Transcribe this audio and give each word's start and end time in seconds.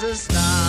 There's 0.00 0.28
a 0.28 0.32
starman 0.32 0.67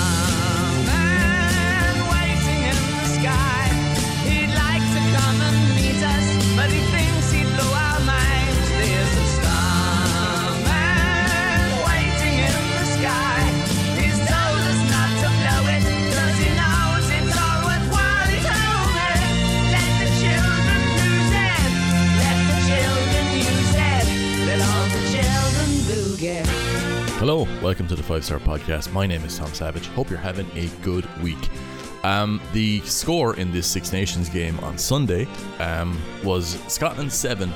welcome 27.70 27.88
to 27.88 27.96
the 27.96 28.02
Five 28.02 28.26
Star 28.26 28.40
Podcast. 28.40 28.92
My 28.92 29.06
name 29.06 29.24
is 29.24 29.38
Tom 29.38 29.54
Savage. 29.54 29.86
Hope 29.90 30.10
you're 30.10 30.18
having 30.18 30.50
a 30.56 30.66
good 30.82 31.08
week. 31.22 31.50
Um, 32.04 32.42
the 32.52 32.80
score 32.80 33.36
in 33.36 33.52
this 33.52 33.68
Six 33.68 33.94
Nations 33.94 34.28
game 34.28 34.60
on 34.62 34.76
Sunday 34.76 35.28
um, 35.60 36.02
was 36.24 36.60
Scotland 36.68 37.14
7, 37.14 37.54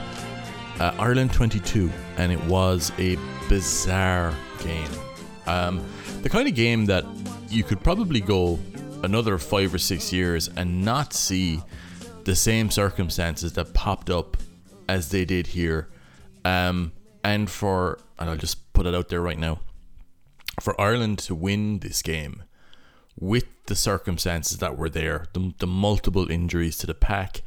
uh, 0.80 0.96
Ireland 1.00 1.34
22, 1.34 1.92
and 2.18 2.32
it 2.32 2.40
was 2.44 2.92
a 3.00 3.18
bizarre 3.50 4.36
game. 4.64 4.88
Um, 5.48 5.84
the 6.22 6.30
kind 6.30 6.48
of 6.48 6.54
game 6.54 6.86
that 6.86 7.06
you 7.50 7.64
could 7.64 7.82
probably 7.84 8.22
go 8.22 8.60
another 9.02 9.40
five 9.40 9.74
or 9.74 9.80
six 9.80 10.14
years 10.14 10.48
and 10.48 10.86
not 10.86 11.14
see 11.14 11.60
the 12.24 12.36
same 12.36 12.70
circumstances 12.70 13.54
that 13.54 13.74
popped 13.74 14.12
up 14.12 14.38
as 14.88 15.10
they 15.10 15.26
did 15.26 15.48
here. 15.48 15.90
Um, 16.46 16.92
and 17.24 17.50
for, 17.50 17.98
and 18.20 18.30
I'll 18.30 18.38
just 18.38 18.72
put 18.74 18.86
it 18.86 18.94
out 18.94 19.10
there 19.10 19.20
right 19.20 19.40
now, 19.40 19.60
for 20.60 20.80
Ireland 20.80 21.20
to 21.20 21.36
win 21.36 21.80
this 21.80 22.02
game 22.02 22.44
with 23.20 23.46
the 23.66 23.76
circumstances 23.76 24.58
that 24.58 24.78
were 24.78 24.90
there, 24.90 25.28
the, 25.34 25.54
the 25.60 25.68
multiple 25.68 26.30
injuries 26.30 26.78
to 26.80 26.88
the 26.88 26.94
pack, 26.94 27.42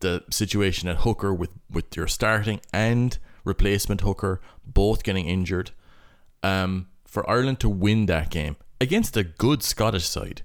the 0.00 0.24
situation 0.30 0.88
at 0.88 0.98
hooker 0.98 1.32
with, 1.32 1.50
with 1.70 1.96
your 1.96 2.06
starting 2.06 2.60
and 2.72 3.18
replacement 3.44 4.00
hooker 4.00 4.40
both 4.64 5.02
getting 5.02 5.26
injured, 5.26 5.70
um, 6.42 6.88
for 7.06 7.28
Ireland 7.28 7.60
to 7.60 7.68
win 7.68 8.06
that 8.06 8.30
game 8.30 8.56
against 8.80 9.16
a 9.16 9.24
good 9.24 9.62
Scottish 9.62 10.06
side, 10.06 10.42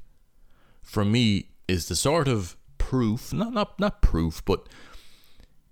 for 0.81 1.05
me, 1.05 1.49
is 1.67 1.87
the 1.87 1.95
sort 1.95 2.27
of 2.27 2.57
proof, 2.77 3.33
not 3.33 3.53
not 3.53 3.79
not 3.79 4.01
proof, 4.01 4.43
but 4.45 4.67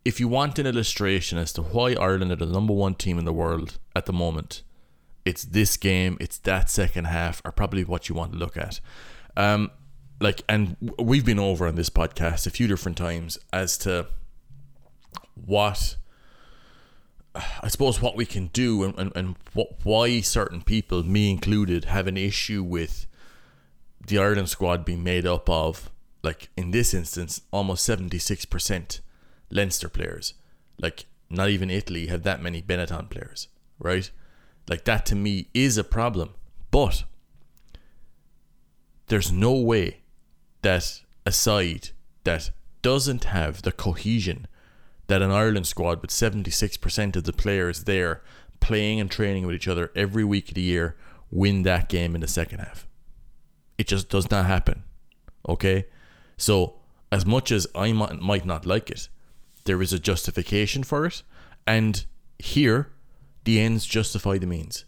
if 0.05 0.19
you 0.19 0.27
want 0.27 0.59
an 0.59 0.67
illustration 0.67 1.37
as 1.37 1.53
to 1.53 1.61
why 1.61 1.93
Ireland 1.93 2.31
are 2.31 2.35
the 2.37 2.45
number 2.45 2.73
one 2.73 2.95
team 2.95 3.17
in 3.17 3.25
the 3.25 3.33
world 3.33 3.79
at 3.95 4.05
the 4.05 4.13
moment, 4.13 4.63
it's 5.25 5.43
this 5.43 5.77
game, 5.77 6.17
it's 6.19 6.37
that 6.39 6.69
second 6.69 7.05
half, 7.05 7.41
are 7.45 7.51
probably 7.51 7.83
what 7.83 8.09
you 8.09 8.15
want 8.15 8.33
to 8.33 8.37
look 8.37 8.57
at. 8.57 8.79
Um, 9.37 9.71
like, 10.19 10.41
and 10.47 10.77
we've 10.99 11.25
been 11.25 11.39
over 11.39 11.67
on 11.67 11.75
this 11.75 11.89
podcast 11.89 12.47
a 12.47 12.49
few 12.49 12.67
different 12.67 12.97
times 12.97 13.37
as 13.51 13.77
to 13.79 14.07
what 15.35 15.97
I 17.35 17.67
suppose 17.67 18.01
what 18.01 18.15
we 18.15 18.25
can 18.25 18.47
do 18.47 18.83
and, 18.83 18.97
and, 18.97 19.11
and 19.15 19.35
what 19.53 19.69
why 19.83 20.21
certain 20.21 20.61
people, 20.61 21.03
me 21.03 21.31
included, 21.31 21.85
have 21.85 22.07
an 22.07 22.17
issue 22.17 22.61
with 22.61 23.07
the 24.05 24.19
Ireland 24.19 24.49
squad 24.49 24.85
being 24.85 25.03
made 25.03 25.25
up 25.25 25.49
of, 25.49 25.89
like 26.21 26.49
in 26.55 26.71
this 26.71 26.93
instance, 26.93 27.41
almost 27.51 27.87
76% 27.89 28.99
Leinster 29.49 29.89
players. 29.89 30.35
Like, 30.79 31.05
not 31.29 31.49
even 31.49 31.71
Italy 31.71 32.07
have 32.07 32.23
that 32.23 32.41
many 32.41 32.61
Benetton 32.61 33.09
players, 33.09 33.47
right? 33.79 34.11
Like, 34.67 34.85
that 34.85 35.05
to 35.07 35.15
me 35.15 35.47
is 35.53 35.77
a 35.77 35.83
problem. 35.83 36.35
But 36.71 37.03
there's 39.07 39.31
no 39.31 39.53
way 39.53 40.01
that 40.61 41.01
a 41.25 41.31
side 41.31 41.89
that 42.23 42.51
doesn't 42.81 43.25
have 43.25 43.61
the 43.61 43.71
cohesion 43.71 44.47
that 45.07 45.21
an 45.21 45.31
Ireland 45.31 45.67
squad 45.67 46.01
with 46.01 46.11
76% 46.11 47.15
of 47.15 47.23
the 47.23 47.33
players 47.33 47.83
there 47.83 48.21
playing 48.59 48.99
and 48.99 49.11
training 49.11 49.45
with 49.45 49.55
each 49.55 49.67
other 49.67 49.91
every 49.95 50.23
week 50.23 50.49
of 50.49 50.55
the 50.55 50.61
year 50.61 50.95
win 51.29 51.63
that 51.63 51.89
game 51.89 52.15
in 52.15 52.21
the 52.21 52.27
second 52.27 52.59
half. 52.59 52.87
It 53.77 53.87
just 53.87 54.09
does 54.09 54.29
not 54.31 54.45
happen. 54.45 54.83
Okay? 55.47 55.85
So, 56.37 56.75
as 57.11 57.25
much 57.25 57.51
as 57.51 57.67
I 57.75 57.91
might, 57.91 58.45
not 58.45 58.65
like 58.65 58.89
it, 58.89 59.09
there 59.65 59.81
is 59.81 59.93
a 59.93 59.99
justification 59.99 60.83
for 60.83 61.05
it. 61.05 61.23
And 61.67 62.05
here, 62.39 62.91
the 63.43 63.59
ends 63.59 63.85
justify 63.85 64.37
the 64.37 64.47
means. 64.47 64.85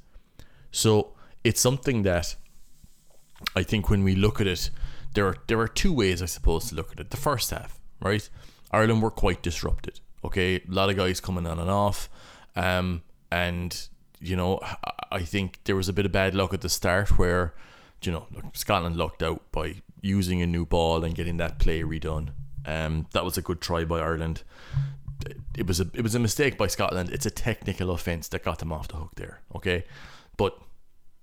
So, 0.71 1.13
it's 1.43 1.61
something 1.61 2.03
that 2.03 2.35
I 3.55 3.63
think 3.63 3.89
when 3.89 4.03
we 4.03 4.15
look 4.15 4.41
at 4.41 4.47
it, 4.47 4.69
there 5.13 5.27
are 5.27 5.37
there 5.47 5.59
are 5.59 5.67
two 5.67 5.93
ways 5.93 6.21
I 6.21 6.25
suppose 6.25 6.69
to 6.69 6.75
look 6.75 6.91
at 6.91 6.99
it. 6.99 7.09
The 7.09 7.17
first 7.17 7.51
half, 7.51 7.79
right? 8.01 8.27
Ireland 8.71 9.01
were 9.01 9.11
quite 9.11 9.41
disrupted. 9.41 9.99
Okay, 10.23 10.55
a 10.55 10.61
lot 10.67 10.89
of 10.89 10.97
guys 10.97 11.19
coming 11.19 11.45
on 11.45 11.59
and 11.59 11.69
off, 11.69 12.09
um, 12.55 13.03
and 13.31 13.87
you 14.19 14.35
know 14.35 14.59
I- 15.11 15.23
think 15.23 15.59
there 15.65 15.75
was 15.75 15.87
a 15.87 15.93
bit 15.93 16.05
of 16.05 16.11
bad 16.11 16.35
luck 16.35 16.53
at 16.53 16.61
the 16.61 16.69
start 16.69 17.17
where, 17.17 17.53
you 18.03 18.11
know, 18.11 18.27
Scotland 18.53 18.97
lucked 18.97 19.23
out 19.23 19.49
by 19.51 19.75
using 20.01 20.41
a 20.41 20.47
new 20.47 20.65
ball 20.65 21.03
and 21.03 21.15
getting 21.15 21.37
that 21.37 21.59
play 21.59 21.81
redone. 21.83 22.29
Um, 22.65 23.07
that 23.13 23.23
was 23.23 23.37
a 23.37 23.41
good 23.41 23.61
try 23.61 23.85
by 23.85 23.99
Ireland. 23.99 24.43
It 25.57 25.67
was 25.67 25.79
a 25.79 25.87
it 25.93 26.01
was 26.01 26.15
a 26.15 26.19
mistake 26.19 26.57
by 26.57 26.67
Scotland. 26.67 27.09
It's 27.11 27.25
a 27.25 27.31
technical 27.31 27.91
offence 27.91 28.27
that 28.29 28.43
got 28.43 28.59
them 28.59 28.71
off 28.71 28.87
the 28.89 28.97
hook 28.97 29.11
there. 29.15 29.41
Okay, 29.55 29.85
but 30.37 30.59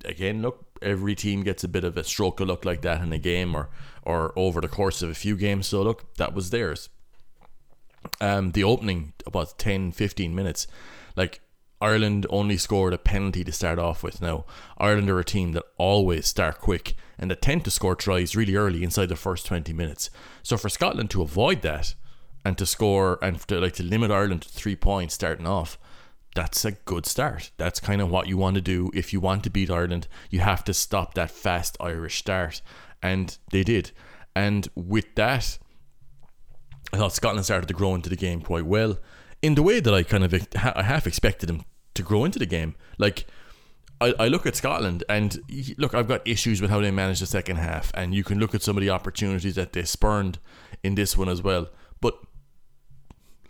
again, 0.05 0.43
look, 0.43 0.67
every 0.81 1.15
team 1.15 1.43
gets 1.43 1.65
a 1.65 1.69
bit 1.69 1.85
of 1.85 1.97
a 1.97 2.05
stroke 2.05 2.41
of 2.41 2.49
luck 2.49 2.65
like 2.65 2.83
that 2.83 3.03
in 3.03 3.13
a 3.13 3.19
game 3.19 3.55
or 3.55 3.69
or 4.03 4.33
over 4.37 4.61
the 4.61 4.69
course 4.69 5.03
of 5.03 5.11
a 5.11 5.15
few 5.15 5.37
games. 5.37 5.67
So 5.67 5.83
look, 5.83 6.15
that 6.17 6.35
was 6.35 6.51
theirs. 6.51 6.89
Um, 8.21 8.51
the 8.51 8.65
opening 8.65 9.13
about 9.27 9.59
10, 9.59 9.93
15 9.93 10.35
minutes, 10.35 10.67
like 11.15 11.41
Ireland 11.81 12.27
only 12.31 12.57
scored 12.57 12.93
a 12.93 12.99
penalty 12.99 13.45
to 13.45 13.53
start 13.53 13.79
off 13.79 14.03
with. 14.03 14.21
Now 14.21 14.45
Ireland 14.79 15.11
are 15.11 15.21
a 15.21 15.25
team 15.25 15.53
that 15.53 15.65
always 15.77 16.27
start 16.27 16.61
quick 16.61 16.95
and 17.19 17.31
that 17.31 17.43
tend 17.43 17.65
to 17.65 17.71
score 17.71 17.95
tries 17.95 18.35
really 18.35 18.57
early 18.57 18.83
inside 18.83 19.09
the 19.09 19.17
first 19.17 19.47
twenty 19.47 19.73
minutes. 19.73 20.11
So 20.43 20.57
for 20.57 20.69
Scotland 20.69 21.11
to 21.11 21.23
avoid 21.23 21.63
that 21.63 21.95
and 22.45 22.59
to 22.59 22.67
score 22.67 23.19
and 23.23 23.41
to 23.49 23.61
like 23.61 23.75
to 23.75 23.83
limit 23.83 24.11
Ireland 24.11 24.43
to 24.43 24.49
three 24.49 24.77
points 24.77 25.15
starting 25.15 25.47
off, 25.47 25.79
that's 26.35 26.65
a 26.65 26.73
good 26.73 27.07
start. 27.07 27.51
That's 27.57 27.81
kind 27.81 28.01
of 28.01 28.11
what 28.11 28.27
you 28.27 28.37
want 28.37 28.55
to 28.57 28.63
do 28.63 28.91
if 28.95 29.13
you 29.13 29.21
want 29.21 29.45
to 29.45 29.51
beat 29.51 29.71
Ireland. 29.71 30.09
You 30.31 30.41
have 30.41 30.65
to 30.65 30.75
stop 30.75 31.15
that 31.15 31.31
fast 31.31 31.77
Irish 31.81 32.19
start, 32.19 32.63
and 33.03 33.37
they 33.51 33.63
did. 33.63 33.91
And 34.35 34.69
with 34.75 35.15
that, 35.17 35.59
I 36.93 36.97
thought 36.97 37.13
Scotland 37.13 37.45
started 37.45 37.67
to 37.69 37.75
grow 37.75 37.95
into 37.95 38.09
the 38.09 38.17
game 38.17 38.41
quite 38.41 38.67
well, 38.67 38.99
in 39.43 39.55
the 39.55 39.63
way 39.63 39.81
that 39.81 39.93
I 39.93 40.03
kind 40.03 40.25
of 40.25 40.35
I 40.35 40.83
half 40.83 41.07
expected 41.07 41.49
them 41.49 41.65
to 41.95 42.03
grow 42.03 42.25
into 42.25 42.39
the 42.39 42.47
game. 42.47 42.75
Like 42.99 43.27
I, 44.01 44.15
I 44.19 44.29
look 44.29 44.47
at 44.47 44.57
Scotland 44.57 45.05
and 45.09 45.41
look, 45.77 45.95
I've 45.95 46.09
got 46.09 46.27
issues 46.27 46.61
with 46.61 46.71
how 46.71 46.81
they 46.81 46.91
managed 46.91 47.23
the 47.23 47.27
second 47.27 47.57
half, 47.57 47.93
and 47.95 48.15
you 48.15 48.25
can 48.25 48.39
look 48.39 48.55
at 48.55 48.63
some 48.63 48.77
of 48.77 48.81
the 48.81 48.91
opportunities 48.91 49.55
that 49.57 49.73
they 49.75 49.85
spurned 49.85 50.39
in 50.83 50.95
this 50.95 51.17
one 51.17 51.29
as 51.29 51.43
well. 51.43 51.69
But 52.01 52.19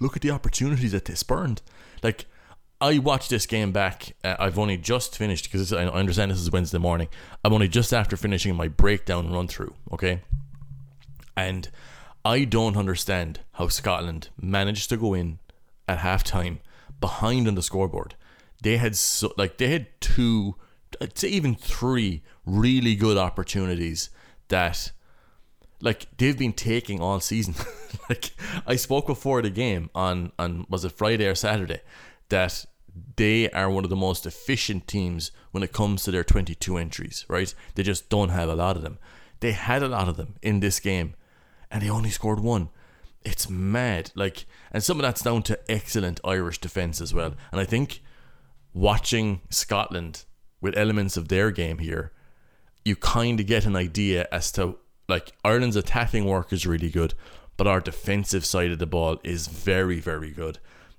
look 0.03 0.17
at 0.17 0.23
the 0.23 0.31
opportunities 0.31 0.93
that 0.93 1.05
they 1.05 1.15
spurned. 1.15 1.63
Like 2.03 2.27
I 2.81 2.99
watched 2.99 3.31
this 3.31 3.47
game 3.47 3.71
back. 3.71 4.15
Uh, 4.25 4.35
I've 4.39 4.59
only 4.59 4.77
just 4.77 5.17
finished 5.17 5.45
because 5.45 5.73
I 5.73 5.87
understand 5.87 6.31
this 6.33 6.41
is 6.41 6.51
Wednesday 6.51 6.79
morning. 6.79 7.09
I'm 7.45 7.53
only 7.53 7.69
just 7.69 7.93
after 7.93 8.17
finishing 8.17 8.57
my 8.57 8.69
breakdown 8.69 9.33
run 9.33 9.47
through. 9.47 9.75
Okay, 9.93 10.21
and 11.37 11.71
I 12.25 12.45
don't 12.45 12.77
understand 12.77 13.41
how 13.53 13.69
Scotland 13.69 14.29
managed 14.41 14.89
to 14.91 14.97
go 14.97 15.15
in 15.15 15.39
at 15.87 16.01
halftime 16.01 16.59
behind 17.01 17.47
on 17.49 17.55
the 17.55 17.63
scoreboard. 17.63 18.17
They 18.63 18.77
had 18.77 18.97
so 18.97 19.33
like 19.37 19.59
they 19.59 19.69
had 19.69 19.87
two, 20.01 20.57
I'd 21.01 21.17
say 21.17 21.29
even 21.29 21.55
three 21.55 22.23
really 22.45 22.97
good 22.97 23.17
opportunities 23.17 24.11
that 24.49 24.93
like 25.83 26.07
they've 26.17 26.39
been 26.39 26.53
taking 26.53 27.01
all 27.01 27.21
season. 27.21 27.55
like 28.09 28.31
I 28.67 28.77
spoke 28.77 29.07
before 29.07 29.43
the 29.43 29.51
game 29.51 29.91
on 29.95 30.33
on 30.39 30.65
was 30.71 30.85
it 30.85 30.93
Friday 30.93 31.27
or 31.27 31.35
Saturday 31.35 31.81
that 32.31 32.65
they 33.17 33.51
are 33.51 33.69
one 33.69 33.85
of 33.85 33.91
the 33.91 33.97
most 33.97 34.25
efficient 34.25 34.87
teams 34.87 35.33
when 35.51 35.63
it 35.63 35.73
comes 35.73 36.05
to 36.05 36.11
their 36.11 36.25
22 36.25 36.77
entries, 36.77 37.25
right? 37.29 37.55
They 37.75 37.83
just 37.83 38.09
don't 38.09 38.29
have 38.29 38.49
a 38.49 38.55
lot 38.55 38.77
of 38.77 38.83
them. 38.83 38.99
They 39.41 39.53
had 39.53 39.83
a 39.83 39.89
lot 39.89 40.09
of 40.09 40.17
them 40.17 40.37
in 40.41 40.61
this 40.61 40.79
game 40.79 41.15
and 41.71 41.83
they 41.83 41.91
only 41.91 42.11
scored 42.11 42.41
one. 42.41 42.69
It's 43.25 43.51
mad. 43.51 44.13
Like 44.15 44.47
and 44.71 44.83
some 44.83 44.99
of 44.99 45.03
that's 45.03 45.23
down 45.23 45.43
to 45.45 45.59
excellent 45.71 46.21
Irish 46.25 46.59
defense 46.59 47.01
as 47.01 47.13
well. 47.13 47.35
And 47.51 47.61
I 47.61 47.65
think 47.65 48.03
watching 48.73 49.41
Scotland 49.51 50.25
with 50.61 50.79
elements 50.79 51.17
of 51.17 51.29
their 51.29 51.51
game 51.51 51.79
here, 51.79 52.13
you 52.85 52.95
kind 52.95 53.41
of 53.41 53.47
get 53.47 53.67
an 53.67 53.77
idea 53.77 54.29
as 54.31 54.53
to 54.53 54.77
like 55.13 55.33
Ireland's 55.45 55.77
attacking 55.77 56.25
work 56.25 56.53
is 56.53 56.67
really 56.67 56.91
good, 56.91 57.15
but 57.57 57.67
our 57.67 57.81
defensive 57.81 58.45
side 58.45 58.71
of 58.71 58.79
the 58.79 58.87
ball 58.87 59.19
is 59.23 59.47
very, 59.47 60.01
very 60.01 60.31
good. 60.31 60.59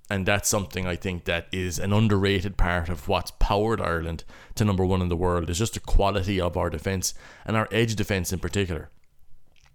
And 0.10 0.26
that's 0.26 0.48
something 0.48 0.86
I 0.86 0.96
think 0.96 1.26
that 1.26 1.48
is 1.52 1.80
an 1.80 1.92
underrated 1.92 2.56
part 2.56 2.90
of 2.90 3.08
what's 3.08 3.32
powered 3.32 3.82
Ireland 3.82 4.24
to 4.56 4.66
number 4.66 4.86
one 4.86 5.02
in 5.02 5.10
the 5.10 5.16
world 5.16 5.50
is 5.50 5.58
just 5.58 5.74
the 5.74 5.80
quality 5.80 6.40
of 6.40 6.56
our 6.56 6.70
defence 6.70 7.16
and 7.46 7.58
our 7.58 7.68
edge 7.72 7.96
defence 7.96 8.32
in 8.32 8.40
particular. 8.40 8.92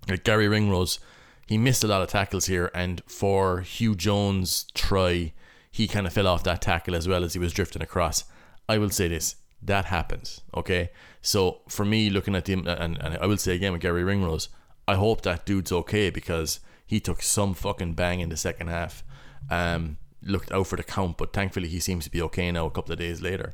Like 0.08 0.22
Garry 0.22 0.46
Ringrose, 0.46 1.00
he 1.48 1.58
missed 1.58 1.82
a 1.82 1.88
lot 1.88 2.02
of 2.02 2.08
tackles 2.08 2.46
here, 2.46 2.70
and 2.74 3.02
for 3.06 3.62
Huw 3.62 3.96
Jones' 3.96 4.66
try, 4.74 5.32
he 5.70 5.88
kind 5.88 6.06
of 6.06 6.12
fell 6.12 6.28
off 6.28 6.44
that 6.44 6.62
tackle 6.62 6.94
as 6.94 7.08
well 7.08 7.24
as 7.24 7.32
he 7.32 7.40
was 7.40 7.52
drifting 7.52 7.82
across. 7.82 8.24
I 8.68 8.78
will 8.78 8.90
say 8.90 9.08
this 9.08 9.34
that 9.62 9.86
happens, 9.86 10.42
okay? 10.54 10.90
So 11.22 11.60
for 11.68 11.84
me, 11.84 12.10
looking 12.10 12.34
at 12.34 12.48
him, 12.48 12.66
and, 12.66 12.98
and 12.98 13.18
I 13.18 13.26
will 13.26 13.36
say 13.36 13.54
again 13.54 13.72
with 13.72 13.82
Garry 13.82 14.04
Ringrose, 14.04 14.48
I 14.86 14.94
hope 14.94 15.22
that 15.22 15.44
dude's 15.44 15.72
okay 15.72 16.10
because 16.10 16.60
he 16.86 17.00
took 17.00 17.22
some 17.22 17.54
fucking 17.54 17.94
bang 17.94 18.20
in 18.20 18.30
the 18.30 18.36
second 18.36 18.68
half. 18.68 19.04
Um, 19.50 19.98
looked 20.22 20.50
out 20.52 20.66
for 20.66 20.76
the 20.76 20.82
count, 20.82 21.16
but 21.16 21.32
thankfully 21.32 21.68
he 21.68 21.80
seems 21.80 22.04
to 22.04 22.10
be 22.10 22.22
okay 22.22 22.50
now. 22.50 22.66
A 22.66 22.70
couple 22.70 22.92
of 22.92 22.98
days 22.98 23.20
later, 23.20 23.52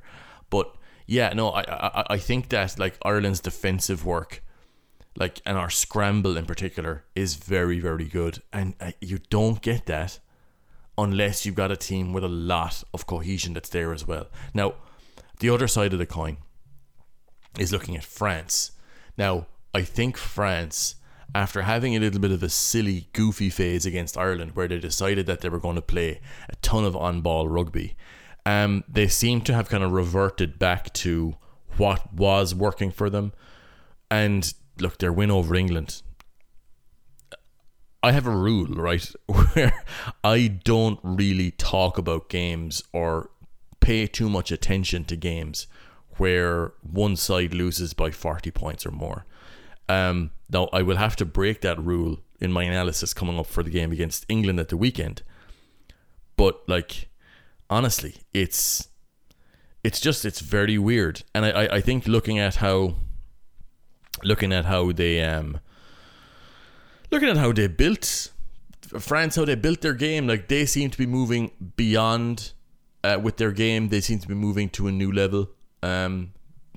but 0.51 0.75
yeah, 1.07 1.33
no, 1.33 1.51
I 1.51 1.63
I, 1.63 2.05
I 2.11 2.19
think 2.19 2.49
that 2.51 2.79
like 2.79 2.97
Ireland's 3.03 3.41
defensive 3.41 4.07
work, 4.07 4.43
like 5.17 5.41
and 5.45 5.59
our 5.59 5.71
scramble 5.71 6.37
in 6.37 6.47
particular, 6.47 7.05
is 7.15 7.35
very 7.35 7.81
very 7.81 8.07
good, 8.07 8.43
and 8.53 8.75
uh, 8.81 8.93
you 9.01 9.19
don't 9.31 9.61
get 9.61 9.87
that 9.87 10.21
unless 10.97 11.45
you've 11.45 11.57
got 11.57 11.73
a 11.73 11.77
team 11.77 12.13
with 12.13 12.25
a 12.25 12.29
lot 12.29 12.85
of 12.95 13.07
cohesion 13.07 13.53
that's 13.53 13.69
there 13.71 13.93
as 13.93 14.07
well. 14.07 14.29
Now, 14.55 14.75
the 15.41 15.51
other 15.51 15.67
side 15.67 15.93
of 15.93 15.99
the 15.99 16.07
coin 16.07 16.37
is 17.59 17.73
looking 17.73 17.97
at 17.97 18.05
France. 18.05 18.73
Now, 19.17 19.47
I 19.75 19.83
think 19.83 20.17
France 20.17 20.97
after 21.35 21.63
having 21.63 21.97
a 21.97 21.99
little 21.99 22.21
bit 22.21 22.31
of 22.31 22.43
a 22.43 22.49
silly, 22.49 23.09
goofy 23.13 23.51
phase 23.51 23.85
against 23.85 24.17
Ireland, 24.17 24.53
where 24.55 24.69
they 24.69 24.79
decided 24.79 25.27
that 25.27 25.41
they 25.41 25.49
were 25.49 25.59
going 25.59 25.75
to 25.75 25.83
play 25.83 26.21
a 26.49 26.55
ton 26.57 26.85
of 26.85 26.95
on 26.95 27.23
ball 27.23 27.49
rugby, 27.49 27.97
um, 28.47 28.85
they 28.89 29.09
seem 29.09 29.41
to 29.43 29.55
have 29.55 29.69
kind 29.69 29.83
of 29.83 29.91
reverted 29.91 30.59
back 30.59 30.93
to 30.95 31.35
what 31.77 32.13
was 32.15 32.55
working 32.55 32.93
for 32.93 33.11
them. 33.11 33.33
And 34.11 34.53
look, 34.79 34.99
their 34.99 35.13
win 35.13 35.31
over 35.31 35.57
England. 35.57 36.03
I 38.03 38.13
have 38.13 38.27
a 38.27 38.37
rule, 38.37 38.67
right, 38.67 39.11
where 39.27 39.83
I 40.23 40.47
don't 40.63 41.01
really 41.03 41.51
talk 41.53 41.99
about 41.99 42.29
games 42.29 42.83
or 42.93 43.31
pay 43.81 44.07
too 44.07 44.29
much 44.29 44.53
attention 44.53 45.05
to 45.05 45.17
games 45.17 45.67
where 46.19 46.73
one 46.83 47.17
side 47.17 47.55
loses 47.55 47.95
by 47.95 48.11
40 48.11 48.51
points 48.51 48.87
or 48.87 48.91
more. 48.91 49.25
Um, 49.89 50.31
now, 50.51 50.69
I 50.73 50.83
will 50.83 50.97
have 50.97 51.17
to 51.17 51.25
break 51.25 51.61
that 51.63 51.79
rule 51.83 52.19
in 52.41 52.53
my 52.53 52.65
analysis 52.65 53.15
coming 53.15 53.39
up 53.39 53.47
for 53.47 53.63
the 53.63 53.71
game 53.71 53.93
against 53.93 54.25
England 54.29 54.61
at 54.61 54.69
the 54.69 54.77
weekend. 54.77 55.23
But 56.37 56.69
like, 56.69 57.09
honestly, 57.71 58.17
it's 58.33 58.89
it's 59.83 60.01
just 60.01 60.25
it's 60.25 60.41
very 60.41 60.79
weird, 60.79 61.23
and 61.35 61.45
I 61.45 61.51
I, 61.51 61.75
I 61.77 61.81
think 61.81 62.07
looking 62.07 62.39
at 62.39 62.57
how 62.57 62.97
looking 64.23 64.53
at 64.53 64.65
how 64.65 64.93
they 64.93 65.23
um 65.23 65.61
looking 67.11 67.29
at 67.29 67.37
how 67.37 67.53
they 67.53 67.67
built 67.69 68.31
France, 68.99 69.37
how 69.37 69.45
they 69.45 69.55
built 69.55 69.81
their 69.81 69.95
game, 69.95 70.27
like 70.27 70.49
they 70.49 70.67
seem 70.67 70.91
to 70.91 70.99
be 70.99 71.07
moving 71.07 71.51
beyond 71.77 72.53
uh, 73.03 73.19
with 73.23 73.37
their 73.37 73.53
game. 73.53 73.89
They 73.89 74.01
seem 74.01 74.19
to 74.21 74.29
be 74.29 74.35
moving 74.35 74.69
to 74.71 74.87
a 74.89 74.93
new 74.93 75.13
level. 75.13 75.51
Um, 75.85 76.33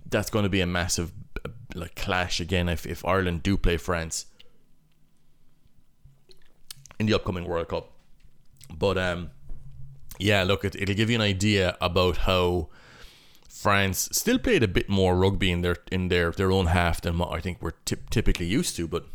that's 0.09 0.29
going 0.29 0.43
to 0.43 0.49
be 0.49 0.61
a 0.61 0.67
massive 0.67 1.11
like 1.73 1.95
clash 1.95 2.39
again 2.39 2.69
if, 2.69 2.85
if 2.85 3.05
Ireland 3.05 3.43
do 3.43 3.57
play 3.57 3.77
France 3.77 4.25
in 6.99 7.05
the 7.05 7.13
upcoming 7.13 7.45
World 7.45 7.69
Cup. 7.69 7.91
But 8.69 8.97
um, 8.97 9.31
yeah, 10.19 10.43
look, 10.43 10.65
it, 10.65 10.75
it'll 10.75 10.95
give 10.95 11.09
you 11.09 11.15
an 11.15 11.21
idea 11.21 11.77
about 11.79 12.17
how 12.17 12.69
France 13.47 14.09
still 14.11 14.39
played 14.39 14.63
a 14.63 14.67
bit 14.67 14.89
more 14.89 15.15
rugby 15.15 15.51
in 15.51 15.61
their 15.61 15.77
in 15.91 16.09
their 16.09 16.31
their 16.31 16.51
own 16.51 16.67
half 16.67 17.01
than 17.01 17.17
what 17.17 17.31
I 17.31 17.39
think 17.39 17.61
we're 17.61 17.79
t- 17.85 17.95
typically 18.09 18.45
used 18.45 18.75
to. 18.75 18.87
But 18.87 19.05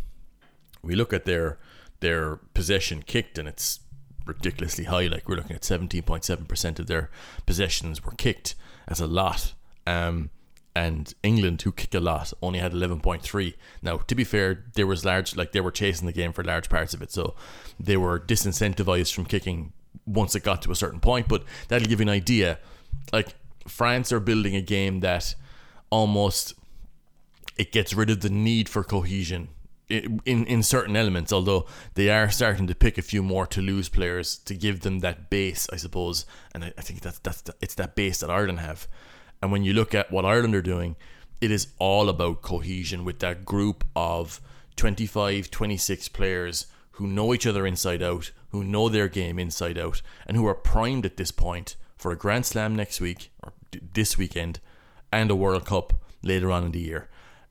we 0.83 0.95
look 0.95 1.13
at 1.13 1.25
their 1.25 1.59
their 2.01 2.37
possession 2.55 3.03
kicked, 3.03 3.39
and 3.39 3.47
it's 3.49 3.81
ridiculously 4.27 4.85
high. 4.85 5.07
Like 5.09 5.29
we're 5.29 5.37
looking 5.37 5.57
at 5.57 5.65
seventeen 5.65 6.03
point 6.03 6.25
seven 6.25 6.47
percent 6.47 6.79
of 6.81 6.87
their 6.87 7.11
possessions 7.47 8.05
were 8.05 8.17
kicked. 8.17 8.55
That's 8.87 9.01
a 9.01 9.07
lot. 9.07 9.55
Um, 9.87 10.31
and 10.75 11.13
England, 11.23 11.63
who 11.63 11.73
kick 11.73 11.95
a 11.95 12.01
lot, 12.01 12.33
only 12.41 12.59
had 12.59 12.73
11.3. 12.73 13.55
Now, 13.83 13.99
to 13.99 14.15
be 14.15 14.25
fair, 14.25 14.65
there 14.75 14.87
was 14.87 15.05
large, 15.05 15.37
like 15.37 15.53
they 15.53 15.61
were 15.61 15.71
chasing 15.71 16.07
the 16.07 16.13
game 16.13 16.33
for 16.33 16.43
large 16.43 16.71
parts 16.71 16.95
of 16.95 17.03
it, 17.03 17.13
so 17.13 17.35
they 17.79 17.97
were 17.97 18.19
disincentivized 18.19 19.13
from 19.13 19.27
kicking 19.27 19.73
once 20.07 20.35
it 20.35 20.43
got 20.43 20.63
to 20.63 20.71
a 20.71 20.77
certain 20.77 21.01
point. 21.01 21.29
But 21.29 21.45
that'll 21.69 21.89
give 21.89 22.01
you 22.01 22.05
an 22.05 22.09
idea. 22.09 22.59
Like 23.13 23.35
France 23.67 24.13
are 24.13 24.21
building 24.21 24.57
a 24.57 24.63
game 24.63 25.01
that 25.01 25.35
almost 25.91 26.55
it 27.59 27.71
gets 27.71 27.93
rid 27.93 28.09
of 28.09 28.21
the 28.23 28.31
need 28.31 28.69
for 28.69 28.83
cohesion 28.83 29.49
in 29.89 30.21
in 30.25 30.63
certain 30.63 30.97
elements. 30.97 31.33
Although 31.33 31.67
they 31.95 32.09
are 32.11 32.31
starting 32.31 32.67
to 32.67 32.75
pick 32.75 32.99
a 32.99 33.03
few 33.03 33.23
more 33.23 33.47
Toulouse 33.47 33.89
players 33.89 34.37
to 34.39 34.55
give 34.55 34.81
them 34.81 35.01
that 35.01 35.29
base, 35.29 35.69
I 35.73 35.77
suppose. 35.77 36.25
And 36.55 36.65
I, 36.65 36.73
I 36.79 36.81
think 36.81 37.01
that's 37.01 37.19
that's 37.19 37.43
the, 37.43 37.55
it's 37.61 37.75
that 37.75 37.95
base 37.95 38.21
that 38.21 38.31
Ireland 38.31 38.61
have. 38.61 38.89
And 39.43 39.51
when 39.51 39.65
you 39.65 39.73
look 39.73 39.95
at 39.95 40.13
what 40.13 40.25
Ireland 40.25 40.55
are 40.55 40.63
doing, 40.63 40.97
it 41.41 41.51
is 41.51 41.67
all 41.79 42.09
about 42.09 42.43
cohesion 42.43 43.05
with 43.05 43.19
that 43.19 43.45
group 43.45 43.85
of 43.97 44.41
25, 44.77 45.51
26 45.51 46.09
players 46.11 46.67
who 46.93 47.07
know 47.07 47.35
each 47.35 47.47
other 47.47 47.67
inside 47.67 48.03
out, 48.03 48.31
who 48.51 48.63
know 48.63 48.89
their 48.89 49.09
game 49.09 49.39
inside 49.39 49.77
out, 49.77 50.01
and 50.27 50.37
who 50.37 50.47
are 50.47 50.55
primed 50.55 51.05
at 51.05 51.17
this 51.17 51.33
point 51.33 51.75
for 51.97 52.13
a 52.13 52.17
Grand 52.17 52.47
Slam 52.47 52.77
next 52.77 53.01
week 53.01 53.33
or 53.43 53.53
this 53.95 54.17
weekend 54.17 54.61
and 55.11 55.31
a 55.31 55.37
World 55.37 55.67
Cup 55.67 55.95
later 56.23 56.51
on 56.51 56.65
in 56.65 56.73
the 56.73 56.81
year. 56.81 57.09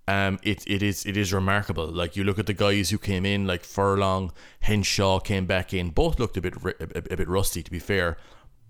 Um, 0.08 0.40
it 0.44 0.64
it 0.68 0.82
is 0.82 1.06
it 1.06 1.16
is 1.16 1.32
remarkable. 1.32 1.88
Like 1.88 2.16
you 2.16 2.24
look 2.24 2.40
at 2.40 2.48
the 2.48 2.54
guys 2.54 2.90
who 2.90 2.98
came 2.98 3.26
in, 3.26 3.46
like 3.46 3.64
Furlong, 3.64 4.32
Henshaw 4.62 5.20
came 5.20 5.46
back 5.46 5.74
in. 5.74 5.90
Both 5.90 6.20
looked 6.20 6.38
a 6.38 6.42
bit 6.42 6.56
a, 6.56 7.14
a 7.14 7.18
bit 7.18 7.28
rusty, 7.28 7.62
to 7.64 7.72
be 7.72 7.80
fair, 7.80 8.18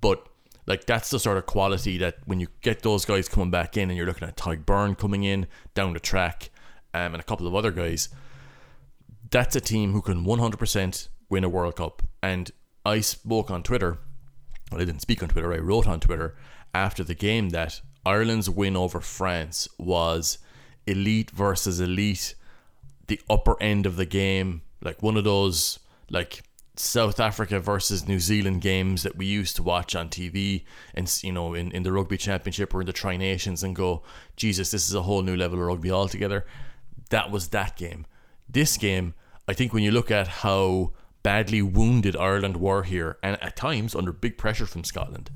but 0.02 0.28
like 0.66 0.86
that's 0.86 1.10
the 1.10 1.20
sort 1.20 1.38
of 1.38 1.46
quality 1.46 1.98
that 1.98 2.18
when 2.26 2.40
you 2.40 2.48
get 2.62 2.82
those 2.82 3.06
guys 3.06 3.28
coming 3.28 3.52
back 3.52 3.78
in 3.78 3.90
and 3.90 3.98
you're 3.98 4.06
looking 4.06 4.28
at 4.28 4.38
Tadhg 4.38 4.66
Beirne 4.66 4.98
coming 4.98 5.24
in 5.24 5.48
down 5.74 5.94
the 5.94 6.00
track 6.00 6.50
um, 6.94 7.14
and 7.14 7.22
a 7.22 7.24
couple 7.24 7.48
of 7.48 7.56
other 7.56 7.72
guys, 7.72 8.10
that's 9.30 9.56
a 9.56 9.62
team 9.62 9.94
who 9.94 10.02
can 10.02 10.26
100% 10.26 11.08
win 11.30 11.44
a 11.44 11.50
World 11.50 11.78
Cup. 11.78 12.04
And 12.22 12.52
I 12.86 13.00
spoke 13.00 13.50
on 13.50 13.64
Twitter, 13.64 13.98
well, 14.72 14.82
I 14.82 14.86
didn't 14.86 15.02
speak 15.02 15.24
on 15.24 15.30
Twitter, 15.30 15.54
I 15.54 15.58
wrote 15.58 15.88
on 15.88 16.00
Twitter 16.00 16.36
after 16.74 17.04
the 17.04 17.16
game 17.16 17.50
that 17.50 17.82
Ireland's 18.06 18.50
win 18.50 18.76
over 18.76 19.02
France 19.02 19.68
was 19.78 20.38
elite 20.88 21.32
versus 21.32 21.80
elite, 21.80 22.36
the 23.08 23.20
upper 23.30 23.62
end 23.62 23.86
of 23.86 23.96
the 23.96 24.06
game, 24.06 24.62
like 24.82 25.02
one 25.02 25.18
of 25.18 25.24
those 25.24 25.80
like 26.10 26.44
South 26.82 27.20
Africa 27.20 27.60
versus 27.60 28.08
New 28.08 28.20
Zealand 28.20 28.62
games 28.62 29.04
that 29.04 29.16
we 29.16 29.26
used 29.26 29.56
to 29.56 29.64
watch 29.64 29.96
on 29.96 30.10
TV 30.10 30.64
and 30.96 31.12
you 31.24 31.32
know 31.32 31.54
in, 31.54 31.72
in 31.72 31.84
the 31.84 31.92
rugby 31.92 32.18
championship 32.18 32.74
or 32.74 32.82
in 32.82 32.88
the 32.88 32.94
Tri 32.94 33.18
Nations 33.18 33.64
and 33.64 33.76
go, 33.76 34.02
Jesus, 34.36 34.72
this 34.72 34.90
is 34.90 34.96
a 34.96 35.04
whole 35.04 35.22
new 35.22 35.36
level 35.36 35.60
of 35.60 35.66
rugby 35.66 35.92
altogether. 35.92 36.46
That 37.10 37.30
was 37.30 37.50
that 37.50 37.78
game. 37.78 38.06
This 38.50 38.78
game, 38.78 39.14
I 39.48 39.54
think 39.54 39.74
when 39.74 39.84
you 39.84 39.92
look 39.92 40.10
at 40.10 40.28
how 40.28 40.94
badly 41.24 41.62
wounded 41.62 42.16
Ireland 42.16 42.58
were 42.58 42.84
here 42.84 43.18
and 43.22 43.42
at 43.42 43.56
times 43.56 43.96
under 43.96 44.12
big 44.12 44.38
pressure 44.38 44.66
from 44.66 44.84
Scotland, 44.84 45.30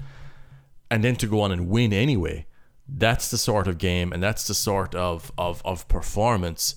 and 0.89 1.03
then 1.03 1.15
to 1.17 1.27
go 1.27 1.41
on 1.41 1.51
and 1.51 1.69
win 1.69 1.93
anyway, 1.93 2.47
that's 2.87 3.29
the 3.29 3.37
sort 3.37 3.67
of 3.67 3.77
game 3.77 4.11
and 4.11 4.21
that's 4.21 4.47
the 4.47 4.53
sort 4.53 4.95
of, 4.95 5.31
of, 5.37 5.61
of 5.63 5.87
performance 5.87 6.75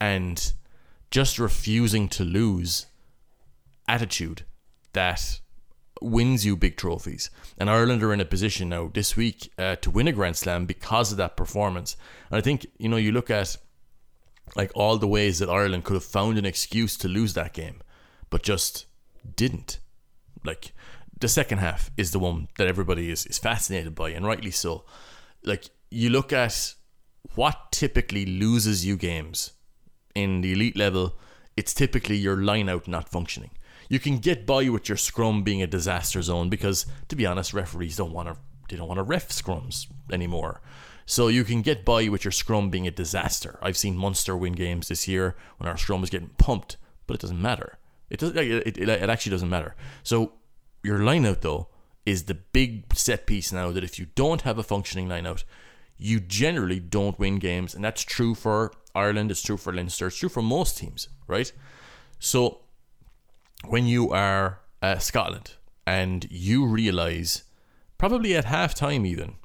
and 0.00 0.52
just 1.10 1.38
refusing 1.38 2.08
to 2.08 2.24
lose 2.24 2.86
attitude 3.88 4.44
that 4.92 5.40
wins 6.00 6.44
you 6.44 6.56
big 6.56 6.76
trophies. 6.76 7.30
And 7.58 7.68
Ireland 7.68 8.02
are 8.02 8.12
in 8.12 8.20
a 8.20 8.24
position 8.24 8.68
now 8.68 8.90
this 8.92 9.16
week 9.16 9.52
uh, 9.58 9.76
to 9.76 9.90
win 9.90 10.08
a 10.08 10.12
Grand 10.12 10.36
Slam 10.36 10.66
because 10.66 11.10
of 11.10 11.18
that 11.18 11.36
performance. 11.36 11.96
And 12.30 12.38
I 12.38 12.40
think, 12.40 12.66
you 12.78 12.88
know, 12.88 12.96
you 12.96 13.12
look 13.12 13.30
at 13.30 13.56
like 14.56 14.70
all 14.74 14.98
the 14.98 15.08
ways 15.08 15.38
that 15.38 15.50
Ireland 15.50 15.84
could 15.84 15.94
have 15.94 16.04
found 16.04 16.38
an 16.38 16.46
excuse 16.46 16.96
to 16.98 17.08
lose 17.08 17.34
that 17.34 17.52
game, 17.52 17.82
but 18.30 18.42
just 18.42 18.86
didn't. 19.36 19.78
Like 20.44 20.72
the 21.20 21.28
second 21.28 21.58
half 21.58 21.90
is 21.96 22.12
the 22.12 22.18
one 22.18 22.48
that 22.58 22.68
everybody 22.68 23.10
is, 23.10 23.26
is 23.26 23.38
fascinated 23.38 23.94
by, 23.94 24.10
and 24.10 24.26
rightly 24.26 24.50
so. 24.50 24.84
Like 25.44 25.70
you 25.90 26.10
look 26.10 26.32
at 26.32 26.74
what 27.34 27.72
typically 27.72 28.24
loses 28.24 28.86
you 28.86 28.96
games 28.96 29.52
in 30.14 30.40
the 30.40 30.52
elite 30.52 30.76
level, 30.76 31.16
it's 31.56 31.74
typically 31.74 32.16
your 32.16 32.36
line 32.36 32.68
out 32.68 32.88
not 32.88 33.08
functioning 33.08 33.50
you 33.88 33.98
can 33.98 34.18
get 34.18 34.46
by 34.46 34.68
with 34.68 34.88
your 34.88 34.96
scrum 34.96 35.42
being 35.42 35.62
a 35.62 35.66
disaster 35.66 36.22
zone 36.22 36.48
because, 36.48 36.86
to 37.08 37.16
be 37.16 37.26
honest, 37.26 37.54
referees 37.54 37.96
don't 37.96 38.12
want 38.12 38.28
to 38.28 38.36
they 38.68 38.76
don't 38.76 38.88
want 38.88 38.98
to 38.98 39.02
ref 39.02 39.30
scrums 39.30 39.86
anymore. 40.12 40.60
So 41.06 41.28
you 41.28 41.42
can 41.42 41.62
get 41.62 41.86
by 41.86 42.08
with 42.08 42.24
your 42.24 42.32
scrum 42.32 42.68
being 42.68 42.86
a 42.86 42.90
disaster. 42.90 43.58
I've 43.62 43.78
seen 43.78 43.96
Munster 43.96 44.36
win 44.36 44.52
games 44.52 44.88
this 44.88 45.08
year 45.08 45.36
when 45.56 45.66
our 45.66 45.78
scrum 45.78 46.02
was 46.02 46.10
getting 46.10 46.28
pumped, 46.36 46.76
but 47.06 47.14
it 47.14 47.20
doesn't 47.20 47.40
matter. 47.40 47.78
It 48.10 48.20
does. 48.20 48.36
It, 48.36 48.78
it, 48.78 48.88
it 48.88 49.10
actually 49.10 49.30
doesn't 49.30 49.48
matter. 49.48 49.74
So 50.02 50.32
your 50.82 50.98
line 50.98 51.24
out 51.24 51.40
though 51.40 51.68
is 52.04 52.24
the 52.24 52.34
big 52.34 52.94
set 52.94 53.26
piece 53.26 53.52
now 53.52 53.70
that 53.70 53.84
if 53.84 53.98
you 53.98 54.06
don't 54.14 54.42
have 54.42 54.58
a 54.58 54.62
functioning 54.62 55.08
line 55.08 55.26
out, 55.26 55.44
you 55.96 56.20
generally 56.20 56.80
don't 56.80 57.18
win 57.18 57.38
games. 57.38 57.74
And 57.74 57.84
that's 57.84 58.02
true 58.02 58.34
for 58.34 58.72
Ireland, 58.94 59.30
it's 59.30 59.42
true 59.42 59.56
for 59.56 59.72
Leinster, 59.72 60.06
it's 60.08 60.16
true 60.16 60.28
for 60.28 60.42
most 60.42 60.78
teams, 60.78 61.08
right? 61.26 61.52
So 62.18 62.60
when 63.66 63.86
you 63.86 64.10
are 64.10 64.60
uh, 64.82 64.98
Scotland 64.98 65.54
and 65.86 66.26
you 66.30 66.66
realize, 66.66 67.44
probably 67.96 68.34
at 68.36 68.44
half 68.44 68.74
time 68.74 69.04
even, 69.04 69.36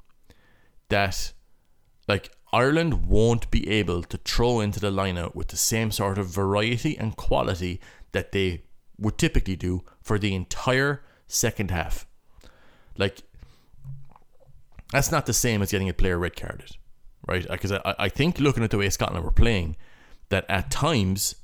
that 0.88 1.32
like 2.06 2.30
Ireland 2.52 3.06
won't 3.06 3.50
be 3.50 3.68
able 3.68 4.02
to 4.04 4.16
throw 4.18 4.60
into 4.60 4.78
the 4.78 4.90
lineout 4.90 5.34
with 5.34 5.48
the 5.48 5.56
same 5.56 5.90
sort 5.90 6.18
of 6.18 6.28
variety 6.28 6.96
and 6.96 7.16
quality 7.16 7.80
that 8.12 8.32
they 8.32 8.62
would 8.98 9.18
typically 9.18 9.56
do 9.56 9.82
for 10.00 10.18
the 10.18 10.34
entire 10.34 11.02
second 11.26 11.70
half. 11.70 12.06
Like 12.96 13.22
that's 14.92 15.10
not 15.10 15.26
the 15.26 15.32
same 15.32 15.62
as 15.62 15.72
getting 15.72 15.88
a 15.88 15.94
player 15.94 16.18
red 16.18 16.36
carded, 16.36 16.76
right? 17.26 17.44
Because 17.50 17.72
I, 17.72 17.94
I 17.98 18.08
think 18.08 18.38
looking 18.38 18.62
at 18.62 18.70
the 18.70 18.78
way 18.78 18.88
Scotland 18.90 19.24
were 19.24 19.32
playing, 19.32 19.76
that 20.28 20.46
at 20.48 20.70
times 20.70 21.34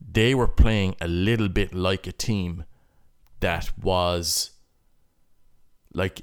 they 0.00 0.34
were 0.34 0.48
playing 0.48 0.96
a 1.00 1.08
little 1.08 1.48
bit 1.48 1.74
like 1.74 2.06
a 2.06 2.12
team 2.12 2.64
that 3.40 3.70
was 3.80 4.50
like 5.92 6.22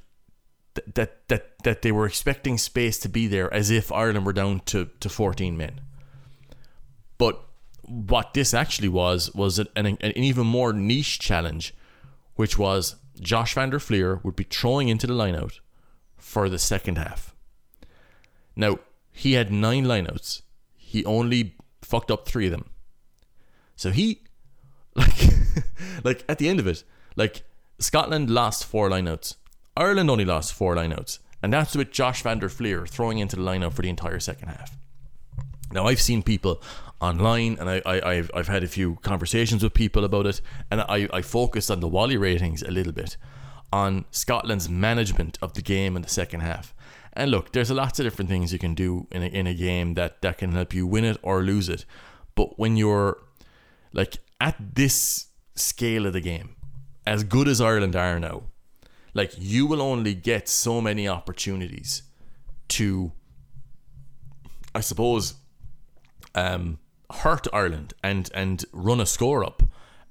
th- 0.75 0.88
that 0.93 1.27
that 1.27 1.57
that 1.63 1.81
they 1.81 1.91
were 1.91 2.05
expecting 2.05 2.57
space 2.57 2.98
to 3.00 3.10
be 3.10 3.27
there 3.27 3.53
as 3.53 3.69
if 3.69 3.91
Ireland 3.91 4.25
were 4.25 4.34
down 4.34 4.62
to, 4.67 4.89
to 5.00 5.10
14 5.10 5.57
men. 5.57 5.81
But 7.17 7.43
what 7.81 8.34
this 8.34 8.53
actually 8.53 8.89
was 8.89 9.34
was 9.34 9.60
an, 9.60 9.67
an, 9.75 9.98
an 10.01 10.12
even 10.15 10.46
more 10.46 10.74
niche 10.74 11.19
challenge, 11.19 11.74
which 12.36 12.57
was 12.57 12.96
Josh 13.19 13.53
van 13.53 13.69
der 13.69 13.79
Flier 13.79 14.22
would 14.24 14.36
be 14.36 14.43
throwing 14.43 14.89
into 14.89 15.07
the 15.07 15.13
lineout 15.13 15.60
for 16.17 16.50
the 16.50 16.60
second 16.60 16.98
half. 16.98 17.36
Now, 18.55 18.79
he 19.12 19.34
had 19.34 19.51
nine 19.51 19.86
lineouts. 19.86 20.41
He 20.75 21.03
only 21.05 21.55
fucked 21.81 22.12
up 22.12 22.27
three 22.27 22.46
of 22.46 22.51
them. 22.51 22.69
So 23.77 23.91
he 23.91 24.24
like 24.96 25.29
like 26.03 26.25
at 26.27 26.39
the 26.39 26.50
end 26.50 26.60
of 26.60 26.67
it, 26.67 26.84
like 27.15 27.43
Scotland 27.79 28.29
lost 28.29 28.65
four 28.65 28.89
lineouts. 28.89 29.36
Ireland 29.77 30.10
only 30.10 30.25
lost 30.25 30.53
four 30.53 30.75
lineouts. 30.75 31.19
And 31.41 31.53
that's 31.53 31.75
with 31.75 31.91
Josh 31.91 32.24
van 32.24 32.39
der 32.39 32.50
Flier 32.50 32.88
throwing 32.88 33.19
into 33.19 33.36
the 33.36 33.43
lineout 33.43 33.74
for 33.74 33.84
the 33.84 33.89
entire 33.89 34.19
second 34.19 34.50
half. 34.50 34.75
Now 35.72 35.86
I've 35.86 36.01
seen 36.01 36.24
people 36.24 36.62
online 37.00 37.57
and 37.60 37.69
I, 37.69 37.81
I, 37.86 38.12
I've, 38.13 38.31
I've 38.34 38.48
had 38.48 38.63
a 38.63 38.67
few 38.67 38.96
conversations 39.03 39.62
with 39.63 39.75
people 39.75 40.03
about 40.03 40.25
it 40.25 40.41
and 40.72 40.81
I, 40.81 41.07
I 41.13 41.22
focused 41.22 41.69
on 41.69 41.79
the 41.79 41.88
Wally 41.88 42.17
ratings 42.17 42.63
a 42.63 42.72
little 42.72 42.93
bit 42.93 43.17
on 43.72 44.05
Scotland's 44.10 44.67
management 44.67 45.38
of 45.41 45.53
the 45.53 45.62
game 45.62 45.96
in 45.96 46.01
the 46.01 46.10
second 46.10 46.39
half. 46.39 46.74
And 47.13 47.29
look, 47.29 47.51
there's 47.51 47.69
lots 47.69 48.00
of 48.00 48.05
different 48.05 48.29
things 48.29 48.51
you 48.51 48.60
can 48.60 48.74
do 48.74 49.07
in 49.12 49.22
a, 49.22 49.27
in 49.27 49.46
a 49.46 49.53
game 49.53 49.93
that, 49.93 50.22
that 50.24 50.39
can 50.39 50.53
help 50.53 50.74
you 50.74 50.88
win 50.88 51.03
it 51.03 51.17
or 51.22 51.43
lose 51.43 51.69
it. 51.69 51.86
But 52.34 52.57
when 52.57 52.77
you're 52.77 53.17
like 53.94 54.17
at 54.39 54.56
this 54.75 55.27
scale 55.56 56.06
of 56.06 56.13
the 56.13 56.22
game, 56.22 56.56
as 57.06 57.24
good 57.24 57.48
as 57.48 57.62
Ireland 57.62 57.96
are 57.96 58.20
now, 58.20 58.44
like 59.13 59.34
you 59.38 59.65
will 59.65 59.82
only 59.82 60.13
get 60.13 60.48
so 60.48 60.82
many 60.82 61.08
opportunities 61.08 62.03
to, 62.70 63.12
I 64.75 64.82
suppose, 64.82 65.36
um, 66.36 66.79
hurt 67.10 67.48
Ireland 67.53 67.94
and 68.03 68.29
and 68.34 68.63
run 68.72 69.00
a 69.00 69.06
score 69.06 69.44
up 69.44 69.63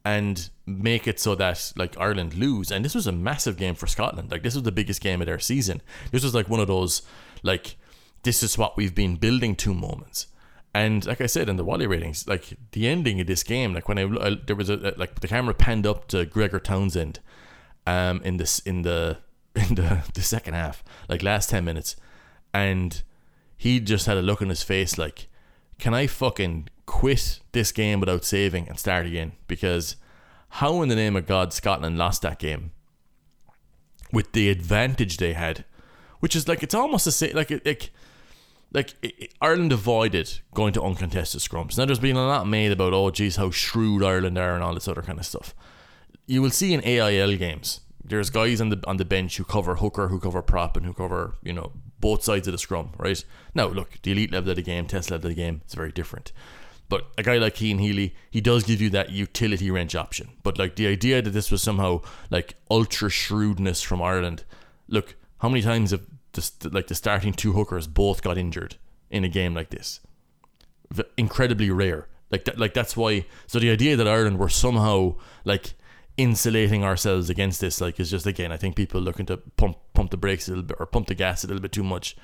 and 0.04 0.50
make 0.66 1.06
it 1.06 1.20
so 1.20 1.34
that 1.34 1.72
like 1.76 1.98
Ireland 1.98 2.34
lose. 2.34 2.70
And 2.70 2.84
this 2.84 2.94
was 2.94 3.06
a 3.06 3.12
massive 3.12 3.56
game 3.56 3.74
for 3.74 3.86
Scotland. 3.86 4.30
Like 4.30 4.42
this 4.42 4.54
was 4.54 4.62
the 4.62 4.72
biggest 4.72 5.00
game 5.00 5.20
of 5.20 5.26
their 5.26 5.38
season. 5.38 5.82
This 6.10 6.22
was 6.24 6.34
like 6.34 6.48
one 6.48 6.60
of 6.60 6.68
those 6.68 7.02
like 7.42 7.76
this 8.22 8.42
is 8.42 8.56
what 8.56 8.76
we've 8.76 8.94
been 8.94 9.16
building 9.16 9.54
to 9.56 9.74
moments. 9.74 10.26
And 10.76 11.06
like 11.06 11.22
I 11.22 11.26
said 11.26 11.48
in 11.48 11.56
the 11.56 11.64
Wally 11.64 11.86
ratings, 11.86 12.28
like 12.28 12.52
the 12.72 12.86
ending 12.86 13.18
of 13.18 13.26
this 13.26 13.42
game, 13.42 13.72
like 13.72 13.88
when 13.88 13.98
I, 13.98 14.02
I 14.02 14.36
there 14.46 14.54
was 14.54 14.68
a 14.68 14.76
like 14.98 15.20
the 15.20 15.26
camera 15.26 15.54
panned 15.54 15.86
up 15.86 16.06
to 16.08 16.26
Gregor 16.26 16.60
Townsend, 16.60 17.20
um, 17.86 18.20
in 18.22 18.36
this 18.36 18.58
in 18.58 18.82
the 18.82 19.16
in 19.54 19.76
the 19.76 20.04
the 20.12 20.20
second 20.20 20.52
half, 20.52 20.84
like 21.08 21.22
last 21.22 21.48
ten 21.48 21.64
minutes, 21.64 21.96
and 22.52 23.02
he 23.56 23.80
just 23.80 24.04
had 24.04 24.18
a 24.18 24.22
look 24.22 24.42
on 24.42 24.50
his 24.50 24.62
face 24.62 24.98
like, 24.98 25.28
can 25.78 25.94
I 25.94 26.06
fucking 26.06 26.68
quit 26.84 27.40
this 27.52 27.72
game 27.72 27.98
without 27.98 28.26
saving 28.26 28.68
and 28.68 28.78
start 28.78 29.06
again? 29.06 29.32
Because 29.48 29.96
how 30.60 30.82
in 30.82 30.90
the 30.90 30.94
name 30.94 31.16
of 31.16 31.26
God 31.26 31.54
Scotland 31.54 31.96
lost 31.96 32.20
that 32.20 32.38
game 32.38 32.72
with 34.12 34.32
the 34.32 34.50
advantage 34.50 35.16
they 35.16 35.32
had, 35.32 35.64
which 36.20 36.36
is 36.36 36.46
like 36.46 36.62
it's 36.62 36.74
almost 36.74 37.06
the 37.06 37.12
same 37.12 37.34
like 37.34 37.50
it, 37.50 37.64
like 37.64 37.90
like 38.76 38.94
Ireland 39.40 39.72
avoided 39.72 40.40
going 40.52 40.74
to 40.74 40.82
uncontested 40.82 41.40
scrums. 41.40 41.78
Now 41.78 41.86
there's 41.86 41.98
been 41.98 42.16
a 42.16 42.26
lot 42.26 42.46
made 42.46 42.72
about 42.72 42.92
oh 42.92 43.10
geez 43.10 43.36
how 43.36 43.50
shrewd 43.50 44.04
Ireland 44.04 44.36
are 44.36 44.54
and 44.54 44.62
all 44.62 44.74
this 44.74 44.86
other 44.86 45.00
kind 45.00 45.18
of 45.18 45.24
stuff. 45.24 45.54
You 46.26 46.42
will 46.42 46.50
see 46.50 46.74
in 46.74 46.84
AIL 46.84 47.36
games 47.38 47.80
there's 48.04 48.28
guys 48.28 48.60
on 48.60 48.68
the 48.68 48.80
on 48.86 48.98
the 48.98 49.04
bench 49.06 49.38
who 49.38 49.44
cover 49.44 49.76
hooker, 49.76 50.08
who 50.08 50.20
cover 50.20 50.42
prop, 50.42 50.76
and 50.76 50.84
who 50.84 50.92
cover 50.92 51.36
you 51.42 51.54
know 51.54 51.72
both 52.00 52.22
sides 52.22 52.46
of 52.46 52.52
the 52.52 52.58
scrum. 52.58 52.90
Right 52.98 53.24
now, 53.54 53.68
look 53.68 54.00
the 54.02 54.12
elite 54.12 54.30
level 54.30 54.50
of 54.50 54.56
the 54.56 54.62
game, 54.62 54.86
test 54.86 55.10
level 55.10 55.30
of 55.30 55.34
the 55.34 55.42
game, 55.42 55.62
it's 55.64 55.74
very 55.74 55.90
different. 55.90 56.32
But 56.90 57.06
a 57.18 57.22
guy 57.22 57.38
like 57.38 57.56
Cian 57.56 57.78
Healy, 57.78 58.14
he 58.30 58.40
does 58.42 58.62
give 58.62 58.80
you 58.80 58.90
that 58.90 59.10
utility 59.10 59.70
wrench 59.70 59.96
option. 59.96 60.28
But 60.44 60.58
like 60.58 60.76
the 60.76 60.86
idea 60.86 61.20
that 61.22 61.30
this 61.30 61.50
was 61.50 61.62
somehow 61.62 62.02
like 62.30 62.54
ultra 62.70 63.08
shrewdness 63.08 63.82
from 63.82 64.02
Ireland. 64.02 64.44
Look, 64.86 65.16
how 65.38 65.48
many 65.48 65.62
times 65.62 65.90
have 65.90 66.06
the, 66.36 66.68
like 66.70 66.86
the 66.86 66.94
starting 66.94 67.32
two 67.32 67.52
hookers 67.52 67.86
both 67.86 68.22
got 68.22 68.38
injured 68.38 68.76
in 69.10 69.24
a 69.24 69.28
game 69.28 69.54
like 69.54 69.70
this? 69.70 70.00
Incredibly 71.16 71.70
rare. 71.70 72.08
Like 72.30 72.44
that, 72.44 72.58
like 72.58 72.74
that's 72.74 72.96
why. 72.96 73.26
So 73.46 73.58
the 73.58 73.70
idea 73.70 73.96
that 73.96 74.06
Ireland 74.08 74.38
were 74.38 74.48
somehow 74.48 75.16
like 75.44 75.74
insulating 76.16 76.82
ourselves 76.84 77.28
against 77.28 77.60
this, 77.60 77.80
like, 77.80 78.00
is 78.00 78.10
just 78.10 78.26
again, 78.26 78.50
I 78.52 78.56
think 78.56 78.74
people 78.76 79.00
looking 79.00 79.26
to 79.26 79.36
pump 79.36 79.76
pump 79.94 80.10
the 80.10 80.16
brakes 80.16 80.48
a 80.48 80.52
little 80.52 80.64
bit 80.64 80.76
or 80.80 80.86
pump 80.86 81.08
the 81.08 81.14
gas 81.14 81.44
a 81.44 81.46
little 81.46 81.60
bit 81.62 81.72
too 81.72 81.84
much. 81.84 82.16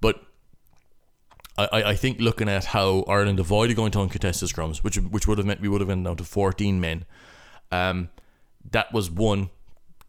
But 0.00 0.22
I, 1.56 1.68
I- 1.72 1.88
I 1.90 1.94
think 1.96 2.20
looking 2.20 2.48
at 2.48 2.66
how 2.66 3.04
Ireland 3.08 3.40
avoided 3.40 3.76
going 3.76 3.92
to 3.92 4.00
uncontested 4.00 4.48
scrums, 4.48 4.78
which 4.78 4.96
which 4.96 5.26
would 5.26 5.38
have 5.38 5.46
meant 5.46 5.60
we 5.60 5.68
would 5.68 5.80
have 5.80 5.88
been 5.88 6.02
down 6.04 6.16
to 6.16 6.24
fourteen 6.24 6.80
men. 6.80 7.04
Um, 7.70 8.08
that 8.70 8.92
was 8.92 9.10
one 9.10 9.50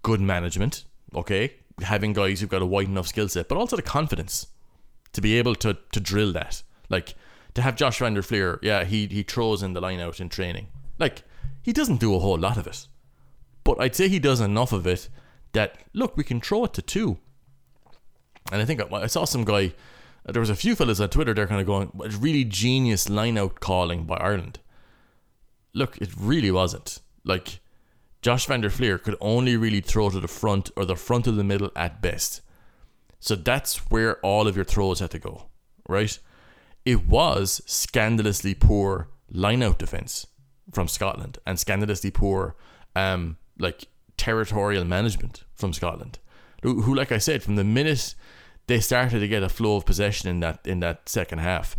good 0.03 0.21
management. 0.21 0.83
Okay, 1.15 1.53
having 1.81 2.13
guys 2.13 2.39
who've 2.39 2.49
got 2.49 2.61
a 2.61 2.65
wide 2.65 2.87
enough 2.87 3.07
skill 3.07 3.27
set, 3.27 3.47
but 3.47 3.57
also 3.57 3.75
the 3.75 3.81
confidence 3.81 4.47
to 5.13 5.21
be 5.21 5.37
able 5.37 5.55
to 5.55 5.77
to 5.91 5.99
drill 5.99 6.31
that. 6.33 6.63
Like 6.89 7.15
to 7.53 7.61
have 7.61 7.75
Josh 7.75 7.99
Van 7.99 8.13
der 8.13 8.21
Flier, 8.21 8.59
yeah, 8.61 8.83
he 8.83 9.07
he 9.07 9.23
throws 9.23 9.63
in 9.63 9.73
the 9.73 9.81
line 9.81 9.99
out 9.99 10.19
in 10.19 10.29
training. 10.29 10.67
Like 10.97 11.23
he 11.61 11.73
doesn't 11.73 11.99
do 11.99 12.15
a 12.15 12.19
whole 12.19 12.37
lot 12.37 12.57
of 12.57 12.67
it, 12.67 12.87
but 13.63 13.79
I'd 13.79 13.95
say 13.95 14.07
he 14.07 14.19
does 14.19 14.41
enough 14.41 14.71
of 14.71 14.87
it 14.87 15.09
that 15.53 15.75
look, 15.93 16.15
we 16.15 16.23
can 16.23 16.41
throw 16.41 16.65
it 16.65 16.73
to 16.73 16.81
two. 16.81 17.17
And 18.51 18.61
I 18.61 18.65
think 18.65 18.81
I, 18.81 18.95
I 18.95 19.07
saw 19.07 19.25
some 19.25 19.45
guy. 19.45 19.73
Uh, 20.25 20.31
there 20.31 20.39
was 20.39 20.49
a 20.49 20.55
few 20.55 20.75
fellas 20.75 20.99
on 20.99 21.09
Twitter. 21.09 21.33
They're 21.33 21.47
kind 21.47 21.61
of 21.61 21.67
going, 21.67 21.91
"It's 22.03 22.15
really 22.15 22.43
genius 22.43 23.09
line 23.09 23.37
out 23.37 23.59
calling 23.59 24.05
by 24.05 24.17
Ireland." 24.17 24.59
Look, 25.73 25.97
it 25.97 26.09
really 26.17 26.51
wasn't. 26.51 26.99
Like 27.23 27.59
Josh 28.21 28.45
Van 28.47 28.61
der 28.61 28.69
Flier 28.69 28.97
could 28.97 29.15
only 29.21 29.55
really 29.55 29.81
throw 29.81 30.09
to 30.09 30.19
the 30.19 30.27
front 30.27 30.71
or 30.75 30.85
the 30.85 30.95
front 30.95 31.27
of 31.27 31.35
the 31.35 31.43
middle 31.43 31.71
at 31.75 32.01
best. 32.01 32.41
So 33.19 33.35
that's 33.35 33.77
where 33.89 34.17
all 34.19 34.47
of 34.47 34.55
your 34.55 34.65
throws 34.65 34.99
had 34.99 35.11
to 35.11 35.19
go, 35.19 35.45
right? 35.87 36.17
It 36.85 37.07
was 37.07 37.61
scandalously 37.65 38.55
poor 38.55 39.09
line 39.31 39.61
out 39.61 39.79
defense 39.79 40.27
from 40.71 40.87
Scotland 40.87 41.37
and 41.45 41.59
scandalously 41.59 42.11
poor 42.11 42.55
um 42.95 43.37
like 43.57 43.87
territorial 44.17 44.85
management 44.85 45.43
from 45.55 45.73
Scotland. 45.73 46.19
Who, 46.63 46.81
who 46.81 46.93
like 46.93 47.11
I 47.11 47.17
said, 47.19 47.43
from 47.43 47.55
the 47.55 47.63
minute 47.63 48.15
they 48.67 48.79
started 48.79 49.19
to 49.19 49.27
get 49.27 49.43
a 49.43 49.49
flow 49.49 49.77
of 49.77 49.85
possession 49.85 50.29
in 50.29 50.39
that 50.41 50.59
in 50.65 50.79
that 50.81 51.09
second 51.09 51.39
half, 51.39 51.77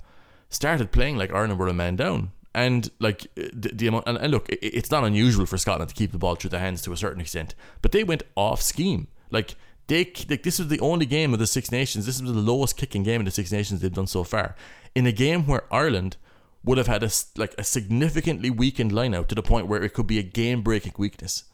started 0.49 0.93
playing 0.93 1.17
like 1.17 1.33
Ireland 1.33 1.59
were 1.59 1.69
a 1.69 1.75
man 1.75 1.97
down. 1.97 2.33
And 2.53 2.91
like 2.99 3.27
the, 3.35 3.71
the 3.73 3.87
amount, 3.87 4.09
and, 4.09 4.19
and 4.19 4.33
look, 4.33 4.49
it, 4.49 4.59
it's 4.61 4.91
not 4.91 5.05
unusual 5.05 5.47
for 5.47 5.57
Scotland 5.57 5.89
to 5.89 5.95
keep 5.95 6.13
the 6.13 6.19
ball 6.19 6.35
through 6.35 6.51
their 6.51 6.61
hands 6.61 6.83
to 6.83 6.93
a 6.93 6.97
certain 6.97 7.21
extent, 7.21 7.55
but 7.81 7.93
they 7.93 8.03
went 8.03 8.25
off 8.35 8.61
scheme. 8.61 9.07
Like 9.31 9.55
they, 9.87 10.13
like 10.29 10.43
this 10.43 10.59
was 10.59 10.69
the 10.69 10.81
only 10.81 11.07
game 11.07 11.33
of 11.33 11.39
the 11.39 11.47
Six 11.47 11.71
Nations. 11.71 12.07
This 12.07 12.21
was 12.21 12.33
the 12.33 12.41
lowest 12.41 12.77
kicking 12.77 13.05
game 13.05 13.21
of 13.21 13.25
the 13.25 13.31
Six 13.31 13.53
Nations 13.53 13.81
they've 13.81 13.93
done 13.93 14.09
so 14.09 14.25
far. 14.25 14.57
In 14.95 15.07
a 15.07 15.13
game 15.13 15.47
where 15.47 15.73
Ireland 15.73 16.17
would 16.65 16.79
have 16.79 16.89
had 16.89 17.03
a 17.03 17.11
like 17.37 17.55
a 17.57 17.65
significantly 17.65 18.51
weakened 18.51 18.93
lineout 18.93 19.29
to 19.29 19.35
the 19.35 19.43
point 19.43 19.67
where 19.67 19.83
it 19.83 19.95
could 19.95 20.07
be 20.07 20.19
a 20.19 20.23
game 20.25 20.63
breaking 20.63 20.95
weakness. 20.99 21.45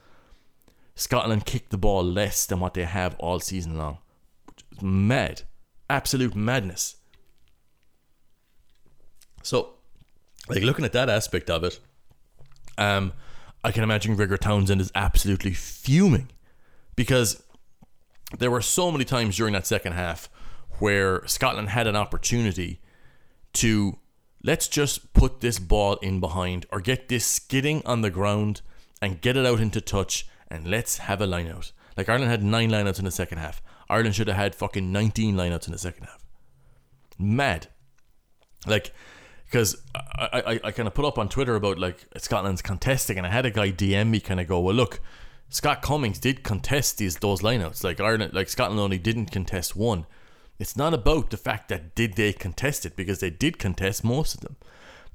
Scotland 0.95 1.45
kicked 1.45 1.71
the 1.71 1.79
ball 1.79 2.03
less 2.03 2.47
than 2.47 2.59
what 2.59 2.73
they 2.73 2.85
have 2.85 3.15
all 3.19 3.39
season 3.39 3.77
long. 3.77 3.99
Mad. 4.81 5.43
Absolute 5.91 6.35
madness. 6.35 6.97
So, 9.43 9.75
like 10.49 10.63
looking 10.63 10.85
at 10.85 10.93
that 10.93 11.09
aspect 11.09 11.51
of 11.51 11.65
it, 11.65 11.81
um, 12.79 13.13
I 13.65 13.73
can 13.73 13.83
imagine 13.83 14.17
Gregor 14.17 14.37
Townsend 14.37 14.81
is 14.81 14.93
absolutely 14.95 15.53
fuming 15.53 16.29
because 16.95 17.43
there 18.39 18.51
were 18.51 18.61
so 18.61 18.91
many 18.91 19.05
times 19.05 19.37
during 19.37 19.55
that 19.55 19.67
second 19.67 19.93
half 19.93 20.29
where 20.79 21.27
Scotland 21.27 21.71
had 21.71 21.87
an 21.87 21.97
opportunity 21.97 22.81
to 23.55 23.99
let's 24.43 24.69
just 24.69 25.13
put 25.15 25.41
this 25.41 25.59
ball 25.59 25.95
in 25.97 26.21
behind 26.21 26.67
or 26.71 26.81
get 26.81 27.09
this 27.09 27.25
skidding 27.25 27.83
on 27.87 28.03
the 28.03 28.11
ground 28.11 28.61
and 29.01 29.21
get 29.21 29.37
it 29.37 29.47
out 29.47 29.61
into 29.61 29.81
touch 29.81 30.27
and 30.49 30.67
let's 30.67 30.99
have 30.99 31.21
a 31.21 31.27
line 31.27 31.49
out. 31.49 31.73
Like 31.97 32.09
Ireland 32.09 32.31
had 32.31 32.43
nine 32.43 32.71
lineouts 32.71 32.99
in 32.99 33.05
the 33.05 33.11
second 33.11 33.39
half. 33.39 33.63
Ireland 33.89 34.15
should 34.15 34.29
have 34.29 34.37
had 34.37 34.55
fucking 34.55 34.93
19 34.93 35.35
lineouts 35.35 35.67
in 35.67 35.73
the 35.73 35.79
second 35.79 36.05
half. 36.05 36.25
Mad. 37.19 37.69
Like, 38.67 38.93
because 39.47 39.77
I, 39.95 40.43
I, 40.47 40.61
I 40.65 40.71
kind 40.73 40.87
of 40.87 40.95
put 40.95 41.05
up 41.05 41.19
on 41.19 41.29
Twitter 41.29 41.55
about 41.55 41.79
like 41.79 42.05
Scotland's 42.19 42.63
contesting, 42.63 43.17
and 43.17 43.27
I 43.27 43.31
had 43.31 43.47
a 43.47 43.51
guy 43.51 43.71
DM 43.71 44.09
me 44.09 44.21
kind 44.21 44.41
of 44.41 44.49
go, 44.49 44.61
well, 44.61 44.75
look, 44.75 45.01
Scott 45.49 45.83
Cummings 45.83 46.19
did 46.19 46.43
contest 46.43 46.99
these 46.99 47.17
those 47.17 47.43
lineouts. 47.43 47.85
Like 47.85 48.01
Ireland, 48.01 48.35
like 48.35 48.49
Scotland 48.49 48.81
only 48.81 48.99
didn't 48.99 49.31
contest 49.31 49.77
one. 49.77 50.07
It's 50.59 50.77
not 50.77 50.95
about 50.95 51.31
the 51.31 51.37
fact 51.37 51.69
that 51.69 51.95
did 51.95 52.15
they 52.15 52.33
contest 52.33 52.85
it 52.87 52.97
because 52.97 53.21
they 53.21 53.31
did 53.31 53.59
contest 53.59 54.03
most 54.03 54.35
of 54.35 54.41
them. 54.41 54.57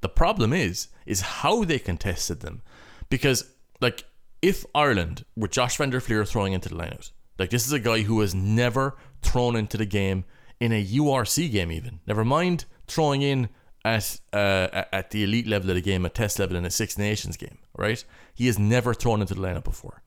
The 0.02 0.10
problem 0.10 0.54
is 0.54 0.88
is 1.06 1.22
how 1.22 1.64
they 1.66 1.80
contested 1.80 2.40
them, 2.40 2.62
because 3.10 3.52
like 3.82 4.06
if 4.42 4.66
Ireland 4.74 5.26
with 5.36 5.52
Josh 5.52 5.78
Van 5.78 5.90
der 5.90 6.00
Flier 6.00 6.26
throwing 6.26 6.54
into 6.54 6.70
the 6.70 6.76
lineout, 6.76 7.12
like 7.38 7.50
this 7.50 7.66
is 7.66 7.74
a 7.74 7.80
guy 7.80 8.02
who 8.04 8.22
has 8.22 8.34
never 8.34 8.96
thrown 9.22 9.56
into 9.56 9.78
the 9.78 9.86
game 9.86 10.24
in 10.60 10.72
a 10.72 10.86
URC 10.86 11.52
game 11.52 11.72
even. 11.72 12.00
Never 12.08 12.24
mind 12.24 12.66
throwing 12.88 13.22
in 13.22 13.50
at 13.84 14.20
uh, 14.32 14.84
at 14.92 15.12
the 15.12 15.24
elite 15.24 15.48
level 15.48 15.70
of 15.70 15.76
the 15.76 15.82
game, 15.82 16.06
at 16.06 16.14
test 16.14 16.40
level 16.40 16.56
in 16.56 16.66
a 16.66 16.72
Six 16.72 16.98
Nations 16.98 17.38
game, 17.38 17.58
right? 17.76 18.04
He 18.34 18.48
has 18.48 18.60
never 18.60 18.94
thrown 18.94 19.22
into 19.22 19.34
the 19.34 19.42
lineup 19.42 19.64
before. 19.64 20.02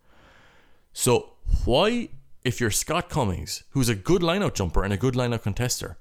So 0.93 1.33
why, 1.65 2.11
if 2.45 2.61
you're 2.61 2.71
Scott 2.71 3.09
Cummings, 3.09 3.65
who's 3.71 3.89
a 3.89 3.95
good 3.95 4.23
lineout 4.23 4.55
jumper 4.55 4.85
and 4.85 4.93
a 4.93 4.97
good 4.97 5.15
lineout 5.15 5.43
contester, 5.43 5.97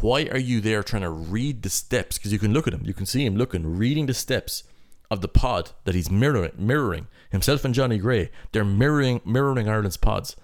why 0.00 0.26
are 0.26 0.38
you 0.38 0.60
there 0.60 0.82
trying 0.82 1.02
to 1.02 1.10
read 1.10 1.62
the 1.62 1.70
steps? 1.70 2.18
Because 2.18 2.32
you 2.32 2.38
can 2.38 2.52
look 2.52 2.66
at 2.66 2.74
him, 2.74 2.82
you 2.84 2.94
can 2.94 3.06
see 3.06 3.24
him 3.24 3.36
looking, 3.36 3.78
reading 3.78 4.06
the 4.06 4.14
steps 4.14 4.64
of 5.10 5.20
the 5.20 5.28
pod 5.28 5.70
that 5.84 5.94
he's 5.94 6.10
mirroring, 6.10 6.52
mirroring 6.58 7.06
himself 7.30 7.64
and 7.64 7.74
Jonny 7.74 7.98
Gray. 7.98 8.30
They're 8.52 8.64
mirroring 8.64 9.20
mirroring 9.24 9.68
Ireland's 9.68 9.96
pods. 9.96 10.36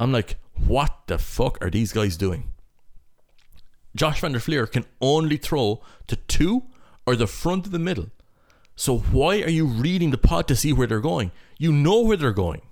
I'm 0.00 0.12
like, 0.12 0.36
what 0.66 1.02
the 1.06 1.18
fuck 1.18 1.58
are 1.60 1.70
these 1.70 1.92
guys 1.92 2.16
doing? 2.16 2.50
Josh 3.98 4.20
Van 4.20 4.30
der 4.30 4.38
Flier 4.38 4.68
can 4.68 4.86
only 5.00 5.36
throw 5.36 5.82
to 6.06 6.14
two 6.14 6.62
or 7.04 7.16
the 7.16 7.26
front 7.26 7.66
of 7.66 7.72
the 7.72 7.80
middle. 7.80 8.10
So 8.76 8.98
why 8.98 9.42
are 9.42 9.50
you 9.50 9.66
reading 9.66 10.12
the 10.12 10.16
pod 10.18 10.46
to 10.46 10.54
see 10.54 10.72
where 10.72 10.86
they're 10.86 11.00
going? 11.00 11.32
You 11.58 11.72
know 11.72 12.02
where 12.02 12.16
they're 12.16 12.30
going. 12.30 12.62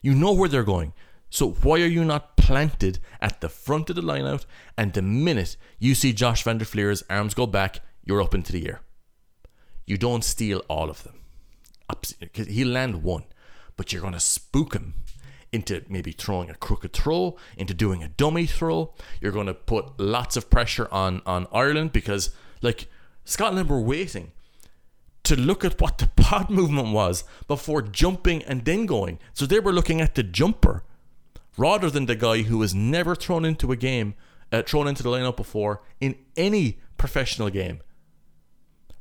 You 0.00 0.14
know 0.14 0.32
where 0.32 0.48
they're 0.48 0.62
going. 0.62 0.92
So 1.30 1.50
why 1.50 1.80
are 1.80 1.86
you 1.86 2.04
not 2.04 2.36
planted 2.36 3.00
at 3.20 3.40
the 3.40 3.48
front 3.48 3.90
of 3.90 3.96
the 3.96 4.02
lineout 4.02 4.44
and 4.78 4.92
the 4.92 5.02
minute 5.02 5.56
you 5.80 5.96
see 5.96 6.12
Josh 6.12 6.44
Van 6.44 6.58
der 6.58 6.64
Flier's 6.64 7.02
arms 7.10 7.34
go 7.34 7.48
back, 7.48 7.80
you're 8.04 8.22
up 8.22 8.32
into 8.32 8.52
the 8.52 8.68
air. 8.68 8.82
You 9.84 9.98
don't 9.98 10.22
steal 10.22 10.62
all 10.68 10.90
of 10.90 11.02
them. 11.02 11.24
He'll 12.34 12.68
land 12.68 13.02
one, 13.02 13.24
but 13.76 13.92
you're 13.92 14.00
going 14.00 14.14
to 14.14 14.20
spook 14.20 14.74
him 14.74 14.94
into 15.52 15.82
maybe 15.88 16.12
throwing 16.12 16.50
a 16.50 16.54
crooked 16.54 16.92
throw, 16.92 17.36
into 17.56 17.74
doing 17.74 18.02
a 18.02 18.08
dummy 18.08 18.46
throw. 18.46 18.92
You're 19.20 19.32
going 19.32 19.46
to 19.46 19.54
put 19.54 19.98
lots 19.98 20.36
of 20.36 20.50
pressure 20.50 20.88
on 20.92 21.22
on 21.26 21.46
Ireland 21.52 21.92
because 21.92 22.30
like 22.62 22.86
Scotland 23.24 23.68
were 23.68 23.80
waiting 23.80 24.32
to 25.24 25.36
look 25.36 25.64
at 25.64 25.80
what 25.80 25.98
the 25.98 26.06
pod 26.16 26.50
movement 26.50 26.92
was 26.92 27.24
before 27.46 27.82
jumping 27.82 28.42
and 28.44 28.64
then 28.64 28.86
going. 28.86 29.18
So 29.32 29.46
they 29.46 29.60
were 29.60 29.72
looking 29.72 30.00
at 30.00 30.14
the 30.14 30.22
jumper 30.22 30.84
rather 31.56 31.90
than 31.90 32.06
the 32.06 32.16
guy 32.16 32.42
who 32.42 32.58
was 32.58 32.74
never 32.74 33.14
thrown 33.14 33.44
into 33.44 33.72
a 33.72 33.76
game, 33.76 34.14
uh, 34.50 34.62
thrown 34.62 34.88
into 34.88 35.02
the 35.02 35.10
lineup 35.10 35.36
before 35.36 35.82
in 36.00 36.16
any 36.36 36.78
professional 36.96 37.50
game. 37.50 37.80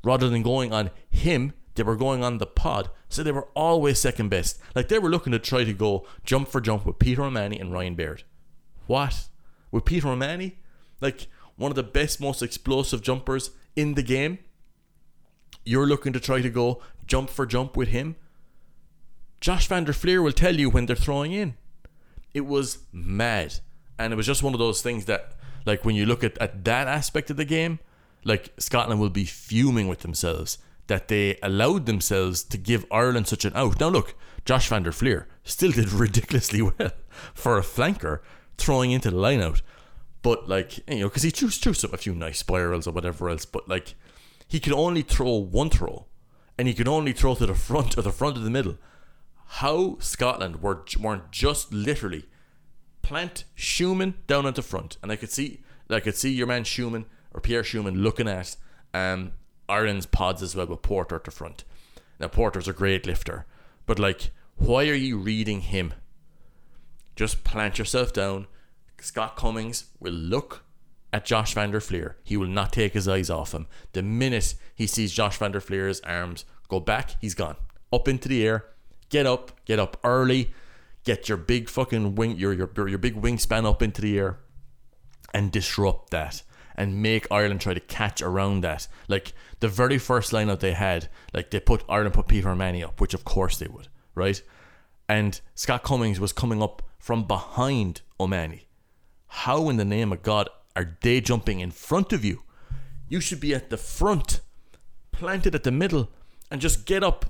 Rather 0.03 0.29
than 0.29 0.43
going 0.43 0.71
on 0.71 0.91
him, 1.09 1.53
they 1.75 1.83
were 1.83 1.95
going 1.95 2.23
on 2.23 2.37
the 2.37 2.45
pod. 2.45 2.89
So 3.09 3.23
they 3.23 3.31
were 3.31 3.47
always 3.55 3.99
second 3.99 4.29
best. 4.29 4.59
Like 4.75 4.89
they 4.89 4.99
were 4.99 5.09
looking 5.09 5.31
to 5.31 5.39
try 5.39 5.63
to 5.63 5.73
go 5.73 6.05
jump 6.23 6.47
for 6.49 6.61
jump 6.61 6.85
with 6.85 6.99
Peter 6.99 7.23
O'Mahony 7.23 7.59
and 7.59 7.71
Ryan 7.71 7.95
Baird. 7.95 8.23
What? 8.87 9.27
With 9.71 9.85
Peter 9.85 10.09
O'Mahony? 10.09 10.57
Like 10.99 11.27
one 11.55 11.71
of 11.71 11.75
the 11.75 11.83
best, 11.83 12.19
most 12.19 12.41
explosive 12.41 13.01
jumpers 13.01 13.51
in 13.75 13.93
the 13.93 14.03
game? 14.03 14.39
You're 15.65 15.87
looking 15.87 16.13
to 16.13 16.19
try 16.19 16.41
to 16.41 16.49
go 16.49 16.81
jump 17.05 17.29
for 17.29 17.45
jump 17.45 17.77
with 17.77 17.89
him? 17.89 18.15
Josh 19.41 19.67
Van 19.67 19.83
der 19.83 19.93
Flier 19.93 20.21
will 20.21 20.31
tell 20.31 20.55
you 20.55 20.69
when 20.69 20.85
they're 20.85 20.95
throwing 20.95 21.31
in. 21.31 21.55
It 22.33 22.45
was 22.45 22.79
mad. 22.91 23.55
And 23.97 24.13
it 24.13 24.15
was 24.15 24.25
just 24.25 24.43
one 24.43 24.53
of 24.53 24.59
those 24.59 24.81
things 24.81 25.05
that, 25.05 25.33
like, 25.65 25.85
when 25.85 25.95
you 25.95 26.05
look 26.05 26.23
at, 26.23 26.37
at 26.39 26.63
that 26.65 26.87
aspect 26.87 27.29
of 27.29 27.37
the 27.37 27.45
game, 27.45 27.79
like, 28.23 28.53
Scotland 28.57 28.99
will 28.99 29.09
be 29.09 29.25
fuming 29.25 29.87
with 29.87 29.99
themselves 29.99 30.57
that 30.89 31.07
they 31.07 31.37
allowed 31.41 31.85
themselves 31.85 32.43
to 32.43 32.57
give 32.57 32.85
Ireland 32.91 33.27
such 33.27 33.45
an 33.45 33.53
out. 33.55 33.79
Now, 33.79 33.89
look, 33.89 34.15
Josh 34.43 34.67
Van 34.67 34.83
der 34.83 34.91
Flier 34.91 35.27
still 35.43 35.71
did 35.71 35.93
ridiculously 35.93 36.61
well 36.61 36.91
for 37.33 37.57
a 37.57 37.61
flanker 37.61 38.19
throwing 38.57 38.91
into 38.91 39.11
the 39.11 39.17
line 39.17 39.39
out. 39.39 39.61
But, 40.23 40.49
like, 40.49 40.79
you 40.89 41.01
know, 41.01 41.07
because 41.07 41.23
he 41.23 41.29
threw, 41.29 41.49
threw 41.49 41.73
some, 41.73 41.93
a 41.93 41.97
few 41.97 42.13
nice 42.13 42.39
spirals 42.39 42.87
or 42.87 42.91
whatever 42.91 43.29
else, 43.29 43.45
but, 43.45 43.69
like, 43.69 43.93
he 44.47 44.59
could 44.59 44.73
only 44.73 45.03
throw 45.03 45.35
one 45.35 45.69
throw 45.69 46.07
and 46.57 46.67
he 46.67 46.73
could 46.73 46.87
only 46.87 47.13
throw 47.13 47.35
to 47.35 47.45
the 47.45 47.53
front 47.53 47.97
or 47.97 48.01
the 48.01 48.11
front 48.11 48.35
of 48.35 48.43
the 48.43 48.49
middle. 48.49 48.77
How 49.45 49.97
Scotland 49.99 50.61
were, 50.61 50.83
weren't 50.99 51.31
just 51.31 51.71
literally 51.71 52.25
plant 53.01 53.45
Schoeman 53.55 54.15
down 54.27 54.45
at 54.45 54.55
the 54.55 54.61
front, 54.61 54.97
and 55.01 55.11
I 55.11 55.15
could 55.15 55.31
see, 55.31 55.61
I 55.89 55.99
could 55.99 56.15
see 56.15 56.33
your 56.33 56.47
man 56.47 56.63
Schoeman 56.63 57.05
or 57.31 57.41
Pierre 57.41 57.63
Schoeman 57.63 58.01
looking 58.03 58.27
at 58.27 58.55
um, 58.93 59.31
Ireland's 59.69 60.05
pods 60.05 60.41
as 60.41 60.55
well 60.55 60.67
with 60.67 60.81
Porter 60.81 61.15
at 61.15 61.23
the 61.23 61.31
front. 61.31 61.63
Now 62.19 62.27
Porter's 62.27 62.67
a 62.67 62.73
great 62.73 63.05
lifter, 63.05 63.45
but 63.85 63.99
like, 63.99 64.31
why 64.57 64.89
are 64.89 64.93
you 64.93 65.17
reading 65.17 65.61
him? 65.61 65.93
Just 67.15 67.43
plant 67.43 67.77
yourself 67.77 68.11
down. 68.11 68.47
Scott 68.99 69.37
Cummings 69.37 69.85
will 69.99 70.13
look 70.13 70.63
at 71.13 71.25
Josh 71.25 71.53
Van 71.53 71.71
der. 71.71 72.15
He 72.23 72.37
will 72.37 72.47
not 72.47 72.73
take 72.73 72.93
his 72.93 73.07
eyes 73.07 73.29
off 73.29 73.53
him. 73.53 73.67
The 73.93 74.01
minute 74.01 74.55
he 74.75 74.87
sees 74.87 75.13
Josh 75.13 75.37
Van 75.37 75.51
der 75.51 75.93
arms 76.03 76.45
go 76.67 76.79
back, 76.79 77.15
he's 77.21 77.35
gone. 77.35 77.55
Up 77.91 78.07
into 78.07 78.27
the 78.27 78.45
air. 78.45 78.65
Get 79.09 79.25
up. 79.25 79.51
Get 79.65 79.79
up 79.79 79.97
early. 80.03 80.51
Get 81.03 81.29
your 81.29 81.37
big 81.37 81.69
fucking 81.69 82.15
wing, 82.15 82.37
your 82.37 82.53
your 82.53 82.69
your 82.87 82.97
big 82.97 83.19
wingspan 83.19 83.65
up 83.65 83.81
into 83.81 84.01
the 84.01 84.19
air, 84.19 84.37
and 85.33 85.51
disrupt 85.51 86.11
that, 86.11 86.43
and 86.79 87.01
make 87.01 87.27
Ireland 87.29 87.59
try 87.59 87.73
to 87.73 87.79
catch 87.81 88.21
around 88.21 88.61
that. 88.61 88.87
Like 89.09 89.33
the 89.59 89.67
very 89.67 89.97
first 89.97 90.31
lineup 90.31 90.61
they 90.61 90.71
had, 90.71 91.09
like 91.33 91.51
they 91.51 91.59
put 91.59 91.83
Ireland 91.89 92.15
put 92.15 92.29
Peter 92.29 92.49
O'Mahony 92.49 92.83
up, 92.83 93.01
which 93.01 93.13
of 93.13 93.25
course 93.25 93.57
they 93.57 93.67
would, 93.67 93.89
right? 94.15 94.41
And 95.07 95.39
Scott 95.55 95.83
Cummings 95.83 96.21
was 96.21 96.31
coming 96.31 96.63
up 96.63 96.81
from 96.97 97.25
behind 97.25 98.01
O'Mahony. 98.17 98.69
How 99.27 99.69
in 99.69 99.75
the 99.75 99.85
name 99.85 100.13
of 100.13 100.23
God 100.23 100.49
are 100.73 100.97
they 101.01 101.19
jumping 101.19 101.59
in 101.59 101.71
front 101.71 102.13
of 102.13 102.23
you? 102.23 102.43
You 103.09 103.19
should 103.19 103.41
be 103.41 103.53
at 103.53 103.69
the 103.69 103.77
front, 103.77 104.39
planted 105.11 105.53
at 105.53 105.63
the 105.63 105.71
middle, 105.71 106.09
and 106.49 106.61
just 106.61 106.85
get 106.85 107.03
up 107.03 107.25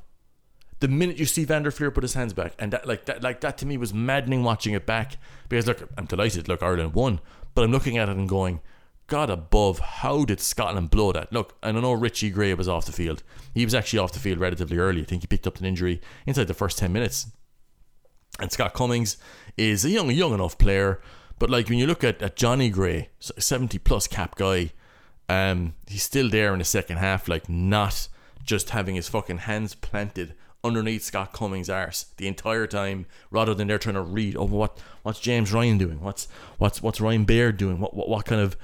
the 0.80 0.88
minute 0.88 1.18
you 1.18 1.26
see 1.26 1.44
Van 1.44 1.64
der 1.64 1.72
Flier 1.72 1.92
put 1.92 2.04
his 2.04 2.14
hands 2.14 2.34
back. 2.34 2.54
And 2.60 2.72
that 2.72 2.88
like 2.88 3.06
that 3.06 3.24
like 3.24 3.42
that 3.42 3.58
to 3.58 3.66
me 3.66 3.78
was 3.78 3.96
maddening 3.96 4.44
watching 4.44 4.76
it 4.76 4.86
back. 4.86 5.18
Because 5.50 5.66
look, 5.66 5.90
I'm 5.98 6.06
delighted, 6.06 6.48
look, 6.48 6.62
Ireland 6.62 6.94
won. 6.94 7.20
But 7.56 7.64
I'm 7.64 7.72
looking 7.72 7.98
at 7.98 8.10
it 8.10 8.16
and 8.16 8.30
going, 8.30 8.62
God 9.10 9.30
above, 9.30 9.80
how 9.80 10.24
did 10.24 10.40
Scotland 10.40 10.92
blow 10.92 11.12
that? 11.12 11.34
Look, 11.34 11.58
I 11.62 11.72
know 11.72 11.94
Richie 11.94 12.30
Gray 12.30 12.54
was 12.54 12.70
off 12.70 12.86
the 12.86 12.92
field. 12.92 13.24
He 13.54 13.66
was 13.66 13.76
actually 13.76 14.00
off 14.00 14.14
the 14.14 14.20
field 14.20 14.40
relatively 14.40 14.78
early. 14.78 15.02
I 15.02 15.06
think 15.06 15.24
he 15.24 15.28
picked 15.28 15.48
up 15.48 15.58
an 15.58 15.66
injury 15.66 16.00
inside 16.26 16.48
the 16.48 16.54
first 16.54 16.78
ten 16.78 16.94
minutes. 16.94 17.28
And 18.40 18.52
Scott 18.52 18.74
Cummings 18.74 19.18
is 19.58 19.84
a 19.84 19.90
young 19.90 20.10
young 20.12 20.34
enough 20.34 20.58
player. 20.58 21.02
But 21.40 21.50
like 21.50 21.70
when 21.70 21.80
you 21.80 21.88
look 21.88 22.04
at, 22.04 22.22
at 22.22 22.36
Jonny 22.36 22.70
Gray, 22.70 23.10
70 23.20 23.80
plus 23.80 24.08
cap 24.08 24.36
guy, 24.36 24.72
um, 25.28 25.74
he's 25.88 26.04
still 26.04 26.30
there 26.30 26.54
in 26.54 26.60
the 26.60 26.66
second 26.66 26.98
half, 26.98 27.28
like 27.28 27.50
not 27.50 28.08
just 28.44 28.72
having 28.72 28.96
his 28.96 29.08
fucking 29.08 29.40
hands 29.40 29.76
planted 29.76 30.36
underneath 30.64 31.04
Scott 31.04 31.34
Cummings' 31.34 31.70
arse 31.70 32.06
the 32.18 32.28
entire 32.28 32.68
time, 32.68 33.06
rather 33.32 33.54
than 33.54 33.68
they're 33.68 33.78
trying 33.78 33.96
to 33.96 34.02
read, 34.02 34.36
oh, 34.38 34.46
what 34.46 34.78
what's 35.04 35.20
James 35.20 35.52
Ryan 35.52 35.78
doing? 35.78 36.02
What's 36.02 36.28
what's 36.58 36.82
what's 36.82 37.02
Ryan 37.02 37.26
Baird 37.26 37.58
doing? 37.58 37.80
What 37.80 37.96
what, 37.96 38.10
what 38.10 38.26
kind 38.26 38.42
of 38.42 38.58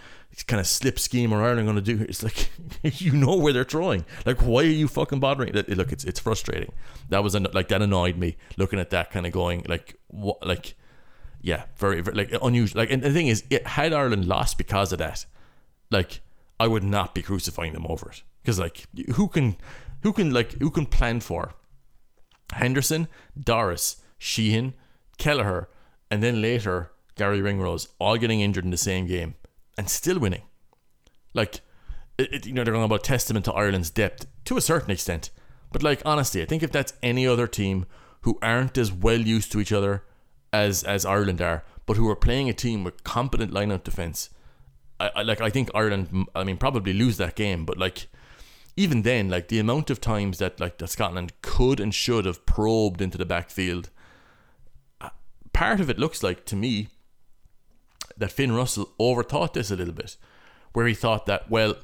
kind 0.48 0.60
of 0.60 0.68
slip 0.68 1.00
scheme 1.00 1.32
are 1.34 1.44
Ireland 1.44 1.68
going 1.68 1.82
to 1.82 1.82
do? 1.82 2.04
It's 2.08 2.24
like 2.24 2.50
you 3.02 3.12
know 3.12 3.36
where 3.36 3.54
they're 3.54 3.64
throwing. 3.64 4.06
Like, 4.26 4.40
why 4.40 4.62
are 4.62 4.66
you 4.66 4.88
fucking 4.88 5.20
bothering? 5.20 5.54
Look, 5.54 5.92
it's 5.92 6.04
it's 6.04 6.20
frustrating. 6.20 6.72
That 7.10 7.24
was 7.24 7.36
like 7.36 7.70
that 7.70 7.82
annoyed 7.82 8.18
me 8.18 8.38
looking 8.58 8.80
at 8.80 8.90
that 8.90 9.12
kind 9.12 9.26
of 9.26 9.32
going 9.32 9.66
like 9.68 9.96
what 10.08 10.46
like 10.46 10.76
yeah, 11.46 11.66
very, 11.78 12.02
very 12.02 12.18
like 12.18 12.36
unusual. 12.42 12.82
Like, 12.82 12.90
and 12.90 13.04
the 13.04 13.12
thing 13.12 13.28
is, 13.28 13.44
it, 13.52 13.68
had 13.68 13.94
Ireland 13.94 14.26
lost 14.26 14.58
because 14.58 14.92
of 14.92 14.98
that, 14.98 15.28
like 15.92 16.22
I 16.60 16.66
would 16.66 16.84
not 16.84 17.14
be 17.14 17.22
crucifying 17.22 17.74
them 17.74 17.86
over 17.88 18.10
it 18.10 18.24
because 18.42 18.58
like 18.58 18.88
who 19.14 19.28
can 19.28 19.56
who 20.02 20.12
can 20.12 20.34
like 20.34 20.54
who 20.54 20.72
can 20.72 20.88
plan 20.88 21.20
for 21.20 21.54
Henderson, 22.54 23.08
Doris, 23.40 23.98
Sheehan, 24.18 24.74
Kelleher, 25.18 25.70
and 26.10 26.22
then 26.22 26.42
later 26.42 26.92
Garry 27.16 27.42
Ringrose 27.42 27.88
all 28.00 28.18
getting 28.18 28.42
injured 28.42 28.66
in 28.66 28.72
the 28.72 28.78
same 28.78 29.08
game 29.08 29.36
and 29.78 29.90
still 29.90 30.20
winning. 30.20 30.44
Like, 31.34 31.62
it, 32.18 32.34
it, 32.34 32.46
you 32.46 32.54
know, 32.54 32.64
they're 32.64 32.74
going 32.74 32.86
about 32.86 33.04
testament 33.04 33.46
to 33.46 33.54
Ireland's 33.54 33.90
depth 33.90 34.28
to 34.46 34.58
a 34.58 34.62
certain 34.62 34.92
extent. 34.92 35.30
But 35.72 35.84
like, 35.84 36.02
honestly, 36.06 36.42
I 36.42 36.46
think 36.46 36.64
if 36.64 36.72
that's 36.72 36.94
any 37.04 37.28
other 37.28 37.48
team 37.48 37.86
who 38.22 38.40
aren't 38.42 38.78
as 38.78 38.92
well 38.92 39.20
used 39.20 39.52
to 39.52 39.60
each 39.60 39.74
other 39.74 40.04
as 40.54 40.84
as 40.84 41.06
Ireland 41.06 41.42
are, 41.42 41.66
but 41.86 41.98
who 41.98 42.10
are 42.10 42.16
playing 42.16 42.50
a 42.50 42.54
team 42.54 42.84
with 42.84 43.04
competent 43.04 43.52
line-out 43.52 43.84
defense, 43.84 44.30
I, 45.00 45.12
I 45.16 45.22
like. 45.24 45.42
I 45.42 45.50
think 45.50 45.70
Ireland. 45.76 46.28
I 46.34 46.44
mean, 46.44 46.58
probably 46.58 46.94
lose 46.94 47.18
that 47.18 47.36
game. 47.36 47.66
But 47.66 47.78
like, 47.78 48.08
even 48.78 49.04
then, 49.04 49.30
like 49.30 49.48
the 49.48 49.60
amount 49.60 49.90
of 49.90 50.02
times 50.02 50.40
that 50.40 50.60
like 50.60 50.82
Scotland 50.86 51.34
could 51.42 51.80
and 51.80 51.94
should 51.94 52.26
have 52.26 52.46
probed 52.46 53.02
into 53.02 53.18
the 53.18 53.26
backfield. 53.26 53.90
uh, 55.00 55.10
Part 55.54 55.80
of 55.80 55.90
it 55.90 56.00
looks 56.00 56.24
like 56.24 56.46
to 56.46 56.56
me 56.56 56.90
that 58.18 58.32
Finn 58.32 58.54
Russell 58.54 58.90
overthought 59.00 59.54
this 59.54 59.72
a 59.72 59.76
little 59.76 59.94
bit, 59.94 60.18
where 60.74 60.88
he 60.88 60.94
thought 60.94 61.26
that 61.26 61.50
well, 61.50 61.76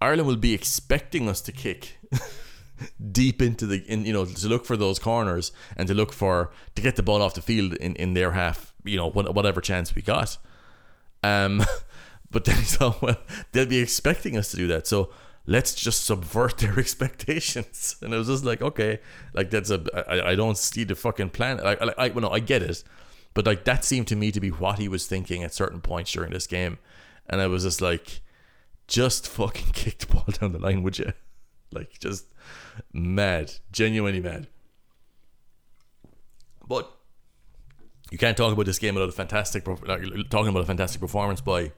Ireland 0.00 0.28
will 0.28 0.36
be 0.36 0.54
expecting 0.54 1.28
us 1.28 1.40
to 1.42 1.52
kick 1.52 1.98
deep 3.12 3.40
into 3.40 3.66
the 3.66 3.78
in 3.90 4.04
you 4.04 4.12
know 4.12 4.24
to 4.24 4.48
look 4.48 4.66
for 4.66 4.76
those 4.76 4.98
corners 4.98 5.50
and 5.76 5.88
to 5.88 5.94
look 5.94 6.12
for 6.12 6.50
to 6.74 6.82
get 6.82 6.96
the 6.96 7.02
ball 7.02 7.22
off 7.22 7.34
the 7.34 7.42
field 7.42 7.74
in 7.74 7.96
in 7.96 8.12
their 8.12 8.32
half 8.32 8.74
you 8.84 8.96
know 8.96 9.08
whatever 9.10 9.60
chance 9.60 9.94
we 9.94 10.02
got. 10.02 10.36
Um, 11.22 11.64
but 12.30 12.44
then 12.44 12.56
he 12.56 12.62
thought, 12.62 13.00
well, 13.00 13.16
they'll 13.52 13.66
be 13.66 13.78
expecting 13.78 14.36
us 14.36 14.50
to 14.50 14.58
do 14.58 14.66
that, 14.68 14.86
so 14.86 15.10
let's 15.48 15.74
just 15.74 16.04
subvert 16.04 16.58
their 16.58 16.78
expectations. 16.78 17.96
And 18.02 18.14
it 18.14 18.18
was 18.18 18.28
just 18.28 18.44
like, 18.44 18.62
okay, 18.62 19.00
like 19.32 19.50
that's 19.50 19.70
a 19.70 19.82
I, 20.08 20.30
I 20.30 20.34
don't 20.36 20.56
see 20.56 20.84
the 20.84 20.94
fucking 20.94 21.30
plan. 21.30 21.56
Like 21.56 21.82
I, 21.82 21.94
I 21.98 22.08
well, 22.10 22.22
no, 22.22 22.30
I 22.30 22.38
get 22.38 22.62
it, 22.62 22.84
but 23.34 23.46
like 23.46 23.64
that 23.64 23.84
seemed 23.84 24.06
to 24.08 24.16
me 24.16 24.30
to 24.30 24.40
be 24.40 24.50
what 24.50 24.78
he 24.78 24.88
was 24.88 25.06
thinking 25.06 25.42
at 25.42 25.54
certain 25.54 25.80
points 25.80 26.12
during 26.12 26.32
this 26.32 26.46
game, 26.46 26.78
and 27.26 27.40
I 27.40 27.46
was 27.48 27.64
just 27.64 27.80
like, 27.80 28.20
just 28.86 29.26
fucking 29.26 29.68
kick 29.72 29.98
the 29.98 30.06
ball 30.06 30.26
down 30.28 30.52
the 30.52 30.58
line, 30.58 30.82
would 30.82 30.98
you? 30.98 31.12
Like 31.72 31.98
just 31.98 32.26
mad, 32.92 33.54
genuinely 33.72 34.20
mad. 34.20 34.46
But 36.66 36.90
you 38.10 38.18
can't 38.18 38.36
talk 38.36 38.52
about 38.52 38.66
this 38.66 38.78
game 38.78 38.94
without 38.94 39.08
a 39.08 39.12
fantastic, 39.12 39.64
talking 39.64 40.48
about 40.48 40.62
a 40.62 40.66
fantastic 40.66 41.00
performance 41.00 41.40
by 41.40 41.72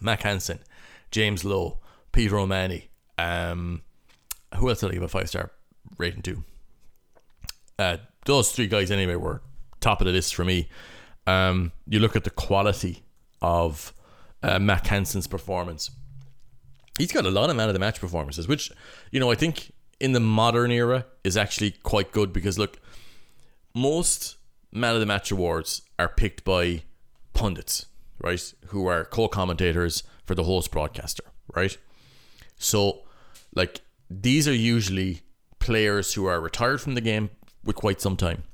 Mack 0.00 0.22
Hansen, 0.22 0.60
James 1.10 1.44
Lowe, 1.44 1.80
Peter 2.18 2.36
O'Mahony. 2.36 2.88
Um, 3.16 3.82
who 4.56 4.68
else 4.68 4.80
did 4.80 4.90
I 4.90 4.94
give 4.94 5.04
a 5.04 5.08
five 5.08 5.28
star 5.28 5.52
rating 5.98 6.22
to? 6.22 6.42
Uh, 7.78 7.98
those 8.26 8.50
three 8.50 8.66
guys 8.66 8.90
anyway 8.90 9.14
were 9.14 9.40
top 9.78 10.00
of 10.00 10.06
the 10.08 10.12
list 10.12 10.34
for 10.34 10.44
me. 10.44 10.68
Um, 11.28 11.70
you 11.86 12.00
look 12.00 12.16
at 12.16 12.24
the 12.24 12.30
quality 12.30 13.04
of 13.40 13.92
uh, 14.42 14.58
Mack 14.58 14.88
Hansen's 14.88 15.28
performance. 15.28 15.92
He's 16.98 17.12
got 17.12 17.24
a 17.24 17.30
lot 17.30 17.50
of 17.50 17.56
man 17.56 17.68
of 17.68 17.74
the 17.74 17.78
match 17.78 18.00
performances, 18.00 18.48
which 18.48 18.72
you 19.12 19.20
know 19.20 19.30
I 19.30 19.36
think 19.36 19.70
in 20.00 20.10
the 20.10 20.18
modern 20.18 20.72
era 20.72 21.06
is 21.22 21.36
actually 21.36 21.70
quite 21.84 22.10
good 22.10 22.32
because 22.32 22.58
look, 22.58 22.80
most 23.76 24.38
man 24.72 24.94
of 24.94 24.98
the 24.98 25.06
match 25.06 25.30
awards 25.30 25.82
are 26.00 26.08
picked 26.08 26.42
by 26.42 26.82
pundits, 27.32 27.86
right? 28.20 28.52
Who 28.66 28.88
are 28.88 29.04
co-commentators 29.04 30.02
for 30.26 30.34
the 30.34 30.42
host 30.42 30.72
broadcaster, 30.72 31.22
right? 31.54 31.78
So, 32.58 33.02
like 33.54 33.80
these 34.10 34.48
are 34.48 34.54
usually 34.54 35.22
players 35.58 36.14
who 36.14 36.26
are 36.26 36.40
retired 36.40 36.80
from 36.80 36.94
the 36.94 37.00
game 37.00 37.30
with 37.64 37.76
quite 37.76 38.00
some 38.00 38.16
time. 38.16 38.44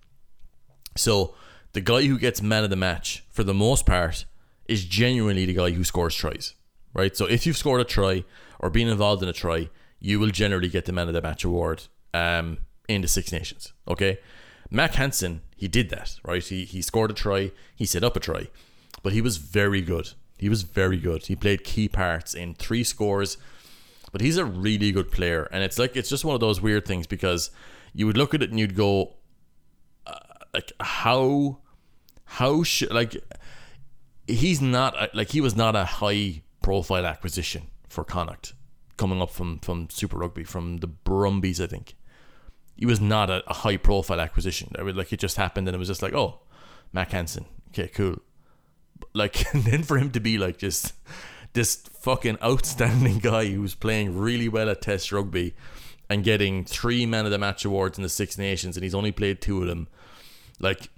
So, 0.96 1.34
the 1.72 1.80
guy 1.80 2.02
who 2.02 2.18
gets 2.18 2.40
man 2.40 2.64
of 2.64 2.70
the 2.70 2.76
match 2.76 3.24
for 3.30 3.42
the 3.42 3.54
most 3.54 3.84
part 3.86 4.24
is 4.66 4.84
genuinely 4.84 5.44
the 5.44 5.54
guy 5.54 5.70
who 5.70 5.84
scores 5.84 6.14
tries, 6.14 6.54
right? 6.92 7.16
So, 7.16 7.26
if 7.26 7.46
you've 7.46 7.56
scored 7.56 7.80
a 7.80 7.84
try 7.84 8.24
or 8.60 8.70
been 8.70 8.88
involved 8.88 9.22
in 9.22 9.28
a 9.28 9.32
try, 9.32 9.70
you 10.00 10.20
will 10.20 10.30
generally 10.30 10.68
get 10.68 10.84
the 10.84 10.92
man 10.92 11.08
of 11.08 11.14
the 11.14 11.22
match 11.22 11.44
award 11.44 11.84
um, 12.12 12.58
in 12.88 13.02
the 13.02 13.08
Six 13.08 13.32
Nations, 13.32 13.72
okay? 13.88 14.18
Mack 14.70 14.94
Hansen, 14.94 15.40
he 15.56 15.68
did 15.68 15.90
that, 15.90 16.18
right? 16.24 16.44
He 16.44 16.64
he 16.64 16.82
scored 16.82 17.10
a 17.10 17.14
try, 17.14 17.52
he 17.74 17.86
set 17.86 18.04
up 18.04 18.16
a 18.16 18.20
try, 18.20 18.48
but 19.02 19.12
he 19.12 19.20
was 19.20 19.36
very 19.36 19.80
good. 19.80 20.10
He 20.38 20.48
was 20.48 20.62
very 20.62 20.96
good. 20.96 21.26
He 21.26 21.36
played 21.36 21.64
key 21.64 21.88
parts 21.88 22.34
in 22.34 22.54
three 22.54 22.84
scores, 22.84 23.36
but 24.14 24.20
he's 24.20 24.36
a 24.36 24.44
really 24.44 24.92
good 24.92 25.10
player, 25.10 25.48
and 25.50 25.64
it's 25.64 25.76
like 25.76 25.96
it's 25.96 26.08
just 26.08 26.24
one 26.24 26.34
of 26.34 26.40
those 26.40 26.60
weird 26.60 26.86
things 26.86 27.04
because 27.08 27.50
you 27.92 28.06
would 28.06 28.16
look 28.16 28.32
at 28.32 28.44
it 28.44 28.50
and 28.50 28.60
you'd 28.60 28.76
go, 28.76 29.16
uh, 30.06 30.14
like 30.54 30.70
how, 30.78 31.58
how 32.24 32.62
should 32.62 32.92
like 32.92 33.16
he's 34.28 34.62
not 34.62 34.94
a- 34.94 35.10
like 35.14 35.30
he 35.30 35.40
was 35.40 35.56
not 35.56 35.74
a 35.74 35.84
high 35.84 36.42
profile 36.62 37.04
acquisition 37.04 37.64
for 37.88 38.04
Connacht 38.04 38.52
coming 38.96 39.20
up 39.20 39.30
from 39.30 39.58
from 39.58 39.90
Super 39.90 40.18
Rugby 40.18 40.44
from 40.44 40.76
the 40.76 40.86
Brumbies, 40.86 41.60
I 41.60 41.66
think 41.66 41.96
he 42.76 42.86
was 42.86 43.00
not 43.00 43.30
a, 43.30 43.42
a 43.50 43.54
high 43.54 43.78
profile 43.78 44.20
acquisition. 44.20 44.70
I 44.78 44.82
would 44.84 44.96
like 44.96 45.12
it 45.12 45.18
just 45.18 45.36
happened 45.38 45.66
and 45.66 45.74
it 45.74 45.78
was 45.78 45.88
just 45.88 46.02
like, 46.02 46.14
oh, 46.14 46.38
Mack 46.92 47.10
Hansen, 47.10 47.46
okay, 47.70 47.88
cool. 47.88 48.20
Like 49.12 49.52
and 49.54 49.64
then 49.64 49.82
for 49.82 49.98
him 49.98 50.12
to 50.12 50.20
be 50.20 50.38
like 50.38 50.58
just 50.58 50.92
this 51.54 51.76
fucking 51.76 52.38
outstanding 52.42 53.18
guy 53.22 53.46
who's 53.46 53.74
playing 53.74 54.18
really 54.18 54.48
well 54.48 54.68
at 54.68 54.82
Test 54.82 55.10
rugby 55.10 55.54
and 56.10 56.22
getting 56.22 56.64
three 56.64 57.06
man 57.06 57.24
of 57.24 57.30
the 57.30 57.38
match 57.38 57.64
awards 57.64 57.96
in 57.96 58.02
the 58.02 58.08
Six 58.08 58.36
Nations 58.36 58.76
and 58.76 58.84
he's 58.84 58.94
only 58.94 59.12
played 59.12 59.40
two 59.40 59.62
of 59.62 59.68
them, 59.68 59.88
like 60.60 60.90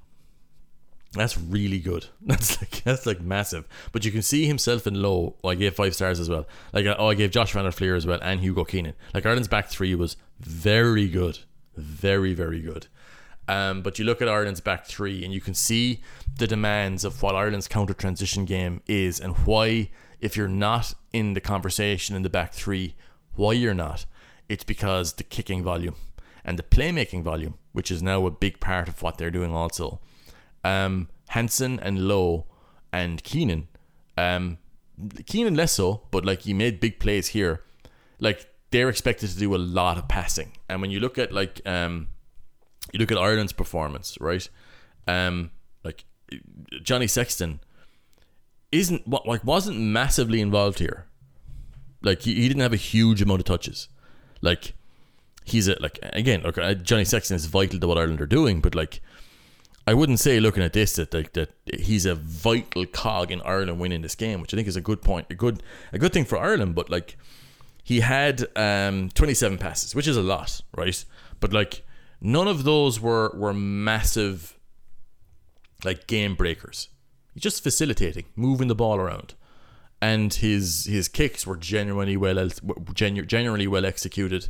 that's 1.12 1.38
really 1.38 1.78
good. 1.78 2.06
That's 2.20 2.60
like 2.60 2.82
that's 2.84 3.06
like 3.06 3.22
massive. 3.22 3.66
But 3.92 4.04
you 4.04 4.12
can 4.12 4.20
see 4.20 4.44
himself 4.44 4.86
in 4.86 5.00
Lowe. 5.00 5.36
I 5.42 5.54
gave 5.54 5.74
five 5.74 5.94
stars 5.94 6.20
as 6.20 6.28
well. 6.28 6.46
Like 6.74 6.84
oh, 6.86 7.08
I 7.08 7.14
gave 7.14 7.30
Josh 7.30 7.52
Van 7.52 7.64
der 7.64 7.70
Flier 7.70 7.94
as 7.94 8.04
well 8.04 8.18
and 8.20 8.40
Hugo 8.40 8.64
Keenan. 8.64 8.94
Like 9.14 9.24
Ireland's 9.24 9.48
back 9.48 9.68
three 9.68 9.94
was 9.94 10.16
very 10.40 11.08
good, 11.08 11.38
very 11.74 12.34
very 12.34 12.60
good. 12.60 12.88
Um, 13.48 13.80
but 13.80 13.98
you 13.98 14.04
look 14.04 14.20
at 14.20 14.28
Ireland's 14.28 14.60
back 14.60 14.86
three 14.86 15.24
and 15.24 15.32
you 15.32 15.40
can 15.40 15.54
see 15.54 16.02
the 16.36 16.46
demands 16.46 17.04
of 17.04 17.22
what 17.22 17.34
Ireland's 17.34 17.68
counter 17.68 17.94
transition 17.94 18.44
game 18.44 18.82
is 18.86 19.20
and 19.20 19.38
why 19.46 19.88
if 20.20 20.36
you're 20.36 20.48
not 20.48 20.94
in 21.12 21.34
the 21.34 21.40
conversation 21.40 22.16
in 22.16 22.22
the 22.22 22.30
back 22.30 22.52
three, 22.52 22.94
why 23.34 23.52
you're 23.52 23.74
not. 23.74 24.06
It's 24.48 24.64
because 24.64 25.14
the 25.14 25.24
kicking 25.24 25.62
volume 25.62 25.96
and 26.44 26.58
the 26.58 26.62
playmaking 26.62 27.22
volume, 27.22 27.54
which 27.72 27.90
is 27.90 28.02
now 28.02 28.26
a 28.26 28.30
big 28.30 28.60
part 28.60 28.88
of 28.88 29.02
what 29.02 29.18
they're 29.18 29.30
doing 29.30 29.52
also 29.52 30.00
um, 30.66 31.08
Hansen 31.28 31.78
and 31.80 32.08
Lowe 32.08 32.46
and 32.92 33.22
Keenan. 33.22 33.68
Um, 34.18 34.58
Keenan 35.26 35.54
less 35.54 35.72
so, 35.72 36.02
but 36.10 36.24
like 36.24 36.42
he 36.42 36.52
made 36.54 36.80
big 36.80 36.98
plays 36.98 37.28
here. 37.28 37.62
Like 38.18 38.48
they're 38.70 38.88
expected 38.88 39.30
to 39.30 39.38
do 39.38 39.54
a 39.54 39.58
lot 39.58 39.98
of 39.98 40.08
passing, 40.08 40.52
and 40.68 40.80
when 40.80 40.90
you 40.90 41.00
look 41.00 41.18
at 41.18 41.32
like 41.32 41.60
um, 41.66 42.08
you 42.92 42.98
look 42.98 43.12
at 43.12 43.18
Ireland's 43.18 43.52
performance, 43.52 44.16
right? 44.20 44.48
Um, 45.06 45.50
like 45.84 46.04
Johnny 46.82 47.06
Sexton 47.06 47.60
isn't 48.72 49.06
what 49.06 49.26
like 49.26 49.44
wasn't 49.44 49.78
massively 49.78 50.40
involved 50.40 50.78
here. 50.78 51.06
Like 52.02 52.22
he, 52.22 52.34
he 52.34 52.48
didn't 52.48 52.62
have 52.62 52.72
a 52.72 52.76
huge 52.76 53.22
amount 53.22 53.40
of 53.40 53.46
touches. 53.46 53.88
Like 54.40 54.74
he's 55.44 55.68
a 55.68 55.76
like 55.80 55.98
again, 56.02 56.42
look, 56.42 56.56
Johnny 56.82 57.04
Sexton 57.04 57.36
is 57.36 57.46
vital 57.46 57.80
to 57.80 57.86
what 57.86 57.98
Ireland 57.98 58.20
are 58.20 58.26
doing, 58.26 58.60
but 58.60 58.74
like 58.74 59.00
I 59.86 59.94
wouldn't 59.94 60.18
say 60.18 60.40
looking 60.40 60.62
at 60.62 60.72
this 60.72 60.96
that 60.96 61.14
like 61.14 61.32
that 61.34 61.50
he's 61.78 62.06
a 62.06 62.14
vital 62.14 62.86
cog 62.86 63.30
in 63.30 63.40
Ireland 63.42 63.78
winning 63.78 64.02
this 64.02 64.14
game, 64.16 64.40
which 64.40 64.52
I 64.52 64.56
think 64.56 64.68
is 64.68 64.76
a 64.76 64.80
good 64.80 65.00
point, 65.00 65.26
a 65.30 65.34
good 65.34 65.62
a 65.92 65.98
good 65.98 66.12
thing 66.12 66.24
for 66.24 66.38
Ireland. 66.38 66.74
But 66.74 66.90
like 66.90 67.16
he 67.84 68.00
had 68.00 68.46
um 68.56 69.10
27 69.14 69.58
passes, 69.58 69.94
which 69.94 70.08
is 70.08 70.16
a 70.16 70.22
lot, 70.22 70.60
right? 70.76 71.04
But 71.38 71.52
like 71.52 71.84
none 72.20 72.48
of 72.48 72.64
those 72.64 73.00
were 73.00 73.32
were 73.36 73.54
massive 73.54 74.58
like 75.84 76.08
game 76.08 76.34
breakers. 76.34 76.88
He's 77.36 77.42
just 77.42 77.62
facilitating, 77.62 78.24
moving 78.34 78.68
the 78.68 78.74
ball 78.74 78.96
around, 78.96 79.34
and 80.00 80.32
his 80.32 80.86
his 80.86 81.06
kicks 81.06 81.46
were 81.46 81.58
genuinely 81.58 82.16
well 82.16 82.48
genu- 82.94 83.26
generally 83.26 83.66
well 83.66 83.84
executed. 83.84 84.48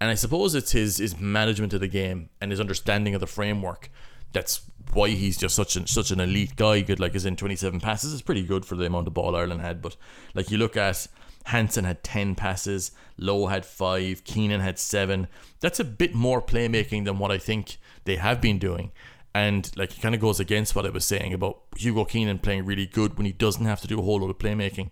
And 0.00 0.10
I 0.10 0.14
suppose 0.14 0.56
it's 0.56 0.72
his 0.72 0.96
his 0.96 1.20
management 1.20 1.72
of 1.72 1.78
the 1.80 1.86
game 1.86 2.30
and 2.40 2.50
his 2.50 2.58
understanding 2.58 3.14
of 3.14 3.20
the 3.20 3.28
framework. 3.28 3.90
That's 4.32 4.62
why 4.92 5.10
he's 5.10 5.36
just 5.36 5.54
such 5.54 5.76
an 5.76 5.86
such 5.86 6.10
an 6.10 6.18
elite 6.18 6.56
guy. 6.56 6.80
Good, 6.80 6.98
like 6.98 7.14
is 7.14 7.26
in 7.26 7.36
twenty 7.36 7.54
seven 7.54 7.78
passes 7.78 8.12
is 8.12 8.22
pretty 8.22 8.42
good 8.42 8.64
for 8.64 8.74
the 8.74 8.86
amount 8.86 9.06
of 9.06 9.14
ball 9.14 9.36
Ireland 9.36 9.60
had. 9.60 9.80
But 9.80 9.94
like 10.34 10.50
you 10.50 10.58
look 10.58 10.76
at 10.76 11.06
Hansen 11.44 11.84
had 11.84 12.02
ten 12.02 12.34
passes, 12.34 12.90
Lowe 13.16 13.46
had 13.46 13.64
five, 13.64 14.24
Keenan 14.24 14.62
had 14.62 14.80
seven. 14.80 15.28
That's 15.60 15.78
a 15.78 15.84
bit 15.84 16.12
more 16.12 16.42
playmaking 16.42 17.04
than 17.04 17.20
what 17.20 17.30
I 17.30 17.38
think 17.38 17.76
they 18.02 18.16
have 18.16 18.40
been 18.40 18.58
doing. 18.58 18.90
And 19.36 19.70
like 19.76 19.94
it 19.94 20.00
kind 20.00 20.14
of 20.14 20.20
goes 20.22 20.40
against 20.40 20.74
what 20.74 20.86
I 20.86 20.88
was 20.88 21.04
saying 21.04 21.34
about 21.34 21.58
Hugo 21.76 22.06
Keenan 22.06 22.38
playing 22.38 22.64
really 22.64 22.86
good 22.86 23.18
when 23.18 23.26
he 23.26 23.32
doesn't 23.32 23.66
have 23.66 23.82
to 23.82 23.86
do 23.86 23.98
a 23.98 24.02
whole 24.02 24.20
lot 24.20 24.30
of 24.30 24.38
playmaking. 24.38 24.90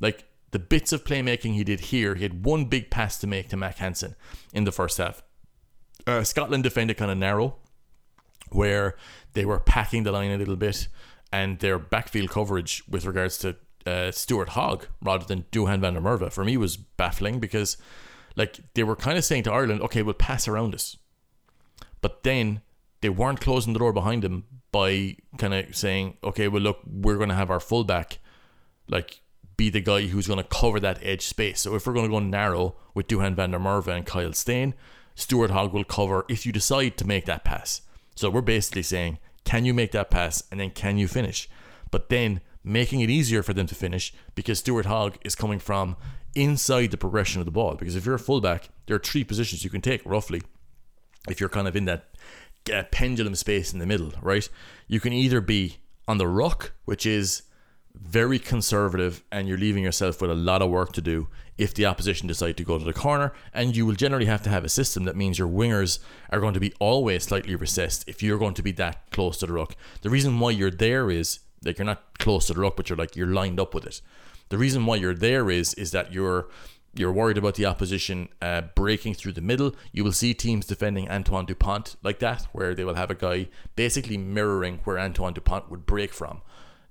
Like 0.00 0.24
the 0.52 0.58
bits 0.58 0.90
of 0.90 1.04
playmaking 1.04 1.52
he 1.52 1.64
did 1.64 1.80
here, 1.80 2.14
he 2.14 2.22
had 2.22 2.46
one 2.46 2.64
big 2.64 2.88
pass 2.88 3.18
to 3.18 3.26
make 3.26 3.50
to 3.50 3.58
Mack 3.58 3.76
Hansen 3.76 4.16
in 4.54 4.64
the 4.64 4.72
first 4.72 4.96
half. 4.96 5.22
Uh, 6.06 6.24
Scotland 6.24 6.62
defended 6.62 6.96
kind 6.96 7.10
of 7.10 7.18
narrow, 7.18 7.56
where 8.48 8.96
they 9.34 9.44
were 9.44 9.60
packing 9.60 10.04
the 10.04 10.12
line 10.12 10.30
a 10.30 10.38
little 10.38 10.56
bit 10.56 10.88
and 11.30 11.58
their 11.58 11.78
backfield 11.78 12.30
coverage 12.30 12.84
with 12.88 13.04
regards 13.04 13.36
to 13.36 13.54
uh, 13.84 14.10
Stuart 14.10 14.50
Hogg 14.50 14.86
rather 15.02 15.26
than 15.26 15.44
Duhan 15.52 15.82
van 15.82 15.92
der 15.92 16.00
Merwe 16.00 16.32
for 16.32 16.42
me 16.42 16.56
was 16.56 16.78
baffling 16.78 17.38
because 17.38 17.76
like 18.34 18.60
they 18.72 18.82
were 18.82 18.96
kind 18.96 19.18
of 19.18 19.26
saying 19.26 19.42
to 19.42 19.52
Ireland, 19.52 19.82
okay, 19.82 20.00
we'll 20.00 20.14
pass 20.14 20.48
around 20.48 20.74
us. 20.74 20.96
But 22.00 22.22
then 22.22 22.62
they 23.04 23.10
weren't 23.10 23.38
closing 23.38 23.74
the 23.74 23.78
door 23.78 23.92
behind 23.92 24.22
them 24.22 24.44
by 24.72 25.14
kind 25.36 25.52
of 25.52 25.76
saying, 25.76 26.16
okay, 26.24 26.48
well, 26.48 26.62
look, 26.62 26.78
we're 26.86 27.18
going 27.18 27.28
to 27.28 27.34
have 27.34 27.50
our 27.50 27.60
fullback 27.60 28.18
like 28.88 29.20
be 29.58 29.68
the 29.68 29.82
guy 29.82 30.06
who's 30.06 30.26
going 30.26 30.38
to 30.38 30.48
cover 30.48 30.80
that 30.80 30.98
edge 31.02 31.20
space. 31.20 31.60
So 31.60 31.74
if 31.74 31.86
we're 31.86 31.92
going 31.92 32.06
to 32.06 32.10
go 32.10 32.18
narrow 32.18 32.76
with 32.94 33.06
Duhan 33.06 33.34
van 33.34 33.50
der 33.50 33.58
Merwe 33.58 33.94
and 33.94 34.06
Kyle 34.06 34.32
Steyn, 34.32 34.72
Stuart 35.14 35.50
Hogg 35.50 35.74
will 35.74 35.84
cover 35.84 36.24
if 36.30 36.46
you 36.46 36.50
decide 36.50 36.96
to 36.96 37.06
make 37.06 37.26
that 37.26 37.44
pass. 37.44 37.82
So 38.16 38.30
we're 38.30 38.40
basically 38.40 38.82
saying, 38.82 39.18
can 39.44 39.66
you 39.66 39.74
make 39.74 39.92
that 39.92 40.10
pass 40.10 40.42
and 40.50 40.58
then 40.58 40.70
can 40.70 40.96
you 40.96 41.06
finish? 41.06 41.46
But 41.90 42.08
then 42.08 42.40
making 42.64 43.02
it 43.02 43.10
easier 43.10 43.42
for 43.42 43.52
them 43.52 43.66
to 43.66 43.74
finish 43.74 44.14
because 44.34 44.60
Stuart 44.60 44.86
Hogg 44.86 45.18
is 45.22 45.34
coming 45.34 45.58
from 45.58 45.96
inside 46.34 46.90
the 46.90 46.96
progression 46.96 47.42
of 47.42 47.44
the 47.44 47.52
ball. 47.52 47.74
Because 47.74 47.96
if 47.96 48.06
you're 48.06 48.14
a 48.14 48.18
fullback, 48.18 48.70
there 48.86 48.96
are 48.96 49.00
three 49.10 49.24
positions 49.24 49.62
you 49.62 49.68
can 49.68 49.82
take 49.82 50.00
roughly. 50.06 50.40
If 51.28 51.38
you're 51.38 51.50
kind 51.50 51.68
of 51.68 51.76
in 51.76 51.84
that 51.84 52.08
uh, 52.72 52.84
pendulum 52.90 53.34
space 53.34 53.72
in 53.72 53.78
the 53.78 53.86
middle, 53.86 54.12
right? 54.22 54.48
You 54.86 55.00
can 55.00 55.12
either 55.12 55.40
be 55.40 55.78
on 56.06 56.18
the 56.18 56.28
ruck, 56.28 56.72
which 56.84 57.06
is 57.06 57.42
very 57.94 58.38
conservative, 58.38 59.22
and 59.30 59.46
you're 59.46 59.58
leaving 59.58 59.84
yourself 59.84 60.20
with 60.20 60.30
a 60.30 60.34
lot 60.34 60.62
of 60.62 60.70
work 60.70 60.92
to 60.92 61.00
do 61.00 61.28
if 61.56 61.72
the 61.72 61.86
opposition 61.86 62.26
decide 62.26 62.56
to 62.56 62.64
go 62.64 62.78
to 62.78 62.84
the 62.84 62.92
corner. 62.92 63.32
And 63.52 63.76
you 63.76 63.86
will 63.86 63.94
generally 63.94 64.26
have 64.26 64.42
to 64.42 64.50
have 64.50 64.64
a 64.64 64.68
system 64.68 65.04
that 65.04 65.16
means 65.16 65.38
your 65.38 65.48
wingers 65.48 66.00
are 66.30 66.40
going 66.40 66.54
to 66.54 66.60
be 66.60 66.72
always 66.80 67.24
slightly 67.24 67.54
recessed 67.54 68.04
if 68.08 68.22
you're 68.22 68.38
going 68.38 68.54
to 68.54 68.62
be 68.62 68.72
that 68.72 69.10
close 69.10 69.38
to 69.38 69.46
the 69.46 69.52
ruck. 69.52 69.76
The 70.02 70.10
reason 70.10 70.38
why 70.40 70.50
you're 70.50 70.70
there 70.70 71.10
is 71.10 71.40
like 71.64 71.78
you're 71.78 71.86
not 71.86 72.18
close 72.18 72.48
to 72.48 72.54
the 72.54 72.60
ruck, 72.60 72.76
but 72.76 72.88
you're 72.88 72.98
like 72.98 73.16
you're 73.16 73.28
lined 73.28 73.60
up 73.60 73.74
with 73.74 73.86
it. 73.86 74.00
The 74.48 74.58
reason 74.58 74.84
why 74.86 74.96
you're 74.96 75.14
there 75.14 75.50
is 75.50 75.72
is 75.74 75.92
that 75.92 76.12
you're 76.12 76.48
you're 76.94 77.12
worried 77.12 77.38
about 77.38 77.54
the 77.54 77.66
opposition 77.66 78.28
uh, 78.40 78.62
breaking 78.74 79.14
through 79.14 79.32
the 79.32 79.40
middle. 79.40 79.74
You 79.92 80.04
will 80.04 80.12
see 80.12 80.34
teams 80.34 80.66
defending 80.66 81.10
Antoine 81.10 81.46
Dupont 81.46 81.96
like 82.02 82.18
that, 82.20 82.46
where 82.52 82.74
they 82.74 82.84
will 82.84 82.94
have 82.94 83.10
a 83.10 83.14
guy 83.14 83.48
basically 83.76 84.16
mirroring 84.16 84.80
where 84.84 84.98
Antoine 84.98 85.34
Dupont 85.34 85.70
would 85.70 85.86
break 85.86 86.12
from 86.12 86.42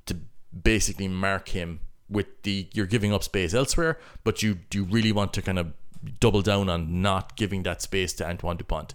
to 0.06 0.18
basically 0.52 1.08
mark 1.08 1.50
him 1.50 1.80
with 2.10 2.44
the 2.44 2.68
you're 2.74 2.86
giving 2.86 3.14
up 3.14 3.24
space 3.24 3.54
elsewhere, 3.54 3.98
but 4.24 4.44
you 4.44 4.56
do 4.70 4.84
really 4.84 5.12
want 5.12 5.34
to 5.34 5.42
kind 5.42 5.60
of 5.60 5.74
double 6.20 6.42
down 6.42 6.70
on 6.70 7.02
not 7.02 7.36
giving 7.36 7.64
that 7.64 7.82
space 7.82 8.14
to 8.14 8.28
Antoine 8.28 8.58
Dupont. 8.58 8.94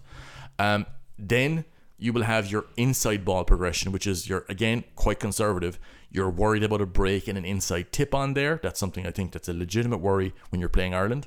Um, 0.59 0.87
then 1.19 1.65
you 1.99 2.13
will 2.13 2.23
have 2.23 2.51
your 2.51 2.67
inside 2.77 3.25
ball 3.25 3.45
progression, 3.45 3.93
which 3.93 4.07
is 4.07 4.29
your 4.29 4.45
again 4.49 4.85
quite 4.95 5.19
conservative. 5.19 5.79
You're 6.11 6.31
worried 6.31 6.63
about 6.63 6.81
a 6.81 6.87
break 6.87 7.29
and 7.29 7.37
an 7.37 7.45
inside 7.45 7.93
tip 7.93 8.15
on 8.15 8.35
there. 8.35 8.61
That's 8.63 8.81
something 8.81 9.07
I 9.07 9.11
think 9.11 9.33
that's 9.33 9.49
a 9.49 9.53
legitimate 9.53 9.99
worry 9.99 10.33
when 10.51 10.61
you're 10.61 10.69
playing 10.71 10.95
Ireland. 10.95 11.27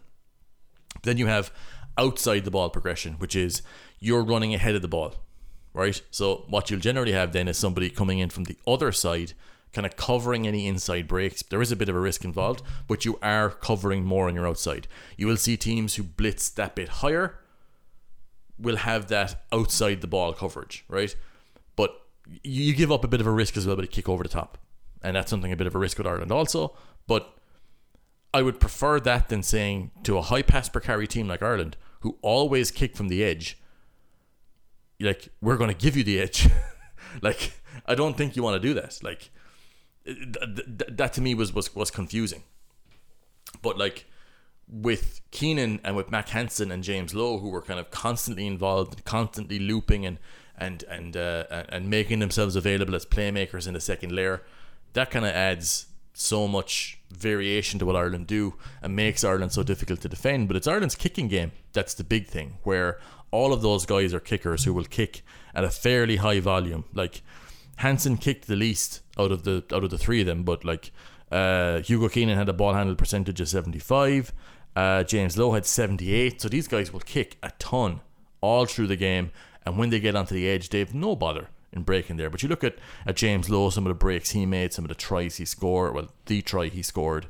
Then 1.03 1.17
you 1.17 1.27
have 1.27 1.51
outside 1.97 2.45
the 2.45 2.51
ball 2.51 2.69
progression, 2.69 3.13
which 3.15 3.35
is 3.35 3.61
you're 3.99 4.23
running 4.23 4.53
ahead 4.53 4.75
of 4.75 4.81
the 4.81 4.87
ball, 4.87 5.15
right? 5.73 6.01
So 6.09 6.45
what 6.47 6.69
you'll 6.69 6.79
generally 6.79 7.11
have 7.11 7.33
then 7.33 7.47
is 7.47 7.57
somebody 7.57 7.89
coming 7.89 8.19
in 8.19 8.29
from 8.29 8.45
the 8.45 8.57
other 8.65 8.91
side, 8.91 9.33
kind 9.73 9.85
of 9.85 9.95
covering 9.95 10.47
any 10.47 10.67
inside 10.67 11.07
breaks. 11.07 11.43
There 11.43 11.61
is 11.61 11.71
a 11.71 11.75
bit 11.75 11.89
of 11.89 11.95
a 11.95 11.99
risk 11.99 12.23
involved, 12.23 12.63
but 12.87 13.05
you 13.05 13.19
are 13.21 13.49
covering 13.49 14.03
more 14.05 14.27
on 14.27 14.35
your 14.35 14.47
outside. 14.47 14.87
You 15.17 15.27
will 15.27 15.37
see 15.37 15.57
teams 15.57 15.95
who 15.95 16.03
blitz 16.03 16.49
that 16.49 16.75
bit 16.75 16.89
higher 16.89 17.40
will 18.61 18.77
have 18.77 19.07
that 19.07 19.43
outside 19.51 20.01
the 20.01 20.07
ball 20.07 20.33
coverage, 20.33 20.85
right? 20.87 21.15
But 21.75 22.01
you 22.43 22.73
give 22.75 22.91
up 22.91 23.03
a 23.03 23.07
bit 23.07 23.21
of 23.21 23.27
a 23.27 23.31
risk 23.31 23.57
as 23.57 23.65
well 23.67 23.75
by 23.75 23.83
a 23.83 23.87
kick 23.87 24.07
over 24.07 24.23
the 24.23 24.29
top. 24.29 24.57
And 25.03 25.15
that's 25.15 25.29
something 25.29 25.51
a 25.51 25.55
bit 25.55 25.67
of 25.67 25.75
a 25.75 25.79
risk 25.79 25.97
with 25.97 26.07
Ireland 26.07 26.31
also. 26.31 26.75
But 27.07 27.35
I 28.33 28.41
would 28.41 28.59
prefer 28.59 28.99
that 28.99 29.29
than 29.29 29.43
saying 29.43 29.91
to 30.03 30.17
a 30.17 30.21
high 30.21 30.43
pass 30.43 30.69
per 30.69 30.79
carry 30.79 31.07
team 31.07 31.27
like 31.27 31.41
Ireland, 31.41 31.75
who 32.01 32.17
always 32.21 32.71
kick 32.71 32.95
from 32.95 33.07
the 33.07 33.23
edge, 33.23 33.57
like, 34.99 35.29
we're 35.41 35.57
going 35.57 35.69
to 35.69 35.75
give 35.75 35.97
you 35.97 36.03
the 36.03 36.19
edge. 36.19 36.47
like, 37.21 37.53
I 37.85 37.95
don't 37.95 38.15
think 38.15 38.35
you 38.35 38.43
want 38.43 38.61
to 38.61 38.67
do 38.67 38.73
that. 38.75 38.99
Like, 39.01 39.31
th- 40.05 40.35
th- 40.35 40.89
that 40.89 41.13
to 41.13 41.21
me 41.21 41.33
was, 41.33 41.53
was, 41.53 41.73
was 41.75 41.89
confusing. 41.89 42.43
But, 43.61 43.77
like, 43.77 44.05
with 44.71 45.19
Keenan 45.31 45.81
and 45.83 45.95
with 45.95 46.09
Mack 46.09 46.29
Hansen 46.29 46.71
and 46.71 46.83
James 46.83 47.13
Lowe, 47.13 47.39
who 47.39 47.49
were 47.49 47.61
kind 47.61 47.79
of 47.79 47.91
constantly 47.91 48.47
involved, 48.47 49.03
constantly 49.03 49.59
looping 49.59 50.05
and 50.05 50.17
and 50.57 50.83
and 50.83 51.17
uh, 51.17 51.63
and 51.69 51.89
making 51.89 52.19
themselves 52.19 52.55
available 52.55 52.95
as 52.95 53.05
playmakers 53.05 53.67
in 53.67 53.73
the 53.73 53.81
second 53.81 54.11
layer, 54.13 54.43
that 54.93 55.11
kind 55.11 55.25
of 55.25 55.31
adds 55.31 55.87
so 56.13 56.47
much 56.47 56.99
variation 57.09 57.79
to 57.79 57.85
what 57.85 57.95
Ireland 57.95 58.27
do 58.27 58.55
and 58.81 58.95
makes 58.95 59.23
Ireland 59.23 59.51
so 59.53 59.63
difficult 59.63 60.01
to 60.01 60.09
defend. 60.09 60.47
But 60.47 60.57
it's 60.57 60.67
Ireland's 60.67 60.95
kicking 60.95 61.27
game 61.27 61.51
that's 61.73 61.93
the 61.93 62.03
big 62.03 62.27
thing, 62.27 62.57
where 62.63 62.99
all 63.31 63.53
of 63.53 63.61
those 63.61 63.85
guys 63.85 64.13
are 64.13 64.19
kickers 64.19 64.65
who 64.65 64.73
will 64.73 64.85
kick 64.85 65.23
at 65.55 65.63
a 65.63 65.69
fairly 65.69 66.17
high 66.17 66.39
volume. 66.39 66.85
Like 66.93 67.21
Hansen 67.77 68.17
kicked 68.17 68.47
the 68.47 68.55
least 68.55 69.01
out 69.17 69.31
of 69.31 69.43
the 69.43 69.63
out 69.73 69.83
of 69.83 69.89
the 69.89 69.97
three 69.97 70.21
of 70.21 70.27
them, 70.27 70.43
but 70.43 70.63
like 70.63 70.91
uh, 71.31 71.79
Hugo 71.79 72.09
Keenan 72.09 72.37
had 72.37 72.49
a 72.49 72.53
ball 72.53 72.73
handle 72.73 72.95
percentage 72.95 73.41
of 73.41 73.49
seventy 73.49 73.79
five. 73.79 74.33
Uh, 74.75 75.03
James 75.03 75.37
Lowe 75.37 75.53
had 75.53 75.65
78. 75.65 76.41
So 76.41 76.49
these 76.49 76.67
guys 76.67 76.93
will 76.93 77.01
kick 77.01 77.37
a 77.43 77.51
ton 77.59 78.01
all 78.39 78.65
through 78.65 78.87
the 78.87 78.95
game. 78.95 79.31
And 79.65 79.77
when 79.77 79.89
they 79.89 79.99
get 79.99 80.15
onto 80.15 80.33
the 80.33 80.49
edge, 80.49 80.69
they 80.69 80.79
have 80.79 80.93
no 80.93 81.15
bother 81.15 81.49
in 81.71 81.83
breaking 81.83 82.17
there. 82.17 82.29
But 82.29 82.43
you 82.43 82.49
look 82.49 82.63
at, 82.63 82.75
at 83.05 83.15
James 83.15 83.49
Lowe, 83.49 83.69
some 83.69 83.85
of 83.85 83.89
the 83.89 83.95
breaks 83.95 84.31
he 84.31 84.45
made, 84.45 84.73
some 84.73 84.85
of 84.85 84.89
the 84.89 84.95
tries 84.95 85.37
he 85.37 85.45
scored, 85.45 85.93
well, 85.93 86.09
the 86.25 86.41
try 86.41 86.67
he 86.67 86.81
scored, 86.81 87.27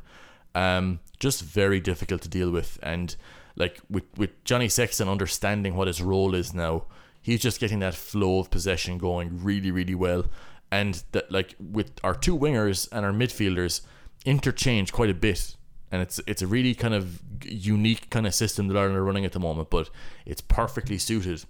um, 0.56 1.00
just 1.20 1.44
very 1.44 1.80
difficult 1.80 2.22
to 2.22 2.30
deal 2.30 2.52
with. 2.52 2.80
And 2.82 3.16
like 3.56 3.80
with, 3.90 4.06
with 4.18 4.44
Johnny 4.44 4.70
Sexton 4.70 5.10
understanding 5.10 5.76
what 5.76 5.88
his 5.88 6.02
role 6.02 6.34
is 6.34 6.54
now, 6.54 6.86
he's 7.22 7.42
just 7.42 7.60
getting 7.60 7.80
that 7.80 7.96
flow 7.96 8.40
of 8.40 8.50
possession 8.50 8.98
going 8.98 9.44
really, 9.44 9.72
really 9.72 9.96
well. 9.96 10.26
And 10.72 11.04
that, 11.12 11.32
like 11.32 11.56
with 11.60 11.92
our 12.04 12.16
two 12.16 12.38
wingers 12.38 12.88
and 12.92 13.06
our 13.06 13.12
midfielders, 13.12 13.82
interchange 14.26 14.94
quite 14.94 15.10
a 15.10 15.14
bit 15.14 15.56
and 15.92 16.02
it's 16.02 16.20
it's 16.26 16.42
a 16.42 16.48
really 16.48 16.74
kind 16.74 16.94
of 16.94 17.20
unique 17.44 18.10
kind 18.10 18.26
of 18.26 18.34
system 18.34 18.68
that 18.68 18.78
Ireland 18.78 18.98
are 18.98 19.04
running 19.04 19.26
at 19.26 19.34
the 19.34 19.40
moment, 19.40 19.70
but 19.70 19.90
it's 20.26 20.42
perfectly 20.42 20.98
suited. 20.98 21.44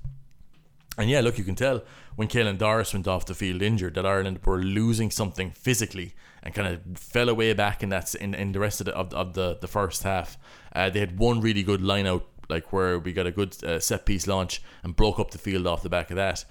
And 0.98 1.10
yeah, 1.10 1.22
look, 1.22 1.38
you 1.38 1.44
can 1.44 1.56
tell 1.56 1.84
when 2.16 2.28
Caelan 2.28 2.58
Doris 2.58 2.94
went 2.94 3.08
off 3.08 3.26
the 3.26 3.34
field 3.34 3.62
injured 3.62 3.96
that 3.96 4.06
Ireland 4.06 4.40
were 4.44 4.62
losing 4.62 5.10
something 5.10 5.52
physically 5.52 6.14
and 6.44 6.54
kind 6.54 6.68
of 6.68 6.98
fell 7.00 7.30
away 7.30 7.54
back 7.54 7.82
in 7.82 7.90
that 7.90 8.14
in, 8.16 8.34
in 8.34 8.52
the 8.52 8.60
rest 8.60 8.82
of 8.82 8.86
the 8.86 8.96
of, 8.96 9.14
of 9.14 9.34
the, 9.34 9.58
the 9.62 9.68
first 9.68 10.04
half. 10.04 10.38
Uh, 10.74 10.90
they 10.90 11.00
had 11.00 11.18
one 11.18 11.40
really 11.40 11.64
good 11.64 11.82
line 11.82 12.08
out, 12.08 12.28
like 12.50 12.74
where 12.74 13.00
we 13.00 13.14
got 13.14 13.28
a 13.28 13.32
good 13.32 13.64
uh, 13.64 13.80
set 13.80 14.06
piece 14.06 14.28
launch 14.28 14.62
and 14.84 14.96
broke 14.96 15.20
up 15.20 15.32
the 15.32 15.38
field 15.38 15.66
off 15.68 15.84
the 15.84 15.90
back 15.90 16.10
of 16.10 16.18
that, 16.18 16.44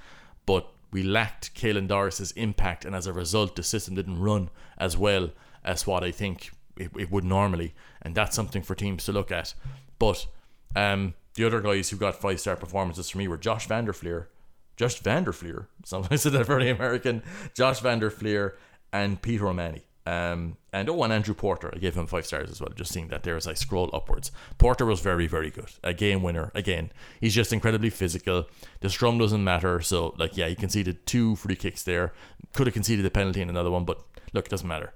but 0.47 0.73
we 0.93 1.03
lacked 1.03 1.55
Caelan 1.55 1.87
Doris's 1.87 2.33
impact, 2.33 2.85
and 2.85 2.97
as 2.97 3.07
a 3.07 3.13
result, 3.13 3.57
the 3.57 3.63
system 3.63 3.95
didn't 3.95 4.21
run 4.21 4.51
as 4.77 4.97
well 4.97 5.31
as 5.63 5.87
what 5.87 6.03
I 6.03 6.11
think 6.11 6.51
it, 6.81 6.91
it 6.99 7.11
would 7.11 7.25
normally, 7.25 7.75
and 8.03 8.15
that's 8.15 8.35
something 8.35 8.63
for 8.63 8.75
teams 8.75 9.05
to 9.05 9.13
look 9.13 9.31
at. 9.31 9.55
But 9.99 10.27
um, 10.75 11.15
the 11.35 11.45
other 11.45 11.61
guys 11.61 11.91
who 11.91 11.97
got 11.97 12.17
five 12.17 12.41
star 12.41 12.57
performances 12.57 13.11
for 13.11 13.19
me 13.19 13.29
were 13.29 13.37
Josh 13.37 13.67
Van 13.67 13.85
der 13.85 13.93
Flier, 13.93 14.29
Josh 14.77 14.99
Van 15.01 15.25
der 15.25 15.33
Flier, 15.33 15.69
sometimes 15.85 16.13
I 16.13 16.17
said 16.17 16.33
that 16.33 16.47
very 16.47 16.71
American, 16.71 17.23
Josh 17.55 17.81
Van 17.81 17.99
der 17.99 18.11
Flier, 18.11 18.57
and 18.93 19.21
Peter 19.21 19.47
O'Mahony. 19.47 19.85
Um, 20.07 20.57
and 20.73 20.89
oh, 20.89 21.03
and 21.05 21.13
Andrew 21.13 21.35
Porter, 21.35 21.71
I 21.73 21.79
gave 21.79 21.95
him 21.95 22.07
five 22.07 22.27
stars 22.27 22.51
as 22.51 22.61
well. 22.61 22.71
Just 22.75 22.93
seeing 22.93 23.09
that 23.09 23.23
there 23.23 23.37
as 23.37 23.47
I 23.47 23.53
scroll 23.53 23.91
upwards. 23.93 24.33
Porter 24.57 24.87
was 24.87 25.01
very, 25.01 25.27
very 25.27 25.51
good. 25.51 25.71
A 25.85 25.93
game 25.93 26.23
winner. 26.23 26.51
Again, 26.55 26.91
he's 27.21 27.35
just 27.35 27.53
incredibly 27.53 27.91
physical. 27.91 28.47
The 28.81 28.89
scrum 28.89 29.19
doesn't 29.19 29.45
matter. 29.45 29.81
So, 29.81 30.15
like, 30.17 30.37
yeah, 30.37 30.49
he 30.49 30.55
conceded 30.55 31.07
two 31.07 31.37
free 31.37 31.55
kicks 31.55 31.83
there. 31.83 32.13
Could 32.55 32.67
have 32.67 32.75
conceded 32.75 33.05
a 33.05 33.11
penalty 33.11 33.43
in 33.43 33.51
another 33.51 33.71
one, 33.71 33.85
but 33.85 34.03
look, 34.33 34.47
it 34.47 34.51
doesn't 34.51 34.67
matter 34.67 34.93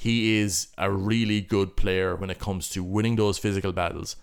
he 0.00 0.38
is 0.38 0.68
a 0.78 0.90
really 0.90 1.42
good 1.42 1.76
player 1.76 2.16
when 2.16 2.30
it 2.30 2.38
comes 2.38 2.70
to 2.70 2.82
winning 2.82 3.16
those 3.16 3.36
physical 3.36 3.70
battles. 3.70 4.16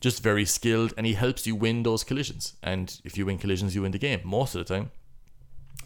Just 0.00 0.22
very 0.22 0.44
skilled, 0.44 0.94
and 0.96 1.06
he 1.06 1.14
helps 1.14 1.44
you 1.44 1.56
win 1.56 1.82
those 1.82 2.04
collisions. 2.04 2.52
And 2.62 3.00
if 3.02 3.18
you 3.18 3.26
win 3.26 3.38
collisions, 3.38 3.74
you 3.74 3.82
win 3.82 3.90
the 3.90 3.98
game 3.98 4.20
most 4.22 4.54
of 4.54 4.64
the 4.64 4.72
time. 4.72 4.92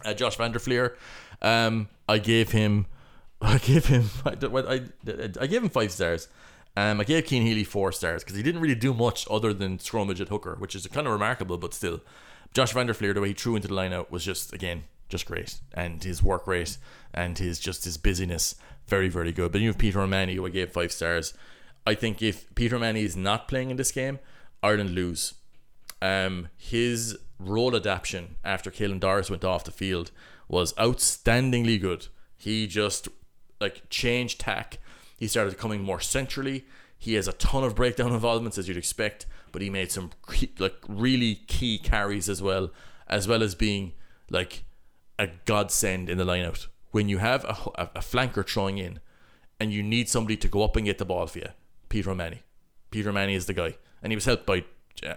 Uh, 0.05 0.13
Josh 0.13 0.35
Van 0.35 0.51
der 0.51 0.59
Flier, 0.59 0.95
um, 1.41 1.89
I 2.07 2.19
gave 2.19 2.51
him, 2.51 2.85
I 3.41 3.57
gave 3.57 3.87
him, 3.87 4.11
I, 4.23 4.35
I, 4.43 4.81
I 5.41 5.47
gave 5.47 5.63
him 5.63 5.69
five 5.69 5.91
stars. 5.91 6.27
Um, 6.77 7.01
I 7.01 7.03
gave 7.03 7.25
Cian 7.27 7.41
Healy 7.41 7.63
four 7.63 7.91
stars 7.91 8.23
because 8.23 8.37
he 8.37 8.43
didn't 8.43 8.61
really 8.61 8.75
do 8.75 8.93
much 8.93 9.25
other 9.31 9.51
than 9.51 9.79
scrummage 9.79 10.21
at 10.21 10.29
hooker, 10.29 10.57
which 10.59 10.75
is 10.75 10.85
kind 10.85 11.07
of 11.07 11.13
remarkable, 11.13 11.57
but 11.57 11.73
still. 11.73 12.01
Josh 12.53 12.73
Van 12.73 12.85
der 12.85 12.93
Flier, 12.93 13.15
the 13.15 13.21
way 13.21 13.29
he 13.29 13.33
threw 13.33 13.55
into 13.55 13.67
the 13.67 13.73
line 13.73 13.93
out 13.93 14.11
was 14.11 14.23
just 14.23 14.53
again 14.53 14.83
just 15.09 15.25
great, 15.25 15.59
and 15.73 16.03
his 16.03 16.21
work 16.21 16.45
rate 16.45 16.77
and 17.15 17.39
his 17.39 17.59
just 17.59 17.83
his 17.85 17.97
busyness 17.97 18.53
very 18.89 19.09
very 19.09 19.31
good. 19.31 19.51
But 19.51 19.61
you 19.61 19.67
have 19.67 19.77
Peter 19.77 20.01
O'Mahony, 20.01 20.35
who 20.35 20.45
I 20.45 20.49
gave 20.49 20.71
five 20.71 20.91
stars. 20.91 21.33
I 21.87 21.95
think 21.95 22.21
if 22.21 22.53
Peter 22.55 22.75
O'Mahony 22.75 23.03
is 23.03 23.15
not 23.15 23.47
playing 23.47 23.69
in 23.71 23.77
this 23.77 23.91
game, 23.91 24.19
Ireland 24.61 24.91
lose. 24.91 25.33
um, 26.01 26.49
his 26.57 27.17
role 27.39 27.75
adaptation 27.75 28.35
after 28.43 28.71
Caelan 28.71 28.99
Doris 28.99 29.29
went 29.29 29.43
off 29.43 29.63
the 29.63 29.71
field 29.71 30.11
was 30.47 30.73
outstandingly 30.73 31.79
good. 31.79 32.07
He 32.35 32.67
just 32.67 33.07
like 33.59 33.89
changed 33.89 34.39
tack. 34.41 34.79
He 35.17 35.27
started 35.27 35.57
coming 35.57 35.81
more 35.83 35.99
centrally. 35.99 36.65
He 36.97 37.13
has 37.13 37.27
a 37.27 37.33
ton 37.33 37.63
of 37.63 37.75
breakdown 37.75 38.13
involvements 38.13 38.57
as 38.57 38.67
you'd 38.67 38.77
expect, 38.77 39.25
but 39.51 39.61
he 39.61 39.69
made 39.69 39.91
some 39.91 40.11
like 40.57 40.75
really 40.87 41.35
key 41.47 41.77
carries 41.77 42.29
as 42.29 42.41
well, 42.41 42.71
as 43.07 43.27
well 43.27 43.43
as 43.43 43.55
being 43.55 43.93
like 44.29 44.63
a 45.17 45.27
godsend 45.45 46.09
in 46.09 46.17
the 46.17 46.25
lineout. 46.25 46.67
When 46.91 47.09
you 47.09 47.19
have 47.19 47.43
a, 47.45 47.55
a, 47.75 47.89
a 47.95 47.99
flanker 47.99 48.47
throwing 48.47 48.77
in, 48.77 48.99
and 49.59 49.73
you 49.73 49.83
need 49.83 50.09
somebody 50.09 50.37
to 50.37 50.47
go 50.47 50.63
up 50.63 50.75
and 50.75 50.85
get 50.85 50.97
the 50.97 51.05
ball 51.05 51.27
for 51.27 51.39
you, 51.39 51.49
Peter 51.89 52.11
O'Mahony. 52.11 52.43
Peter 52.91 53.09
O'Mahony 53.09 53.35
is 53.35 53.45
the 53.45 53.53
guy, 53.53 53.75
and 54.01 54.11
he 54.11 54.15
was 54.15 54.25
helped 54.25 54.45
by 54.45 54.63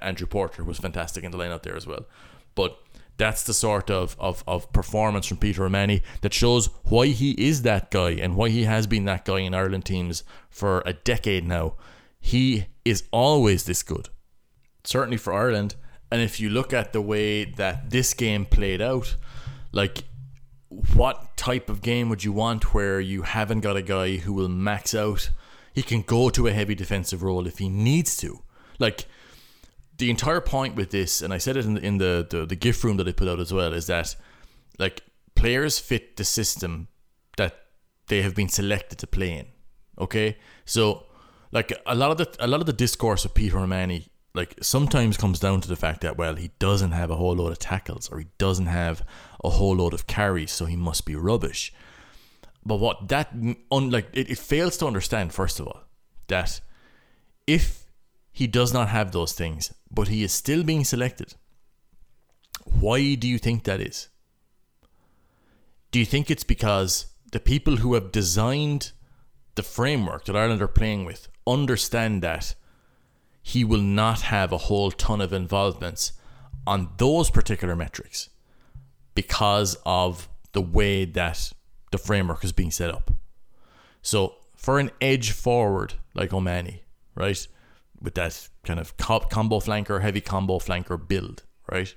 Andrew 0.01 0.27
Porter, 0.27 0.63
who 0.63 0.69
was 0.69 0.79
fantastic 0.79 1.25
in 1.25 1.31
the 1.31 1.39
lineout 1.39 1.63
there 1.63 1.77
as 1.77 1.87
well. 1.87 2.07
But 2.55 2.79
that's 3.17 3.43
the 3.45 3.55
sort 3.55 3.91
of, 3.91 4.17
of, 4.19 4.43
of 4.47 4.73
performance 4.73 5.27
from 5.27 5.37
Peter 5.37 5.65
O'Mahony 5.65 6.03
that 6.23 6.35
shows 6.35 6.67
why 6.85 7.07
he 7.09 7.33
is 7.33 7.63
that 7.63 7.91
guy 7.91 8.11
and 8.11 8.37
why 8.37 8.49
he 8.49 8.65
has 8.65 8.87
been 8.87 9.05
that 9.05 9.25
guy 9.25 9.41
in 9.41 9.55
Ireland 9.55 9.85
teams 9.85 10.25
for 10.51 10.83
a 10.85 10.93
decade 10.93 11.45
now. 11.45 11.75
He 12.21 12.67
is 12.85 13.05
always 13.13 13.65
this 13.65 13.83
good, 13.83 14.09
certainly 14.85 15.17
for 15.17 15.33
Ireland. 15.33 15.77
And 16.11 16.21
if 16.21 16.41
you 16.41 16.51
look 16.51 16.73
at 16.73 16.93
the 16.93 17.01
way 17.01 17.45
that 17.45 17.91
this 17.91 18.13
game 18.13 18.45
played 18.45 18.83
out, 18.83 19.17
like 19.73 20.05
what 20.95 21.37
type 21.37 21.69
of 21.69 21.83
game 21.83 22.09
would 22.09 22.25
you 22.25 22.33
want 22.33 22.75
where 22.75 23.01
you 23.01 23.23
haven't 23.23 23.61
got 23.61 23.77
a 23.77 23.83
guy 23.83 24.17
who 24.17 24.33
will 24.33 24.49
max 24.49 24.95
out? 24.95 25.31
He 25.73 25.83
can 25.83 26.03
go 26.03 26.31
to 26.31 26.47
a 26.47 26.53
heavy 26.53 26.75
defensive 26.75 27.23
role 27.23 27.47
if 27.47 27.59
he 27.59 27.69
needs 27.69 28.17
to. 28.19 28.43
Like 28.79 29.07
the 29.99 30.11
entire 30.11 30.41
point 30.41 30.75
with 30.75 30.91
this, 30.91 31.23
and 31.23 31.33
I 31.33 31.39
said 31.39 31.57
it 31.57 31.65
in 31.65 31.75
the 31.75 31.85
in 31.85 31.99
the, 31.99 32.27
the, 32.29 32.47
the 32.47 32.57
gift 32.57 32.85
room 32.85 32.97
that 32.97 33.09
I 33.09 33.13
put 33.13 33.29
out 33.29 33.41
as 33.41 33.53
well, 33.53 33.73
is 33.73 33.87
that 33.87 34.17
like 34.79 35.03
players 35.35 35.79
fit 35.79 36.17
the 36.17 36.25
system 36.25 36.89
that 37.37 37.55
they 38.09 38.23
have 38.23 38.35
been 38.35 38.49
selected 38.49 38.99
to 38.99 39.07
play 39.07 39.39
in. 39.39 39.47
Okay, 39.99 40.39
so 40.65 41.07
like 41.53 41.73
a 41.87 41.95
lot 41.95 42.11
of 42.11 42.19
the 42.19 42.37
a 42.41 42.47
lot 42.47 42.61
of 42.61 42.67
the 42.67 42.73
discourse 42.73 43.25
of 43.25 43.35
Peter 43.35 43.59
O'Mahony 43.59 44.09
like 44.35 44.57
sometimes 44.63 45.17
comes 45.17 45.39
down 45.39 45.61
to 45.61 45.69
the 45.69 45.77
fact 45.77 46.01
that 46.01 46.17
well 46.17 46.37
he 46.37 46.51
doesn't 46.59 46.93
have 46.93 47.11
a 47.11 47.17
whole 47.17 47.35
load 47.35 47.53
of 47.53 47.59
tackles 47.59 48.09
or 48.11 48.19
he 48.19 48.27
doesn't 48.39 48.67
have 48.67 49.05
a 49.45 49.51
whole 49.51 49.77
load 49.77 49.95
of 49.95 50.07
carries, 50.07 50.53
so 50.53 50.65
he 50.65 50.77
must 50.77 51.05
be 51.05 51.15
rubbish. 51.15 51.73
But 52.65 52.77
what 52.77 53.09
that 53.09 53.33
unlike 53.71 54.09
it, 54.13 54.31
it 54.31 54.39
fails 54.39 54.77
to 54.79 54.87
understand 54.87 55.33
first 55.33 55.61
of 55.61 55.67
all 55.67 55.83
that 56.29 56.61
if 57.47 57.83
he 58.33 58.47
does 58.47 58.73
not 58.73 58.89
have 58.89 59.13
those 59.13 59.33
things, 59.35 59.75
but 59.91 60.09
he 60.09 60.23
is 60.23 60.33
still 60.33 60.63
being 60.63 60.85
selected. 60.85 61.35
Why 62.65 63.15
do 63.15 63.29
you 63.29 63.39
think 63.39 63.65
that 63.65 63.81
is? 63.81 64.09
Do 65.91 65.99
you 65.99 66.07
think 66.07 66.31
it's 66.31 66.45
because 66.45 67.07
the 67.33 67.41
people 67.41 67.77
who 67.77 67.95
have 67.95 68.13
designed 68.13 68.93
the 69.55 69.63
framework 69.63 70.25
that 70.25 70.37
Ireland 70.37 70.63
are 70.63 70.69
playing 70.69 71.05
with 71.05 71.29
understand 71.47 72.23
that 72.23 72.55
he 73.43 73.65
will 73.65 73.83
not 73.83 74.23
have 74.23 74.53
a 74.53 74.59
whole 74.59 74.91
ton 74.91 75.21
of 75.21 75.33
involvements 75.33 76.13
on 76.67 76.91
those 76.99 77.31
particular 77.31 77.75
metrics 77.75 78.29
because 79.15 79.77
of 79.85 80.29
the 80.53 80.63
way 80.63 81.05
that 81.05 81.53
the 81.91 81.99
framework 81.99 82.45
is 82.45 82.53
being 82.53 82.71
set 82.71 82.91
up. 82.91 83.11
So 84.01 84.37
for 84.57 84.79
an 84.79 84.91
edge 85.01 85.33
forward 85.33 85.95
like 86.15 86.33
O'Mahony, 86.33 86.83
right, 87.15 87.47
with 88.01 88.15
that 88.15 88.49
kind 88.65 88.79
of 88.79 88.97
combo 88.97 89.59
flanker, 89.59 90.01
heavy 90.01 90.21
combo 90.21 90.59
flanker 90.59 90.97
build, 90.97 91.43
right, 91.71 91.95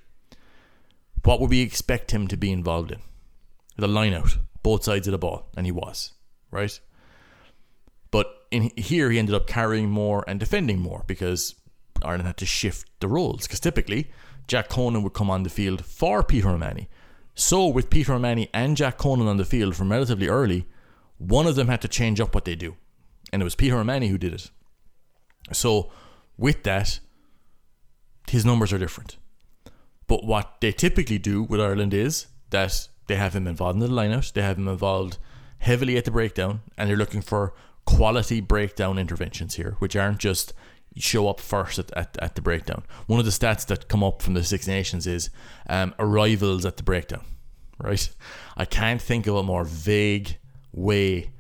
what 1.24 1.40
would 1.40 1.50
we 1.50 1.62
expect 1.62 2.12
him 2.12 2.28
to 2.28 2.38
be 2.38 2.52
involved 2.52 2.92
in? 2.92 3.00
The 3.78 3.88
line 3.88 4.14
out, 4.14 4.38
both 4.64 4.84
sides 4.84 5.08
of 5.08 5.12
the 5.12 5.18
ball, 5.18 5.50
and 5.56 5.66
he 5.66 5.72
was, 5.72 6.14
right? 6.50 6.80
In 8.52 8.72
here, 8.78 9.10
he 9.10 9.20
ended 9.20 9.36
up 9.36 9.48
carrying 9.48 9.90
more 9.90 10.24
and 10.28 10.40
defending 10.40 10.80
more 10.80 11.04
because 11.08 11.56
Ireland 12.04 12.28
had 12.28 12.38
to 12.38 12.46
shift 12.46 12.90
the 13.00 13.08
roles. 13.08 13.44
Because 13.44 13.60
typically, 13.60 14.12
Jack 14.48 14.70
Conan 14.70 15.04
would 15.04 15.14
come 15.14 15.30
on 15.30 15.44
the 15.44 15.50
field 15.50 15.84
for 15.86 16.24
Peter 16.24 16.50
O'Mahony. 16.50 16.90
So, 17.34 17.68
with 17.68 17.90
Peter 17.90 18.14
O'Mahony 18.14 18.50
and 18.54 18.78
Jack 18.78 18.98
Conan 18.98 19.28
on 19.28 19.38
the 19.38 19.46
field 19.46 19.76
from 19.76 19.92
relatively 19.92 20.28
early, 20.28 20.68
one 21.18 21.48
of 21.48 21.56
them 21.56 21.68
had 21.68 21.82
to 21.82 21.88
change 21.88 22.20
up 22.20 22.34
what 22.34 22.46
they 22.46 22.56
do. 22.56 22.76
And 23.34 23.42
it 23.42 23.46
was 23.46 23.56
Peter 23.56 23.78
O'Mahony 23.78 24.08
who 24.08 24.18
did 24.18 24.34
it. 24.34 24.52
So, 25.52 25.92
with 26.38 26.64
that, 26.64 27.00
his 28.30 28.46
numbers 28.46 28.72
are 28.72 28.78
different. 28.78 29.18
But 30.08 30.24
what 30.24 30.62
they 30.62 30.72
typically 30.72 31.18
do 31.18 31.44
with 31.44 31.60
Ireland 31.60 31.94
is 31.94 32.28
that 32.52 32.88
they 33.08 33.16
have 33.16 33.36
him 33.36 33.48
involved 33.48 33.82
in 33.82 33.88
the 33.88 33.88
lineout, 33.88 34.34
they 34.34 34.42
have 34.42 34.58
him 34.58 34.68
involved 34.68 35.18
heavily 35.60 35.98
at 35.98 36.06
the 36.06 36.12
breakdown, 36.12 36.62
and 36.78 36.90
they're 36.90 36.98
looking 36.98 37.22
for 37.22 37.54
quality 37.86 38.42
breakdown 38.42 38.98
interventions 38.98 39.56
here, 39.56 39.76
which 39.80 39.96
aren't 39.96 40.20
just 40.20 40.54
show 40.98 41.28
up 41.28 41.40
first 41.40 41.78
at, 41.80 41.92
at, 41.94 42.18
at 42.22 42.36
the 42.36 42.42
breakdown. 42.42 42.84
One 43.08 43.20
of 43.20 43.26
the 43.26 43.32
stats 43.32 43.66
that 43.68 43.88
come 43.88 44.04
up 44.04 44.22
from 44.22 44.34
the 44.34 44.44
Six 44.44 44.68
Nations 44.68 45.06
is 45.08 45.30
um, 45.70 45.94
arrivals 46.00 46.66
at 46.66 46.78
the 46.78 46.84
breakdown, 46.84 47.26
right? 47.78 48.10
I 48.56 48.66
can't 48.66 49.02
think 49.02 49.28
of 49.28 49.36
a 49.36 49.44
more 49.44 49.66
vague 49.66 50.38
way 50.72 51.32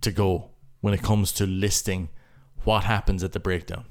to 0.00 0.12
go 0.12 0.50
when 0.80 0.94
it 0.94 1.02
comes 1.02 1.32
to 1.32 1.46
listing 1.46 2.08
what 2.64 2.84
happens 2.84 3.24
at 3.24 3.32
the 3.32 3.40
breakdown. 3.40 3.86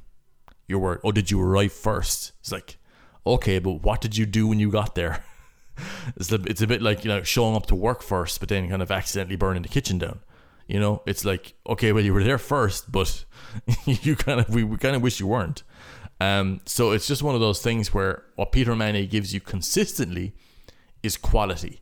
Your 0.67 0.80
word, 0.80 1.02
oh, 1.04 1.12
did 1.12 1.30
you 1.30 1.41
arrive 1.41 1.74
first? 1.74 2.32
It's 2.39 2.52
like, 2.52 2.78
okay, 3.26 3.60
but 3.60 3.84
what 3.84 4.02
did 4.02 4.17
you 4.17 4.26
do 4.26 4.48
when 4.48 4.60
you 4.60 4.71
got 4.71 4.95
there? 4.95 5.24
it's 6.15 6.32
a, 6.32 6.41
it's 6.43 6.62
a 6.62 6.67
bit 6.67 6.82
like 6.82 7.04
you 7.04 7.10
know 7.10 7.21
showing 7.21 7.56
up 7.56 7.65
to 7.67 7.76
work 7.76 8.02
first, 8.02 8.39
but 8.39 8.50
then 8.50 8.69
kind 8.69 8.82
of 8.82 8.91
accidentally 8.91 9.36
burning 9.36 9.62
the 9.62 9.69
kitchen 9.69 9.98
down. 9.98 10.19
You 10.67 10.80
know, 10.80 11.01
it's 11.06 11.23
like 11.23 11.54
okay, 11.67 11.91
well 11.91 12.04
you 12.04 12.13
were 12.13 12.23
there 12.23 12.38
first, 12.38 12.91
but 12.91 13.25
you 13.86 14.15
kind 14.15 14.39
of 14.39 14.49
we, 14.49 14.63
we 14.63 14.78
kind 14.78 14.95
of 14.95 15.01
wish 15.01 15.19
you 15.19 15.28
weren't. 15.28 15.63
Um, 16.19 16.62
so 16.65 16.91
it's 16.91 17.08
just 17.08 17.23
one 17.23 17.36
of 17.36 17.41
those 17.41 17.62
things 17.62 17.93
where 17.93 18.23
what 18.36 18.51
Peter 18.51 18.71
O'Mahony 18.71 19.06
gives 19.06 19.34
you 19.34 19.41
consistently 19.41 20.34
is 21.04 21.17
quality, 21.17 21.82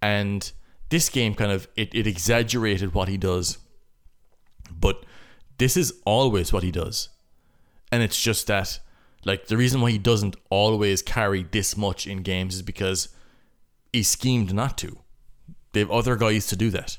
and 0.00 0.52
this 0.90 1.08
game 1.08 1.34
kind 1.34 1.52
of 1.52 1.68
it, 1.76 1.94
it 1.94 2.06
exaggerated 2.06 2.94
what 2.94 3.08
he 3.08 3.16
does, 3.16 3.58
but 4.70 5.04
this 5.58 5.76
is 5.76 5.92
always 6.04 6.52
what 6.52 6.62
he 6.62 6.70
does, 6.70 7.10
and 7.92 8.02
it's 8.02 8.20
just 8.20 8.46
that 8.46 8.80
like 9.24 9.46
the 9.46 9.56
reason 9.56 9.80
why 9.80 9.90
he 9.90 9.98
doesn't 9.98 10.36
always 10.50 11.02
carry 11.02 11.42
this 11.42 11.76
much 11.76 12.06
in 12.06 12.22
games 12.22 12.56
is 12.56 12.62
because 12.62 13.08
he 13.92 14.02
schemed 14.02 14.52
not 14.54 14.76
to. 14.78 14.98
They 15.72 15.80
have 15.80 15.90
other 15.90 16.16
guys 16.16 16.46
to 16.48 16.56
do 16.56 16.70
that. 16.70 16.98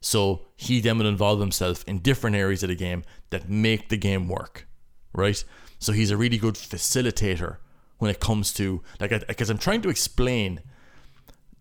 So 0.00 0.46
he 0.56 0.80
then 0.80 0.98
will 0.98 1.06
involve 1.06 1.40
himself 1.40 1.84
in 1.86 1.98
different 1.98 2.36
areas 2.36 2.62
of 2.62 2.68
the 2.70 2.74
game 2.74 3.04
that 3.30 3.48
make 3.48 3.88
the 3.90 3.96
game 3.96 4.28
work, 4.28 4.66
right? 5.12 5.42
So 5.78 5.92
he's 5.92 6.10
a 6.10 6.16
really 6.16 6.38
good 6.38 6.54
facilitator 6.54 7.56
when 7.98 8.10
it 8.10 8.18
comes 8.20 8.52
to 8.54 8.82
like 8.98 9.26
because 9.28 9.50
I'm 9.50 9.58
trying 9.58 9.82
to 9.82 9.90
explain 9.90 10.60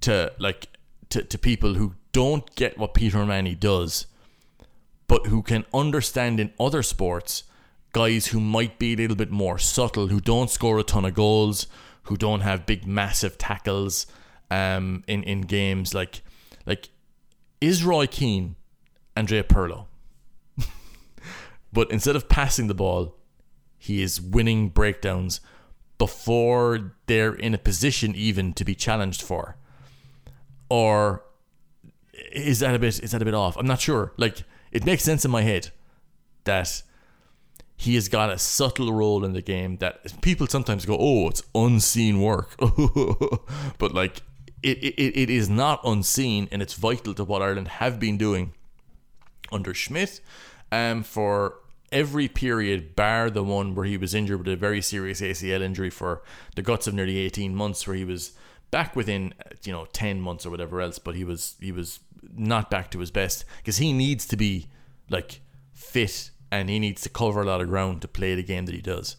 to 0.02 0.32
like 0.40 0.68
to, 1.10 1.24
to 1.24 1.38
people 1.38 1.74
who 1.74 1.96
don't 2.12 2.54
get 2.56 2.78
what 2.78 2.94
Peter 2.94 3.20
O'Mahony 3.20 3.56
does, 3.56 4.08
but 5.08 5.28
who 5.28 5.42
can 5.42 5.66
understand 5.74 6.40
in 6.40 6.54
other 6.60 6.82
sports 6.82 7.44
guys 7.92 8.28
who 8.28 8.40
might 8.40 8.80
be 8.80 8.94
a 8.94 8.96
little 8.96 9.16
bit 9.16 9.32
more 9.32 9.58
subtle, 9.58 10.08
who 10.08 10.22
don't 10.22 10.50
score 10.50 10.80
a 10.80 10.84
ton 10.84 11.06
of 11.06 11.14
goals, 11.14 11.68
who 12.04 12.16
don't 12.16 12.42
have 12.42 12.66
big 12.66 12.88
massive 12.88 13.38
tackles 13.38 14.08
um 14.52 15.04
in, 15.08 15.22
in 15.24 15.42
games 15.42 15.94
like 15.94 16.22
like 16.66 16.90
is 17.62 17.84
Roy 17.84 18.08
Keane 18.08 18.56
Andrea 19.16 19.44
Pirlo. 19.44 19.86
but 21.74 21.92
instead 21.92 22.16
of 22.16 22.30
passing 22.30 22.68
the 22.68 22.74
ball, 22.74 23.16
he 23.78 24.02
is 24.02 24.22
winning 24.22 24.70
breakdowns 24.70 25.42
before 25.98 26.94
they're 27.08 27.34
in 27.34 27.54
a 27.54 27.58
position 27.58 28.16
even 28.16 28.54
to 28.54 28.64
be 28.64 28.76
challenged 28.76 29.22
for. 29.22 29.58
Or 30.70 31.24
is 32.32 32.60
that 32.60 32.76
a 32.76 32.80
bit 32.80 33.00
is 33.00 33.12
that 33.12 33.22
a 33.22 33.26
bit 33.26 33.34
off? 33.34 33.58
I'm 33.58 33.68
not 33.68 33.82
sure. 33.82 34.14
Like 34.18 34.44
it 34.72 34.86
makes 34.86 35.04
sense 35.04 35.26
in 35.26 35.32
my 35.32 35.42
head 35.42 35.70
that 36.44 36.82
he 37.76 37.96
has 37.96 38.10
got 38.10 38.30
a 38.30 38.38
subtle 38.38 38.92
role 38.94 39.24
in 39.24 39.34
the 39.34 39.42
game 39.42 39.78
that 39.78 40.22
people 40.22 40.48
sometimes 40.48 40.86
go, 40.86 40.98
"Oh, 41.00 41.28
it's 41.30 41.44
unseen 41.56 42.22
work," 42.22 42.56
but 43.78 43.94
like 43.94 44.22
it, 44.62 44.78
it, 44.80 45.18
it 45.18 45.30
is 45.30 45.50
not 45.50 45.80
unseen 45.84 46.48
and 46.52 46.62
it's 46.62 46.74
vital 46.74 47.14
to 47.14 47.24
what 47.24 47.42
Ireland 47.42 47.68
have 47.68 48.00
been 48.00 48.18
doing 48.18 48.54
under 49.52 49.74
Schmidt 49.74 50.22
um, 50.72 51.04
for 51.04 51.56
every 51.92 52.28
period 52.28 52.96
bar 52.96 53.30
the 53.30 53.44
one 53.44 53.74
where 53.74 53.86
he 53.86 53.98
was 53.98 54.14
injured 54.14 54.40
with 54.40 54.48
a 54.48 54.56
very 54.56 54.82
serious 54.82 55.22
ACL 55.22 55.62
injury 55.62 55.90
for 55.90 56.22
the 56.56 56.62
guts 56.62 56.88
of 56.88 56.94
nearly 56.94 57.18
18 57.18 57.56
months 57.56 57.88
where 57.88 57.96
he 57.96 58.06
was 58.06 58.34
back 58.70 58.96
within 58.96 59.34
you 59.64 59.72
know 59.72 59.88
10 59.94 60.22
months 60.22 60.46
or 60.46 60.52
whatever 60.52 60.82
else 60.82 61.00
but 61.00 61.16
he 61.16 61.24
was 61.24 61.56
he 61.60 61.72
was 61.72 62.00
not 62.36 62.70
back 62.70 62.92
to 62.92 63.00
his 63.00 63.10
best 63.10 63.44
because 63.58 63.78
he 63.78 63.92
needs 63.92 64.28
to 64.28 64.38
be 64.38 64.68
like 65.10 65.42
fit 65.74 66.30
and 66.52 66.70
he 66.70 66.78
needs 66.78 67.02
to 67.02 67.10
cover 67.10 67.42
a 67.42 67.46
lot 67.46 67.62
of 67.62 67.68
ground 67.68 68.02
to 68.02 68.08
play 68.08 68.36
the 68.36 68.44
game 68.44 68.66
that 68.66 68.76
he 68.76 68.82
does 68.82 69.16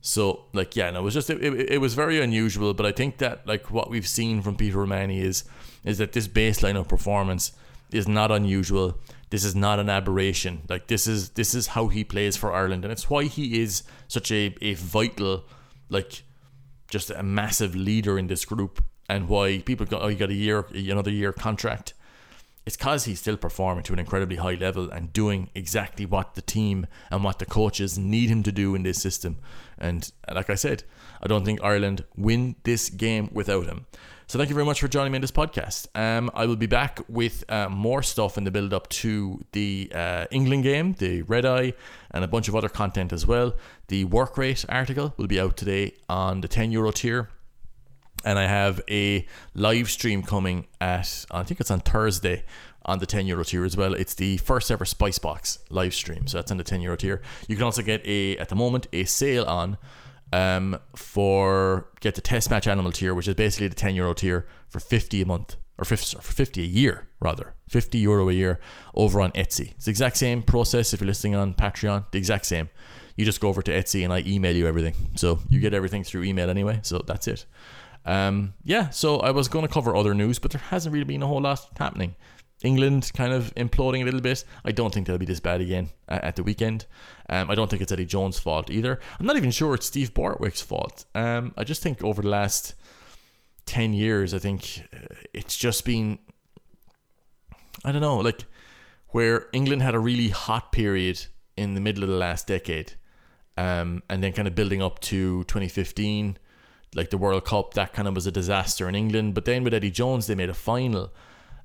So 0.00 0.44
like 0.52 0.76
yeah, 0.76 0.90
no, 0.90 1.00
it 1.00 1.02
was 1.02 1.14
just 1.14 1.30
it, 1.30 1.42
it, 1.42 1.70
it 1.72 1.78
was 1.80 1.94
very 1.94 2.20
unusual. 2.20 2.74
But 2.74 2.86
I 2.86 2.92
think 2.92 3.18
that 3.18 3.46
like 3.46 3.70
what 3.70 3.90
we've 3.90 4.08
seen 4.08 4.42
from 4.42 4.56
Peter 4.56 4.82
O'Mahony 4.82 5.20
is 5.20 5.44
is 5.84 5.98
that 5.98 6.12
this 6.12 6.28
baseline 6.28 6.76
of 6.76 6.88
performance 6.88 7.52
is 7.90 8.06
not 8.06 8.30
unusual. 8.30 8.98
This 9.30 9.44
is 9.44 9.54
not 9.54 9.78
an 9.78 9.90
aberration. 9.90 10.62
Like 10.68 10.86
this 10.86 11.06
is 11.06 11.30
this 11.30 11.54
is 11.54 11.68
how 11.68 11.88
he 11.88 12.04
plays 12.04 12.36
for 12.36 12.52
Ireland, 12.52 12.84
and 12.84 12.92
it's 12.92 13.10
why 13.10 13.24
he 13.24 13.60
is 13.60 13.82
such 14.06 14.32
a, 14.32 14.54
a 14.62 14.74
vital, 14.74 15.44
like, 15.90 16.22
just 16.90 17.10
a 17.10 17.22
massive 17.22 17.74
leader 17.74 18.18
in 18.18 18.26
this 18.26 18.46
group, 18.46 18.82
and 19.08 19.28
why 19.28 19.58
people 19.58 19.84
go, 19.84 19.98
oh, 19.98 20.08
you 20.08 20.16
got 20.16 20.30
a 20.30 20.34
year, 20.34 20.66
another 20.72 21.10
year 21.10 21.32
contract. 21.32 21.92
It's 22.68 22.76
because 22.76 23.06
he's 23.06 23.18
still 23.18 23.38
performing 23.38 23.82
to 23.84 23.94
an 23.94 23.98
incredibly 23.98 24.36
high 24.36 24.56
level 24.56 24.90
and 24.90 25.10
doing 25.10 25.48
exactly 25.54 26.04
what 26.04 26.34
the 26.34 26.42
team 26.42 26.86
and 27.10 27.24
what 27.24 27.38
the 27.38 27.46
coaches 27.46 27.98
need 27.98 28.28
him 28.28 28.42
to 28.42 28.52
do 28.52 28.74
in 28.74 28.82
this 28.82 29.00
system. 29.00 29.38
And 29.78 30.12
like 30.30 30.50
I 30.50 30.54
said, 30.54 30.84
I 31.22 31.28
don't 31.28 31.46
think 31.46 31.64
Ireland 31.64 32.04
win 32.14 32.56
this 32.64 32.90
game 32.90 33.30
without 33.32 33.64
him. 33.64 33.86
So 34.26 34.38
thank 34.38 34.50
you 34.50 34.54
very 34.54 34.66
much 34.66 34.82
for 34.82 34.88
joining 34.88 35.12
me 35.12 35.16
in 35.16 35.22
this 35.22 35.30
podcast. 35.30 35.86
Um, 35.94 36.30
I 36.34 36.44
will 36.44 36.56
be 36.56 36.66
back 36.66 37.00
with 37.08 37.42
uh, 37.50 37.70
more 37.70 38.02
stuff 38.02 38.36
in 38.36 38.44
the 38.44 38.50
build 38.50 38.74
up 38.74 38.86
to 38.90 39.42
the 39.52 39.90
uh, 39.94 40.26
England 40.30 40.64
game, 40.64 40.92
the 40.98 41.22
Red 41.22 41.46
Eye, 41.46 41.72
and 42.10 42.22
a 42.22 42.28
bunch 42.28 42.48
of 42.48 42.54
other 42.54 42.68
content 42.68 43.14
as 43.14 43.26
well. 43.26 43.54
The 43.86 44.04
work 44.04 44.36
rate 44.36 44.66
article 44.68 45.14
will 45.16 45.26
be 45.26 45.40
out 45.40 45.56
today 45.56 45.94
on 46.10 46.42
the 46.42 46.48
10 46.48 46.70
euro 46.72 46.90
tier 46.90 47.30
and 48.24 48.38
I 48.38 48.46
have 48.46 48.80
a 48.90 49.26
live 49.54 49.90
stream 49.90 50.22
coming 50.22 50.66
at 50.80 51.26
I 51.30 51.42
think 51.42 51.60
it's 51.60 51.70
on 51.70 51.80
Thursday 51.80 52.44
on 52.84 52.98
the 52.98 53.06
10 53.06 53.26
euro 53.26 53.44
tier 53.44 53.64
as 53.64 53.76
well. 53.76 53.94
It's 53.94 54.14
the 54.14 54.38
first 54.38 54.70
ever 54.70 54.84
Spice 54.84 55.18
Box 55.18 55.58
live 55.70 55.94
stream, 55.94 56.26
so 56.26 56.38
that's 56.38 56.50
on 56.50 56.56
the 56.56 56.64
10 56.64 56.80
euro 56.80 56.96
tier. 56.96 57.20
You 57.46 57.56
can 57.56 57.64
also 57.64 57.82
get 57.82 58.04
a 58.06 58.36
at 58.38 58.48
the 58.48 58.56
moment 58.56 58.86
a 58.92 59.04
sale 59.04 59.44
on 59.44 59.78
um 60.32 60.78
for 60.94 61.88
get 62.00 62.14
the 62.14 62.20
test 62.20 62.50
match 62.50 62.66
animal 62.66 62.92
tier, 62.92 63.14
which 63.14 63.28
is 63.28 63.34
basically 63.34 63.68
the 63.68 63.74
10 63.74 63.94
euro 63.94 64.14
tier 64.14 64.46
for 64.68 64.80
50 64.80 65.22
a 65.22 65.26
month 65.26 65.56
or 65.78 65.84
50 65.84 66.16
for 66.16 66.32
50 66.32 66.62
a 66.62 66.66
year 66.66 67.08
rather 67.20 67.54
50 67.68 67.98
euro 67.98 68.28
a 68.28 68.32
year 68.32 68.58
over 68.94 69.20
on 69.20 69.32
Etsy. 69.32 69.72
It's 69.72 69.84
the 69.86 69.90
exact 69.90 70.16
same 70.16 70.42
process 70.42 70.92
if 70.92 71.00
you're 71.00 71.06
listening 71.06 71.34
on 71.34 71.54
Patreon, 71.54 72.10
the 72.10 72.18
exact 72.18 72.46
same. 72.46 72.68
You 73.16 73.24
just 73.24 73.40
go 73.40 73.48
over 73.48 73.62
to 73.62 73.72
Etsy 73.72 74.04
and 74.04 74.12
I 74.12 74.22
email 74.26 74.54
you 74.54 74.66
everything. 74.66 74.94
So 75.16 75.40
you 75.48 75.60
get 75.60 75.74
everything 75.74 76.04
through 76.04 76.22
email 76.22 76.50
anyway. 76.50 76.80
So 76.82 77.02
that's 77.04 77.26
it. 77.26 77.46
Um, 78.08 78.54
yeah, 78.64 78.88
so 78.88 79.18
I 79.18 79.32
was 79.32 79.48
going 79.48 79.66
to 79.66 79.72
cover 79.72 79.94
other 79.94 80.14
news, 80.14 80.38
but 80.38 80.50
there 80.50 80.62
hasn't 80.70 80.94
really 80.94 81.04
been 81.04 81.22
a 81.22 81.26
whole 81.26 81.42
lot 81.42 81.68
happening. 81.78 82.16
England 82.62 83.12
kind 83.14 83.34
of 83.34 83.54
imploding 83.54 84.00
a 84.00 84.04
little 84.06 84.22
bit. 84.22 84.44
I 84.64 84.72
don't 84.72 84.92
think 84.92 85.06
they'll 85.06 85.18
be 85.18 85.26
this 85.26 85.40
bad 85.40 85.60
again 85.60 85.90
uh, 86.08 86.18
at 86.22 86.34
the 86.34 86.42
weekend. 86.42 86.86
Um, 87.28 87.50
I 87.50 87.54
don't 87.54 87.68
think 87.68 87.82
it's 87.82 87.92
Eddie 87.92 88.06
Jones' 88.06 88.38
fault 88.38 88.70
either. 88.70 88.98
I'm 89.20 89.26
not 89.26 89.36
even 89.36 89.50
sure 89.50 89.74
it's 89.74 89.86
Steve 89.86 90.14
Borthwick's 90.14 90.62
fault. 90.62 91.04
Um, 91.14 91.52
I 91.58 91.64
just 91.64 91.82
think 91.82 92.02
over 92.02 92.22
the 92.22 92.30
last 92.30 92.74
10 93.66 93.92
years, 93.92 94.32
I 94.32 94.38
think 94.38 94.88
uh, 94.90 95.14
it's 95.34 95.58
just 95.58 95.84
been, 95.84 96.18
I 97.84 97.92
don't 97.92 98.00
know, 98.00 98.16
like 98.16 98.46
where 99.08 99.48
England 99.52 99.82
had 99.82 99.94
a 99.94 100.00
really 100.00 100.30
hot 100.30 100.72
period 100.72 101.26
in 101.58 101.74
the 101.74 101.80
middle 101.80 102.02
of 102.02 102.08
the 102.08 102.16
last 102.16 102.46
decade. 102.46 102.94
Um, 103.58 104.02
and 104.08 104.22
then 104.22 104.32
kind 104.32 104.48
of 104.48 104.54
building 104.54 104.80
up 104.80 104.98
to 105.00 105.44
2015 105.44 106.38
like 106.94 107.10
the 107.10 107.18
World 107.18 107.44
Cup, 107.44 107.74
that 107.74 107.92
kind 107.92 108.08
of 108.08 108.14
was 108.14 108.26
a 108.26 108.32
disaster 108.32 108.88
in 108.88 108.94
England. 108.94 109.34
But 109.34 109.44
then 109.44 109.64
with 109.64 109.74
Eddie 109.74 109.90
Jones, 109.90 110.26
they 110.26 110.34
made 110.34 110.50
a 110.50 110.54
final. 110.54 111.12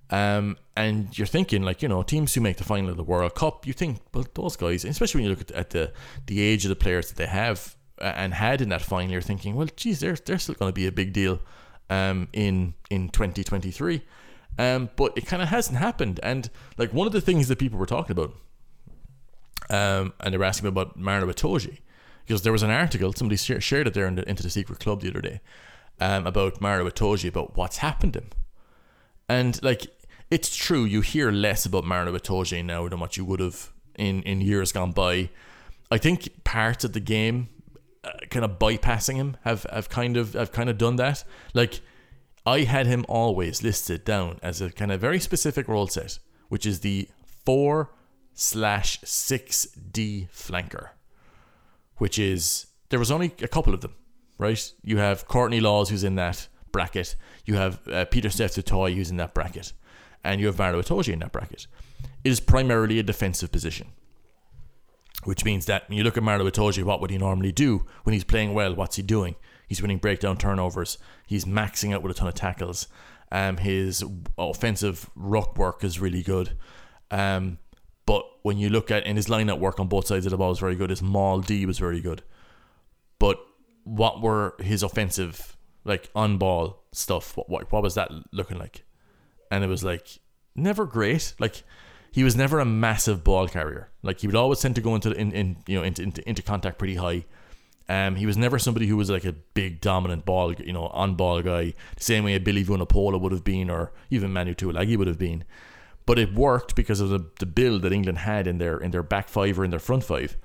Um, 0.09 0.57
and 0.75 1.17
you're 1.17 1.27
thinking, 1.27 1.63
like, 1.63 1.81
you 1.81 1.87
know, 1.87 2.03
teams 2.03 2.33
who 2.33 2.41
make 2.41 2.57
the 2.57 2.63
final 2.63 2.89
of 2.89 2.97
the 2.97 3.03
World 3.03 3.35
Cup, 3.35 3.65
you 3.65 3.73
think, 3.73 3.99
well, 4.13 4.25
those 4.33 4.55
guys, 4.55 4.85
especially 4.85 5.21
when 5.21 5.29
you 5.29 5.35
look 5.35 5.41
at, 5.41 5.51
at 5.51 5.69
the, 5.71 5.91
the 6.27 6.41
age 6.41 6.65
of 6.65 6.69
the 6.69 6.75
players 6.75 7.09
that 7.09 7.17
they 7.17 7.25
have 7.25 7.75
uh, 7.99 8.13
and 8.15 8.33
had 8.33 8.61
in 8.61 8.69
that 8.69 8.81
final, 8.81 9.11
you're 9.11 9.21
thinking, 9.21 9.55
well, 9.55 9.67
geez, 9.75 10.01
they're, 10.01 10.15
they're 10.15 10.39
still 10.39 10.55
going 10.55 10.69
to 10.69 10.73
be 10.73 10.87
a 10.87 10.91
big 10.91 11.13
deal 11.13 11.39
um, 11.89 12.27
in, 12.33 12.73
in 12.89 13.09
2023. 13.09 14.01
Um, 14.59 14.89
but 14.95 15.17
it 15.17 15.25
kind 15.25 15.41
of 15.41 15.49
hasn't 15.49 15.77
happened. 15.77 16.19
And, 16.21 16.49
like, 16.77 16.93
one 16.93 17.07
of 17.07 17.13
the 17.13 17.21
things 17.21 17.47
that 17.47 17.57
people 17.57 17.79
were 17.79 17.85
talking 17.85 18.11
about, 18.11 18.35
um, 19.69 20.13
and 20.19 20.33
they 20.33 20.37
were 20.37 20.43
asking 20.43 20.67
about 20.67 20.97
Maro 20.97 21.25
Itoje, 21.25 21.79
because 22.25 22.41
there 22.41 22.51
was 22.51 22.63
an 22.63 22.69
article 22.69 23.13
somebody 23.13 23.37
shared 23.37 23.87
it 23.87 23.93
there 23.93 24.07
in 24.07 24.15
the, 24.15 24.29
into 24.29 24.43
the 24.43 24.49
secret 24.49 24.79
club 24.79 25.01
the 25.01 25.09
other 25.09 25.21
day 25.21 25.41
um, 25.99 26.25
about 26.25 26.61
Maro 26.61 26.89
Itoje 26.89 27.27
about 27.27 27.55
what's 27.55 27.77
happened 27.77 28.13
to 28.13 28.19
him, 28.19 28.29
and 29.29 29.61
like 29.63 29.87
it's 30.31 30.55
true 30.55 30.83
you 30.83 31.01
hear 31.01 31.31
less 31.31 31.65
about 31.65 31.85
Maro 31.85 32.17
Itoje 32.17 32.63
now 32.63 32.87
than 32.87 32.99
what 32.99 33.17
you 33.17 33.25
would 33.25 33.39
have 33.39 33.71
in 33.95 34.23
in 34.23 34.41
years 34.41 34.71
gone 34.71 34.91
by. 34.91 35.29
I 35.91 35.97
think 35.99 36.43
parts 36.43 36.83
of 36.83 36.93
the 36.93 36.99
game, 36.99 37.49
uh, 38.03 38.11
kind 38.31 38.43
of 38.43 38.57
bypassing 38.57 39.15
him, 39.15 39.37
have 39.43 39.65
have 39.71 39.89
kind 39.89 40.17
of 40.17 40.33
have 40.33 40.51
kind 40.51 40.69
of 40.69 40.77
done 40.77 40.95
that. 40.95 41.23
Like 41.53 41.81
I 42.45 42.61
had 42.61 42.87
him 42.87 43.05
always 43.07 43.61
listed 43.61 44.03
down 44.03 44.39
as 44.41 44.61
a 44.61 44.71
kind 44.71 44.91
of 44.91 44.99
very 44.99 45.19
specific 45.19 45.67
role 45.67 45.87
set, 45.87 46.19
which 46.49 46.65
is 46.65 46.79
the 46.79 47.09
four 47.45 47.93
slash 48.33 48.99
six 49.03 49.65
D 49.65 50.27
flanker 50.33 50.89
which 52.03 52.19
is 52.19 52.65
there 52.89 52.99
was 52.99 53.09
only 53.09 53.33
a 53.41 53.47
couple 53.47 53.73
of 53.73 53.79
them, 53.79 53.95
right? 54.37 54.73
You 54.83 54.97
have 54.97 55.25
Courtney 55.25 55.61
Lawes, 55.61 55.87
who's 55.87 56.03
in 56.03 56.15
that 56.15 56.49
bracket, 56.73 57.15
you 57.45 57.53
have 57.53 57.79
uh, 57.87 58.03
Pieter-Steph 58.03 58.55
who's 58.55 59.09
in 59.09 59.15
that 59.15 59.33
bracket, 59.33 59.71
and 60.21 60.41
you 60.41 60.47
have 60.47 60.59
Maro 60.59 60.81
Itoje 60.81 61.13
in 61.13 61.19
that 61.19 61.31
bracket. 61.31 61.65
It 62.25 62.29
is 62.29 62.41
primarily 62.41 62.99
a 62.99 63.03
defensive 63.03 63.53
position. 63.53 63.87
Which 65.23 65.45
means 65.45 65.65
that 65.67 65.87
when 65.87 65.97
you 65.97 66.03
look 66.03 66.17
at 66.17 66.23
Maro 66.23 66.43
Itoje, 66.43 66.83
what 66.83 66.99
would 66.99 67.09
he 67.09 67.17
normally 67.17 67.53
do 67.53 67.85
when 68.03 68.11
he's 68.11 68.25
playing 68.25 68.53
well? 68.53 68.75
What's 68.75 68.97
he 68.97 69.01
doing? 69.01 69.35
He's 69.69 69.81
winning 69.81 69.99
breakdown 69.99 70.35
turnovers. 70.35 70.97
He's 71.25 71.45
maxing 71.45 71.93
out 71.93 72.03
with 72.03 72.11
a 72.11 72.19
ton 72.19 72.27
of 72.27 72.33
tackles. 72.33 72.89
Um, 73.31 73.55
his 73.55 74.03
offensive 74.37 75.09
ruck 75.15 75.57
work 75.57 75.85
is 75.85 76.01
really 76.01 76.21
good. 76.21 76.57
Um, 77.11 77.59
but 78.05 78.25
when 78.41 78.57
you 78.57 78.69
look 78.69 78.91
at 78.91 79.05
in 79.05 79.15
his 79.15 79.29
line 79.29 79.49
at 79.49 79.59
work 79.59 79.79
on 79.79 79.87
both 79.87 80.07
sides 80.07 80.25
of 80.25 80.31
the 80.31 80.37
ball 80.37 80.49
was 80.49 80.59
very 80.59 80.75
good. 80.75 80.89
His 80.89 81.01
maul 81.01 81.39
D 81.39 81.65
was 81.65 81.79
very 81.79 82.01
good. 82.01 82.21
But 83.19 83.39
what 83.83 84.21
were 84.21 84.55
his 84.59 84.83
offensive 84.83 85.55
like 85.85 86.09
on 86.15 86.37
ball 86.37 86.83
stuff? 86.91 87.37
What, 87.37 87.49
what 87.49 87.71
what 87.71 87.83
was 87.83 87.95
that 87.95 88.11
looking 88.31 88.57
like? 88.57 88.83
And 89.49 89.63
it 89.63 89.67
was 89.67 89.83
like 89.83 90.19
never 90.55 90.85
great. 90.85 91.33
Like 91.39 91.63
he 92.11 92.23
was 92.23 92.35
never 92.35 92.59
a 92.59 92.65
massive 92.65 93.23
ball 93.23 93.47
carrier. 93.47 93.89
Like 94.01 94.19
he 94.19 94.27
would 94.27 94.35
always 94.35 94.59
tend 94.59 94.75
to 94.75 94.81
go 94.81 94.95
into 94.95 95.11
in, 95.11 95.31
in 95.31 95.57
you 95.67 95.77
know 95.77 95.83
into, 95.83 96.03
into 96.03 96.27
into 96.27 96.41
contact 96.41 96.77
pretty 96.77 96.95
high. 96.95 97.25
Um, 97.89 98.15
he 98.15 98.25
was 98.25 98.37
never 98.37 98.59
somebody 98.59 98.87
who 98.87 98.95
was 98.95 99.09
like 99.09 99.25
a 99.25 99.33
big 99.33 99.81
dominant 99.81 100.23
ball, 100.23 100.53
you 100.53 100.71
know, 100.71 100.87
on 100.87 101.15
ball 101.15 101.41
guy, 101.41 101.73
the 101.97 102.03
same 102.03 102.23
way 102.23 102.33
a 102.33 102.39
Billy 102.39 102.63
Vunipola 102.63 103.19
would 103.19 103.33
have 103.33 103.43
been, 103.43 103.69
or 103.69 103.91
even 104.09 104.31
Manu 104.31 104.53
Tuilagi 104.53 104.97
would 104.97 105.07
have 105.07 105.19
been 105.19 105.43
but 106.05 106.19
it 106.19 106.33
worked 106.33 106.75
because 106.75 106.99
of 106.99 107.09
the, 107.09 107.25
the 107.39 107.45
build 107.45 107.81
that 107.83 107.93
England 107.93 108.19
had 108.19 108.47
in 108.47 108.57
their 108.57 108.77
in 108.77 108.91
their 108.91 109.03
back 109.03 109.29
five 109.29 109.59
or 109.59 109.65
in 109.65 109.71
their 109.71 109.79
front 109.79 110.03
five. 110.03 110.37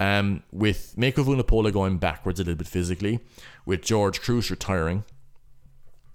Um, 0.00 0.42
with 0.50 0.98
Mako 0.98 1.22
Vunipola 1.22 1.72
going 1.72 1.98
backwards 1.98 2.40
a 2.40 2.42
little 2.42 2.56
bit 2.56 2.66
physically, 2.66 3.20
with 3.64 3.82
George 3.82 4.20
Kruis 4.20 4.50
retiring, 4.50 5.04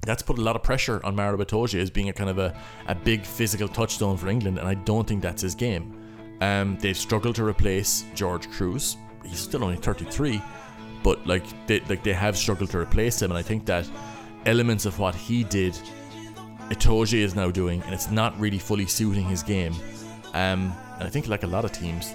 that's 0.02 0.22
put 0.22 0.38
a 0.38 0.42
lot 0.42 0.56
of 0.56 0.64
pressure 0.64 1.02
on 1.06 1.16
Maro 1.16 1.38
Itoje 1.38 1.80
as 1.80 1.90
being 1.90 2.10
a 2.10 2.14
kind 2.14 2.30
of 2.30 2.40
a, 2.40 2.56
a 2.88 2.96
big 2.96 3.26
physical 3.26 3.68
touchstone 3.68 4.18
for 4.18 4.28
England, 4.28 4.60
and 4.60 4.68
I 4.68 4.74
don't 4.74 5.08
think 5.08 5.22
that's 5.22 5.42
his 5.42 5.56
game. 5.56 5.96
Um, 6.42 6.78
they've 6.80 6.98
struggled 6.98 7.36
to 7.36 7.46
replace 7.46 8.06
George 8.16 8.48
Kruis. 8.48 8.96
He's 9.26 9.40
still 9.40 9.64
only 9.64 9.78
33, 9.78 10.42
but 11.04 11.26
like 11.28 11.44
they 11.68 11.80
like 11.82 12.04
they 12.04 12.14
have 12.14 12.38
struggled 12.38 12.70
to 12.72 12.80
replace 12.80 13.22
him, 13.22 13.32
and 13.32 13.38
I 13.38 13.42
think 13.42 13.66
that 13.66 13.90
elements 14.46 14.86
of 14.86 15.00
what 15.00 15.16
he 15.16 15.44
did 15.44 15.78
Itoje 16.70 17.20
is 17.20 17.36
now 17.36 17.50
doing, 17.50 17.82
and 17.84 17.94
it's 17.94 18.12
not 18.12 18.40
really 18.40 18.60
fully 18.60 18.86
suiting 18.86 19.26
his 19.26 19.44
game. 19.44 19.74
Um, 20.34 20.74
and 20.98 21.04
I 21.04 21.10
think, 21.10 21.28
like 21.28 21.44
a 21.44 21.48
lot 21.48 21.66
of 21.66 21.72
teams, 21.72 22.14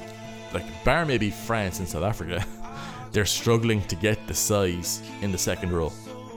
like 0.52 0.64
bar 0.84 1.04
maybe 1.04 1.30
France 1.30 1.80
and 1.80 1.88
South 1.88 2.04
Africa, 2.04 2.44
they're 3.12 3.26
struggling 3.26 3.82
to 3.82 3.96
get 3.96 4.26
the 4.26 4.34
size 4.34 5.02
in 5.22 5.32
the 5.32 5.38
second 5.38 5.72
row. 5.72 5.92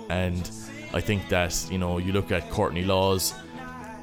And 0.09 0.49
I 0.93 1.01
think 1.01 1.29
that 1.29 1.67
you 1.69 1.77
know 1.77 1.99
you 1.99 2.11
look 2.13 2.31
at 2.31 2.49
Courtney 2.49 2.83
Lawes 2.83 3.33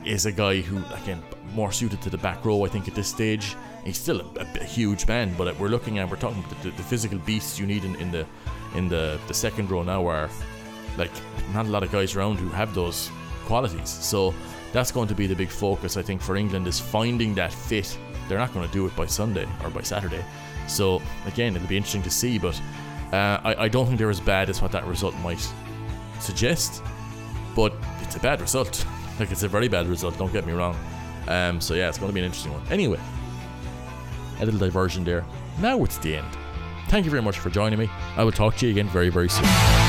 is 0.05 0.27
a 0.27 0.33
guy 0.33 0.61
who 0.61 0.79
again 0.95 1.23
more 1.53 1.73
suited 1.73 2.01
to 2.03 2.11
the 2.11 2.19
back 2.19 2.45
row. 2.45 2.65
I 2.65 2.69
think 2.69 2.87
at 2.87 2.95
this 2.95 3.09
stage 3.09 3.57
he's 3.85 3.99
still 3.99 4.21
a, 4.21 4.25
a, 4.41 4.47
a 4.61 4.65
huge 4.65 5.07
man, 5.09 5.35
but 5.37 5.59
we're 5.59 5.69
looking 5.69 5.99
at 5.99 6.09
we're 6.09 6.17
talking 6.17 6.39
about 6.39 6.63
the, 6.63 6.71
the, 6.71 6.77
the 6.77 6.83
physical 6.83 7.19
beasts 7.19 7.59
you 7.59 7.67
need 7.67 7.85
in, 7.85 7.97
in 7.97 8.11
the 8.13 8.27
in 8.75 8.89
the 8.89 9.19
the 9.27 9.35
second 9.35 9.71
row 9.71 9.83
now 9.83 10.07
are 10.07 10.29
like 10.99 11.11
not 11.53 11.67
a 11.67 11.69
lot 11.69 11.83
of 11.83 11.91
guys 11.91 12.15
around 12.15 12.37
who 12.37 12.49
have 12.51 12.75
those 12.75 13.11
qualities. 13.45 13.89
So 13.89 14.35
that's 14.73 14.91
going 14.91 15.09
to 15.09 15.15
be 15.15 15.27
the 15.27 15.37
big 15.37 15.51
focus, 15.51 15.97
I 15.97 16.03
think, 16.03 16.21
for 16.21 16.37
England 16.37 16.67
is 16.67 16.81
finding 16.81 17.35
that 17.35 17.53
fit. 17.53 17.97
They're 18.29 18.39
not 18.39 18.53
going 18.53 18.67
to 18.67 18.73
do 18.73 18.87
it 18.87 18.97
by 18.97 19.07
Sunday 19.07 19.47
or 19.63 19.71
by 19.71 19.83
Saturday. 19.83 20.25
So 20.67 21.01
again, 21.27 21.55
it'll 21.55 21.69
be 21.69 21.77
interesting 21.77 22.03
to 22.03 22.11
see, 22.11 22.39
but 22.39 22.61
uh, 23.13 23.41
I, 23.45 23.65
I 23.65 23.69
don't 23.69 23.87
think 23.87 23.99
they're 23.99 24.11
as 24.11 24.21
bad 24.21 24.51
as 24.51 24.61
what 24.61 24.73
that 24.73 24.87
result 24.87 25.15
might 25.17 25.47
suggest. 26.21 26.83
But 27.55 27.73
it's 28.01 28.17
a 28.17 28.21
bad 28.21 28.41
result. 28.41 28.85
like 29.21 29.31
it's 29.31 29.43
a 29.43 29.49
very 29.49 29.69
bad 29.69 29.87
result. 29.87 30.19
Don't 30.19 30.33
get 30.33 30.47
me 30.47 30.53
wrong. 30.53 30.77
Um, 31.29 31.61
so 31.61 31.75
yeah, 31.75 31.89
it's 31.89 31.99
going 31.99 32.11
to 32.11 32.15
be 32.15 32.21
an 32.21 32.27
interesting 32.27 32.53
one. 32.53 32.63
Anyway, 32.71 33.01
a 34.41 34.45
little 34.45 34.61
diversion 34.61 35.05
there. 35.05 35.25
Now 35.61 35.83
it's 35.85 35.99
the 35.99 36.17
end. 36.17 36.29
thank 36.89 37.05
you 37.05 37.11
very 37.11 37.23
much 37.23 37.39
for 37.39 37.51
joining 37.51 37.79
me. 37.79 37.89
I 38.17 38.25
will 38.25 38.33
talk 38.33 38.57
to 38.57 38.67
you 38.67 38.73
again 38.73 38.89
very, 38.89 39.09
very 39.09 39.29
soon. 39.29 39.84